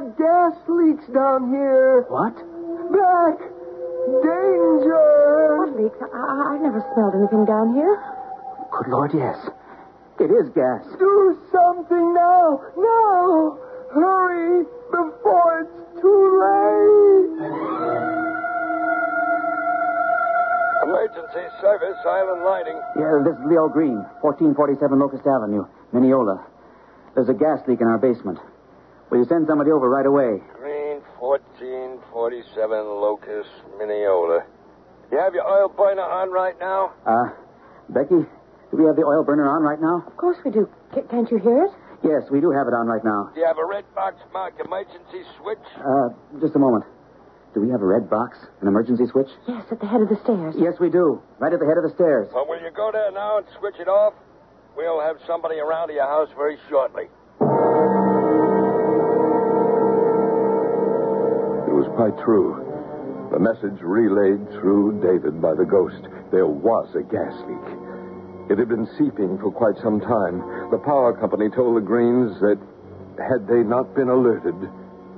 There 0.00 0.16
gas 0.16 0.56
leaks 0.66 1.04
down 1.12 1.52
here. 1.52 2.08
What? 2.08 2.32
Back. 2.32 3.36
Danger. 4.24 5.60
What 5.60 5.76
leaks? 5.76 6.00
I, 6.00 6.56
I've 6.56 6.62
never 6.64 6.80
smelled 6.96 7.20
anything 7.20 7.44
down 7.44 7.76
here. 7.76 8.00
Good 8.72 8.88
Lord, 8.88 9.12
yes. 9.12 9.36
It 10.16 10.32
is 10.32 10.48
gas. 10.56 10.88
Do 10.96 11.36
something 11.52 12.14
now. 12.16 12.64
Now. 12.80 13.58
Hurry 13.92 14.64
before 14.88 15.68
it's 15.68 16.00
too 16.00 16.22
late. 16.40 17.44
Emergency 20.88 21.44
service, 21.60 22.00
island 22.08 22.42
lighting. 22.48 22.80
Yeah, 22.96 23.20
this 23.20 23.36
is 23.36 23.44
Leo 23.44 23.68
Green, 23.68 24.00
1447 24.24 24.98
Locust 24.98 25.26
Avenue, 25.28 25.68
Mineola. 25.92 26.40
There's 27.14 27.28
a 27.28 27.34
gas 27.34 27.60
leak 27.68 27.82
in 27.82 27.86
our 27.86 27.98
basement. 27.98 28.38
Will 29.10 29.18
you 29.18 29.26
send 29.28 29.46
somebody 29.48 29.70
over 29.70 29.88
right 29.90 30.06
away? 30.06 30.38
Green 30.54 31.02
1447 31.18 32.86
Locust, 32.86 33.50
Mineola. 33.78 34.46
Do 35.10 35.16
you 35.16 35.22
have 35.22 35.34
your 35.34 35.46
oil 35.46 35.68
burner 35.68 36.02
on 36.06 36.30
right 36.30 36.54
now? 36.60 36.94
Uh, 37.02 37.34
Becky, 37.90 38.22
do 38.70 38.74
we 38.78 38.84
have 38.86 38.94
the 38.94 39.02
oil 39.02 39.24
burner 39.26 39.50
on 39.50 39.62
right 39.66 39.80
now? 39.82 40.06
Of 40.06 40.16
course 40.16 40.38
we 40.44 40.50
do. 40.52 40.68
C- 40.94 41.02
can't 41.10 41.26
you 41.30 41.38
hear 41.38 41.64
it? 41.66 41.72
Yes, 42.06 42.30
we 42.30 42.40
do 42.40 42.50
have 42.54 42.70
it 42.70 42.74
on 42.74 42.86
right 42.86 43.02
now. 43.04 43.34
Do 43.34 43.40
you 43.40 43.46
have 43.46 43.58
a 43.58 43.66
red 43.66 43.84
box 43.94 44.16
marked 44.32 44.60
emergency 44.62 45.26
switch? 45.42 45.60
Uh, 45.76 46.14
just 46.40 46.54
a 46.54 46.58
moment. 46.62 46.84
Do 47.52 47.60
we 47.60 47.68
have 47.74 47.82
a 47.82 47.86
red 47.86 48.08
box, 48.08 48.38
an 48.62 48.68
emergency 48.68 49.06
switch? 49.10 49.28
Yes, 49.48 49.66
at 49.74 49.80
the 49.80 49.86
head 49.90 50.00
of 50.00 50.08
the 50.08 50.16
stairs. 50.22 50.54
Yes, 50.56 50.78
we 50.78 50.88
do. 50.88 51.20
Right 51.42 51.52
at 51.52 51.58
the 51.58 51.66
head 51.66 51.76
of 51.76 51.82
the 51.82 51.90
stairs. 51.98 52.30
Well, 52.32 52.46
will 52.46 52.62
you 52.62 52.70
go 52.70 52.90
there 52.94 53.10
now 53.10 53.38
and 53.38 53.46
switch 53.58 53.74
it 53.82 53.88
off? 53.88 54.14
We'll 54.76 55.00
have 55.02 55.16
somebody 55.26 55.58
around 55.58 55.88
to 55.88 55.94
your 55.94 56.06
house 56.06 56.30
very 56.38 56.56
shortly. 56.70 57.10
Quite 62.00 62.24
true. 62.24 62.56
The 63.28 63.38
message 63.38 63.76
relayed 63.84 64.40
through 64.56 65.04
David 65.04 65.36
by 65.36 65.52
the 65.52 65.68
ghost. 65.68 66.00
There 66.32 66.48
was 66.48 66.88
a 66.96 67.04
gas 67.04 67.36
leak. 67.44 68.48
It 68.48 68.56
had 68.56 68.72
been 68.72 68.88
seeping 68.96 69.36
for 69.36 69.52
quite 69.52 69.76
some 69.84 70.00
time. 70.00 70.40
The 70.72 70.80
power 70.80 71.12
company 71.12 71.52
told 71.52 71.76
the 71.76 71.84
Greens 71.84 72.40
that 72.40 72.56
had 73.20 73.44
they 73.44 73.60
not 73.60 73.92
been 73.92 74.08
alerted, 74.08 74.56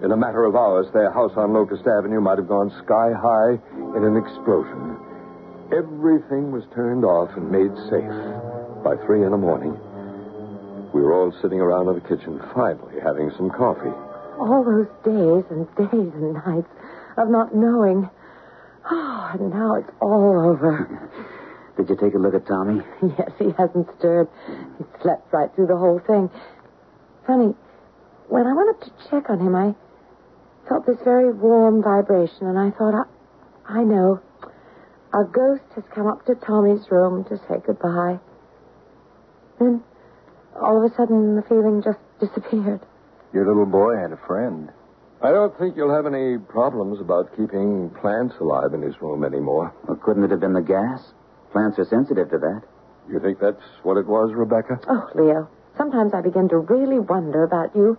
in 0.03 0.11
a 0.11 0.17
matter 0.19 0.43
of 0.43 0.59
hours, 0.59 0.91
their 0.91 1.13
house 1.15 1.31
on 1.39 1.55
Locust 1.55 1.87
Avenue 1.87 2.19
might 2.21 2.43
have 2.43 2.51
gone 2.51 2.75
sky 2.83 3.15
high 3.15 3.63
in 3.95 4.03
an 4.03 4.19
explosion. 4.19 4.99
Everything 5.71 6.51
was 6.51 6.67
turned 6.75 7.07
off 7.07 7.31
and 7.39 7.47
made 7.47 7.71
safe 7.87 8.19
by 8.83 8.99
three 9.07 9.23
in 9.23 9.31
the 9.31 9.39
morning. 9.39 9.79
We 10.91 10.99
were 10.99 11.15
all 11.15 11.31
sitting 11.47 11.63
around 11.63 11.87
in 11.87 11.95
the 11.95 12.09
kitchen, 12.11 12.43
finally 12.51 12.99
having 12.99 13.31
some 13.39 13.55
coffee. 13.55 13.95
All 14.43 14.65
those 14.65 14.91
days 15.05 15.45
and 15.51 15.69
days 15.77 16.13
and 16.15 16.35
nights 16.35 16.69
of 17.17 17.29
not 17.31 17.55
knowing. 17.55 18.11
Oh, 18.91 19.31
and 19.35 19.51
now 19.51 19.77
it's 19.77 19.91
all 20.01 20.51
over. 20.51 21.09
Did 21.77 21.89
you 21.89 21.97
take 21.97 22.15
a 22.15 22.19
look 22.19 22.35
at 22.35 22.45
Tommy? 22.49 22.83
Yes, 23.19 23.31
he 23.39 23.53
hasn't 23.57 23.87
stirred. 23.99 24.27
He 24.79 24.85
slept 25.01 25.33
right 25.33 25.49
through 25.55 25.69
the 25.69 25.77
whole 25.77 26.01
thing. 26.01 26.29
Funny, 27.25 27.55
when 28.29 28.47
I 28.49 28.53
went 28.53 28.71
up 28.71 28.81
to 28.81 28.91
check 29.11 29.31
on 29.31 29.39
him, 29.39 29.55
I 29.55 29.77
felt 30.69 30.87
this 30.87 30.99
very 31.05 31.33
warm 31.33 31.81
vibration, 31.81 32.49
and 32.49 32.59
I 32.59 32.71
thought, 32.77 32.95
I, 32.95 33.79
I 33.79 33.85
know. 33.85 34.21
A 35.15 35.23
ghost 35.23 35.63
has 35.77 35.85
come 35.95 36.09
up 36.09 36.27
to 36.27 36.35
Tommy's 36.35 36.91
room 36.91 37.23
to 37.31 37.37
say 37.47 37.63
goodbye. 37.65 38.19
Then, 39.61 39.85
all 40.61 40.85
of 40.85 40.91
a 40.91 40.95
sudden, 40.97 41.37
the 41.37 41.43
feeling 41.43 41.81
just 41.81 42.01
disappeared. 42.19 42.81
Your 43.33 43.47
little 43.47 43.67
boy 43.67 43.97
had 43.97 44.13
a 44.13 44.21
friend. 44.27 44.71
I 45.23 45.31
don't 45.31 45.57
think 45.59 45.77
you'll 45.77 45.95
have 45.95 46.07
any 46.07 46.37
problems 46.39 47.01
about 47.01 47.31
keeping 47.37 47.91
plants 48.01 48.35
alive 48.41 48.75
in 48.75 48.83
his 48.83 49.01
room 49.01 49.25
anymore. 49.25 49.73
Well, 49.87 49.97
couldn't 49.97 50.25
it 50.25 50.31
have 50.31 50.41
been 50.41 50.53
the 50.53 50.61
gas? 50.61 51.01
Plants 51.53 51.79
are 51.79 51.85
sensitive 51.85 52.29
to 52.31 52.39
that. 52.39 52.63
You 53.09 53.21
think 53.21 53.39
that's 53.39 53.63
what 53.83 53.97
it 53.97 54.07
was, 54.07 54.33
Rebecca? 54.35 54.81
Oh, 54.89 55.09
Leo, 55.15 55.49
sometimes 55.77 56.13
I 56.15 56.21
begin 56.21 56.49
to 56.49 56.59
really 56.59 56.99
wonder 56.99 57.45
about 57.45 57.75
you. 57.77 57.99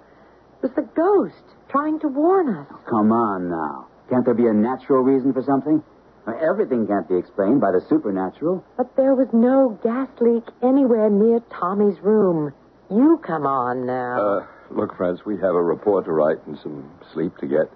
It 0.61 0.67
was 0.67 0.71
the 0.75 0.89
ghost 0.95 1.43
trying 1.69 1.99
to 2.01 2.07
warn 2.07 2.49
us. 2.55 2.67
Come 2.89 3.11
on 3.11 3.49
now. 3.49 3.88
Can't 4.09 4.25
there 4.25 4.34
be 4.34 4.47
a 4.47 4.53
natural 4.53 5.01
reason 5.01 5.34
for 5.34 5.43
something? 5.43 5.81
Everything 6.27 6.88
can't 6.88 7.07
be 7.07 7.15
explained 7.17 7.59
by 7.59 7.71
the 7.71 7.81
supernatural. 7.89 8.63
But 8.77 8.95
there 8.95 9.13
was 9.15 9.27
no 9.34 9.77
gas 9.84 10.07
leak 10.21 10.43
anywhere 10.61 11.09
near 11.09 11.41
Tommy's 11.51 11.99
room. 12.01 12.53
You 12.89 13.19
come 13.25 13.45
on 13.45 13.86
now. 13.86 14.39
Uh, 14.39 14.45
look, 14.76 14.95
friends, 14.97 15.26
we 15.26 15.36
have 15.36 15.55
a 15.55 15.61
report 15.61 16.05
to 16.05 16.11
write 16.11 16.45
and 16.47 16.57
some 16.61 16.89
sleep 17.13 17.38
to 17.38 17.47
get. 17.47 17.71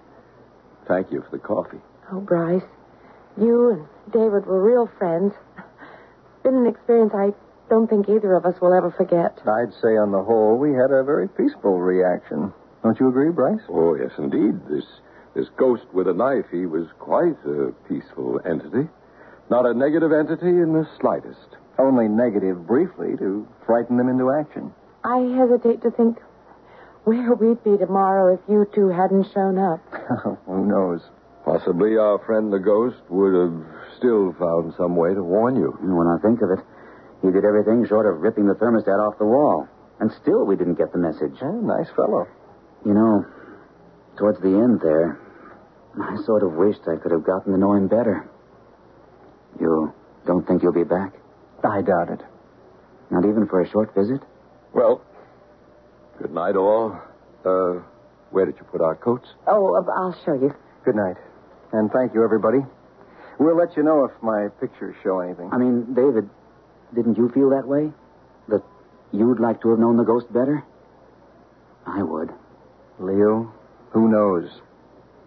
Thank 0.86 1.12
you 1.12 1.22
for 1.22 1.36
the 1.36 1.42
coffee. 1.42 1.80
Oh, 2.10 2.20
Bryce, 2.20 2.62
you 3.36 3.70
and 3.70 4.12
David 4.12 4.46
were 4.46 4.62
real 4.62 4.90
friends. 4.98 5.34
Been 6.42 6.54
an 6.54 6.66
experience 6.66 7.12
I 7.14 7.32
don't 7.68 7.88
think 7.88 8.08
either 8.08 8.34
of 8.34 8.46
us 8.46 8.60
will 8.60 8.72
ever 8.72 8.90
forget. 8.90 9.38
I'd 9.46 9.74
say, 9.82 9.96
on 9.96 10.12
the 10.12 10.22
whole, 10.22 10.56
we 10.56 10.72
had 10.72 10.90
a 10.90 11.04
very 11.04 11.28
peaceful 11.28 11.78
reaction. 11.78 12.52
Don't 12.82 12.98
you 12.98 13.08
agree, 13.08 13.30
Bryce? 13.30 13.60
Oh, 13.68 13.94
yes, 13.94 14.12
indeed. 14.18 14.54
This 14.70 14.84
this 15.34 15.48
ghost 15.56 15.84
with 15.92 16.08
a 16.08 16.14
knife, 16.14 16.46
he 16.50 16.66
was 16.66 16.88
quite 16.98 17.36
a 17.44 17.72
peaceful 17.88 18.40
entity. 18.44 18.88
Not 19.50 19.66
a 19.66 19.74
negative 19.74 20.10
entity 20.10 20.48
in 20.48 20.72
the 20.72 20.88
slightest. 21.00 21.56
Only 21.78 22.08
negative 22.08 22.66
briefly 22.66 23.16
to 23.18 23.46
frighten 23.64 23.98
them 23.98 24.08
into 24.08 24.32
action. 24.32 24.72
I 25.04 25.18
hesitate 25.38 25.82
to 25.82 25.90
think 25.90 26.18
where 27.08 27.32
we'd 27.32 27.64
be 27.64 27.78
tomorrow 27.80 28.34
if 28.34 28.40
you 28.52 28.68
two 28.74 28.88
hadn't 28.92 29.24
shown 29.32 29.56
up. 29.56 29.80
Who 30.44 30.68
knows? 30.68 31.00
Possibly 31.42 31.96
our 31.96 32.20
friend 32.28 32.52
the 32.52 32.60
ghost 32.60 33.00
would 33.08 33.32
have 33.32 33.56
still 33.96 34.36
found 34.36 34.74
some 34.76 34.94
way 34.94 35.14
to 35.14 35.24
warn 35.24 35.56
you. 35.56 35.72
When 35.80 36.04
I 36.04 36.20
think 36.20 36.44
of 36.44 36.52
it, 36.52 36.60
he 37.24 37.32
did 37.32 37.48
everything 37.48 37.86
short 37.88 38.04
of 38.04 38.20
ripping 38.20 38.46
the 38.46 38.52
thermostat 38.60 39.00
off 39.00 39.16
the 39.16 39.24
wall. 39.24 39.66
And 40.00 40.12
still 40.20 40.44
we 40.44 40.54
didn't 40.54 40.76
get 40.76 40.92
the 40.92 40.98
message. 40.98 41.32
Yeah, 41.40 41.56
nice 41.64 41.88
fellow. 41.96 42.28
You 42.84 42.92
know, 42.92 43.24
towards 44.18 44.38
the 44.44 44.52
end 44.52 44.80
there, 44.84 45.18
I 45.96 46.14
sort 46.26 46.44
of 46.44 46.52
wished 46.52 46.84
I 46.84 47.00
could 47.00 47.12
have 47.12 47.24
gotten 47.24 47.54
to 47.54 47.58
know 47.58 47.72
him 47.72 47.88
better. 47.88 48.28
You 49.58 49.94
don't 50.26 50.46
think 50.46 50.62
you'll 50.62 50.76
be 50.76 50.84
back? 50.84 51.14
I 51.64 51.80
doubt 51.80 52.10
it. 52.12 52.20
Not 53.10 53.24
even 53.24 53.48
for 53.48 53.62
a 53.62 53.68
short 53.70 53.94
visit? 53.94 54.20
Well, 54.74 55.02
good 56.18 56.32
night, 56.32 56.56
all. 56.56 56.98
Uh, 57.44 57.80
where 58.30 58.44
did 58.44 58.56
you 58.58 58.64
put 58.64 58.80
our 58.80 58.94
coats? 58.96 59.28
Oh, 59.46 59.74
uh, 59.76 59.90
I'll 60.00 60.16
show 60.24 60.34
you. 60.34 60.54
Good 60.84 60.96
night. 60.96 61.16
And 61.72 61.90
thank 61.90 62.14
you, 62.14 62.24
everybody. 62.24 62.58
We'll 63.38 63.56
let 63.56 63.76
you 63.76 63.82
know 63.82 64.04
if 64.04 64.22
my 64.22 64.48
pictures 64.60 64.96
show 65.02 65.20
anything. 65.20 65.50
I 65.52 65.58
mean, 65.58 65.94
David, 65.94 66.28
didn't 66.94 67.16
you 67.16 67.30
feel 67.30 67.50
that 67.50 67.66
way? 67.66 67.92
That 68.48 68.62
you'd 69.12 69.38
like 69.40 69.62
to 69.62 69.70
have 69.70 69.78
known 69.78 69.96
the 69.96 70.04
ghost 70.04 70.32
better? 70.32 70.64
I 71.86 72.02
would. 72.02 72.30
Leo, 72.98 73.52
who 73.90 74.08
knows? 74.08 74.50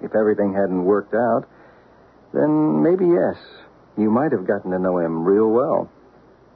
If 0.01 0.13
everything 0.15 0.53
hadn't 0.53 0.83
worked 0.83 1.13
out, 1.13 1.47
then 2.33 2.83
maybe 2.83 3.05
yes. 3.05 3.37
You 3.97 4.09
might 4.09 4.31
have 4.31 4.45
gotten 4.47 4.71
to 4.71 4.79
know 4.79 4.97
him 4.97 5.23
real 5.23 5.49
well. 5.49 5.89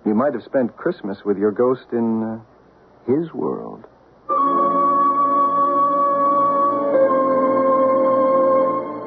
You 0.06 0.14
might 0.14 0.34
have 0.34 0.44
spent 0.44 0.76
Christmas 0.76 1.24
with 1.24 1.38
your 1.38 1.52
ghost 1.52 1.86
in 1.92 2.24
uh, 2.24 2.40
his 3.12 3.34
world. 3.34 3.86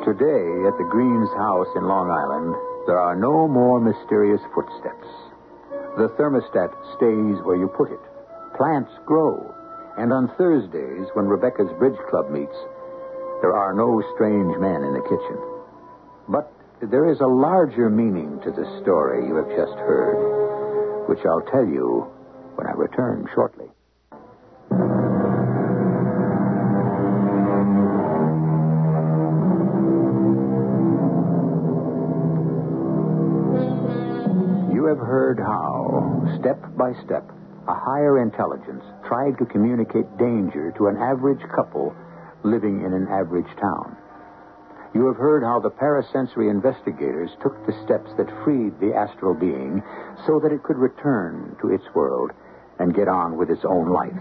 Today, 0.08 0.64
at 0.64 0.72
the 0.80 0.88
Greens' 0.88 1.28
house 1.36 1.68
in 1.76 1.84
Long 1.84 2.08
Island, 2.08 2.56
there 2.88 2.96
are 2.96 3.14
no 3.14 3.46
more 3.46 3.76
mysterious 3.76 4.40
footsteps. 4.56 5.04
The 6.00 6.08
thermostat 6.16 6.72
stays 6.96 7.44
where 7.44 7.60
you 7.60 7.68
put 7.68 7.92
it. 7.92 8.00
Plants 8.56 8.88
grow. 9.04 9.36
And 9.98 10.10
on 10.10 10.32
Thursdays, 10.40 11.12
when 11.12 11.28
Rebecca's 11.28 11.68
Bridge 11.76 12.00
Club 12.08 12.30
meets, 12.30 12.56
there 13.44 13.52
are 13.52 13.76
no 13.76 14.00
strange 14.16 14.56
men 14.56 14.80
in 14.80 14.96
the 14.96 15.04
kitchen. 15.04 15.36
But 16.24 16.48
there 16.80 17.12
is 17.12 17.20
a 17.20 17.28
larger 17.28 17.90
meaning 17.90 18.40
to 18.44 18.50
the 18.50 18.64
story 18.80 19.28
you 19.28 19.36
have 19.36 19.52
just 19.60 19.76
heard, 19.76 21.04
which 21.04 21.20
I'll 21.28 21.44
tell 21.52 21.68
you 21.68 22.08
when 22.56 22.66
I 22.66 22.72
return 22.72 23.28
shortly. 23.34 23.67
By 36.78 36.92
step, 37.04 37.28
a 37.68 37.74
higher 37.74 38.22
intelligence 38.22 38.82
tried 39.06 39.36
to 39.38 39.44
communicate 39.44 40.06
danger 40.16 40.72
to 40.78 40.86
an 40.86 40.96
average 40.96 41.42
couple 41.54 41.94
living 42.44 42.84
in 42.86 42.94
an 42.94 43.06
average 43.10 43.50
town. 43.60 43.96
You 44.94 45.06
have 45.08 45.16
heard 45.16 45.42
how 45.42 45.60
the 45.60 45.70
parasensory 45.70 46.48
investigators 46.48 47.30
took 47.42 47.54
the 47.66 47.76
steps 47.84 48.10
that 48.16 48.32
freed 48.44 48.80
the 48.80 48.94
astral 48.96 49.34
being 49.34 49.82
so 50.26 50.40
that 50.40 50.52
it 50.52 50.62
could 50.62 50.78
return 50.78 51.56
to 51.60 51.74
its 51.74 51.84
world 51.94 52.30
and 52.78 52.94
get 52.94 53.08
on 53.08 53.36
with 53.36 53.50
its 53.50 53.64
own 53.68 53.90
life. 53.92 54.16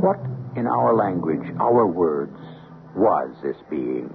What, 0.00 0.18
in 0.56 0.66
our 0.66 0.96
language, 0.96 1.54
our 1.60 1.86
words, 1.86 2.36
was 2.96 3.30
this 3.42 3.56
being? 3.70 4.10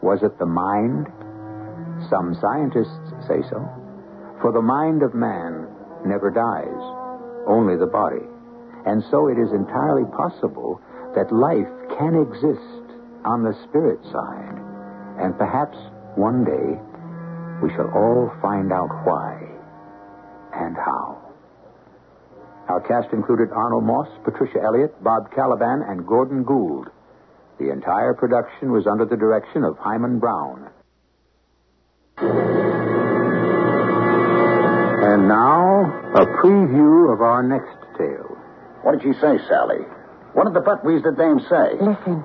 Was 0.00 0.22
it 0.22 0.38
the 0.38 0.46
mind? 0.46 1.06
Some 2.08 2.34
scientists 2.40 3.12
say 3.26 3.42
so. 3.50 3.87
For 4.40 4.52
the 4.52 4.62
mind 4.62 5.02
of 5.02 5.14
man 5.14 5.66
never 6.06 6.30
dies, 6.30 6.82
only 7.46 7.76
the 7.76 7.90
body. 7.90 8.24
And 8.86 9.02
so 9.10 9.28
it 9.28 9.38
is 9.38 9.50
entirely 9.52 10.04
possible 10.14 10.80
that 11.14 11.32
life 11.32 11.66
can 11.98 12.14
exist 12.14 12.86
on 13.24 13.42
the 13.42 13.56
spirit 13.68 13.98
side. 14.12 14.58
And 15.18 15.36
perhaps 15.36 15.76
one 16.14 16.44
day 16.44 16.78
we 17.62 17.74
shall 17.74 17.90
all 17.90 18.30
find 18.40 18.72
out 18.72 18.90
why 19.04 19.42
and 20.54 20.76
how. 20.76 21.18
Our 22.68 22.80
cast 22.80 23.12
included 23.12 23.48
Arnold 23.50 23.84
Moss, 23.84 24.08
Patricia 24.24 24.62
Elliott, 24.62 25.02
Bob 25.02 25.32
Kaliban, 25.32 25.90
and 25.90 26.06
Gordon 26.06 26.44
Gould. 26.44 26.88
The 27.58 27.72
entire 27.72 28.14
production 28.14 28.70
was 28.70 28.86
under 28.86 29.04
the 29.04 29.16
direction 29.16 29.64
of 29.64 29.76
Himan 29.78 30.20
Brown. 30.20 30.70
And 35.28 35.36
now, 35.36 35.84
a 36.16 36.24
preview 36.40 37.12
of 37.12 37.20
our 37.20 37.44
next 37.44 37.76
tale. 38.00 38.32
What 38.80 38.96
did 38.96 39.04
she 39.04 39.12
say, 39.20 39.36
Sally? 39.44 39.84
What 40.32 40.48
did 40.48 40.56
the 40.56 40.64
buckwheats 40.64 41.04
the 41.04 41.12
dame 41.12 41.44
say? 41.52 41.76
Listen. 41.76 42.24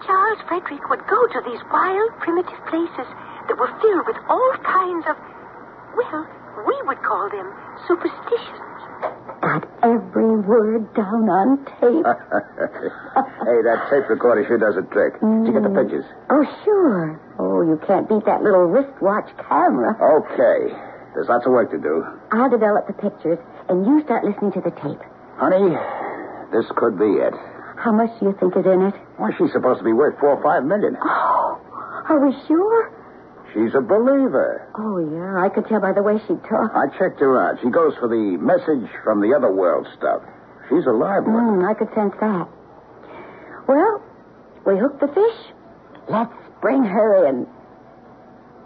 Charles 0.00 0.40
Frederick 0.48 0.80
would 0.88 1.04
go 1.12 1.20
to 1.28 1.40
these 1.44 1.60
wild, 1.68 2.08
primitive 2.24 2.56
places 2.72 3.04
that 3.04 3.56
were 3.60 3.68
filled 3.84 4.08
with 4.08 4.16
all 4.32 4.52
kinds 4.64 5.04
of, 5.04 5.16
well, 5.92 6.24
we 6.64 6.76
would 6.88 7.04
call 7.04 7.28
them 7.28 7.52
superstitions. 7.84 8.64
Got 9.44 9.68
every 9.84 10.40
word 10.40 10.88
down 10.96 11.28
on 11.28 11.68
tape. 11.76 12.00
hey, 13.44 13.60
that 13.60 13.92
tape 13.92 14.08
recorder 14.08 14.40
sure 14.48 14.56
does 14.56 14.80
a 14.80 14.88
trick. 14.88 15.20
Did 15.20 15.52
you 15.52 15.52
get 15.52 15.68
the 15.68 15.68
mm. 15.68 15.84
pictures? 15.84 16.08
Oh, 16.32 16.48
sure. 16.64 17.20
Oh, 17.36 17.60
you 17.60 17.76
can't 17.84 18.08
beat 18.08 18.24
that 18.24 18.40
little 18.40 18.64
wristwatch 18.64 19.28
camera. 19.36 19.92
Okay. 20.00 20.72
There's 21.16 21.32
lots 21.32 21.46
of 21.48 21.52
work 21.56 21.72
to 21.72 21.80
do. 21.80 22.04
I'll 22.30 22.52
develop 22.52 22.86
the 22.86 22.92
pictures, 22.92 23.40
and 23.72 23.88
you 23.88 24.04
start 24.04 24.20
listening 24.22 24.52
to 24.52 24.60
the 24.60 24.68
tape. 24.76 25.00
Honey, 25.40 25.72
this 26.52 26.68
could 26.76 27.00
be 27.00 27.08
it. 27.24 27.32
How 27.80 27.88
much 27.88 28.12
do 28.20 28.28
you 28.28 28.36
think 28.36 28.52
is 28.52 28.68
in 28.68 28.84
it? 28.84 28.92
Well, 29.18 29.32
she's 29.40 29.48
supposed 29.56 29.80
to 29.80 29.84
be 29.84 29.96
worth 29.96 30.20
four 30.20 30.36
or 30.36 30.42
five 30.44 30.68
million. 30.68 30.92
Oh, 31.00 31.56
are 32.12 32.20
we 32.20 32.36
sure? 32.46 32.92
She's 33.56 33.72
a 33.72 33.80
believer. 33.80 34.68
Oh, 34.76 35.00
yeah. 35.00 35.40
I 35.40 35.48
could 35.48 35.64
tell 35.72 35.80
by 35.80 35.96
the 35.96 36.02
way 36.04 36.20
she 36.28 36.36
talks. 36.44 36.76
I 36.76 36.92
checked 37.00 37.20
her 37.24 37.40
out. 37.40 37.64
She 37.64 37.70
goes 37.72 37.96
for 37.96 38.08
the 38.12 38.36
message 38.36 38.84
from 39.00 39.24
the 39.24 39.32
other 39.32 39.48
world 39.48 39.88
stuff. 39.96 40.20
She's 40.68 40.84
a 40.84 40.92
live 40.92 41.24
one. 41.24 41.64
Mm, 41.64 41.64
I 41.64 41.72
could 41.72 41.88
sense 41.96 42.12
that. 42.20 42.44
Well, 43.64 44.04
we 44.68 44.76
hooked 44.76 45.00
the 45.00 45.08
fish. 45.08 45.40
Let's 46.12 46.36
bring 46.60 46.84
her 46.84 47.24
in. 47.24 47.48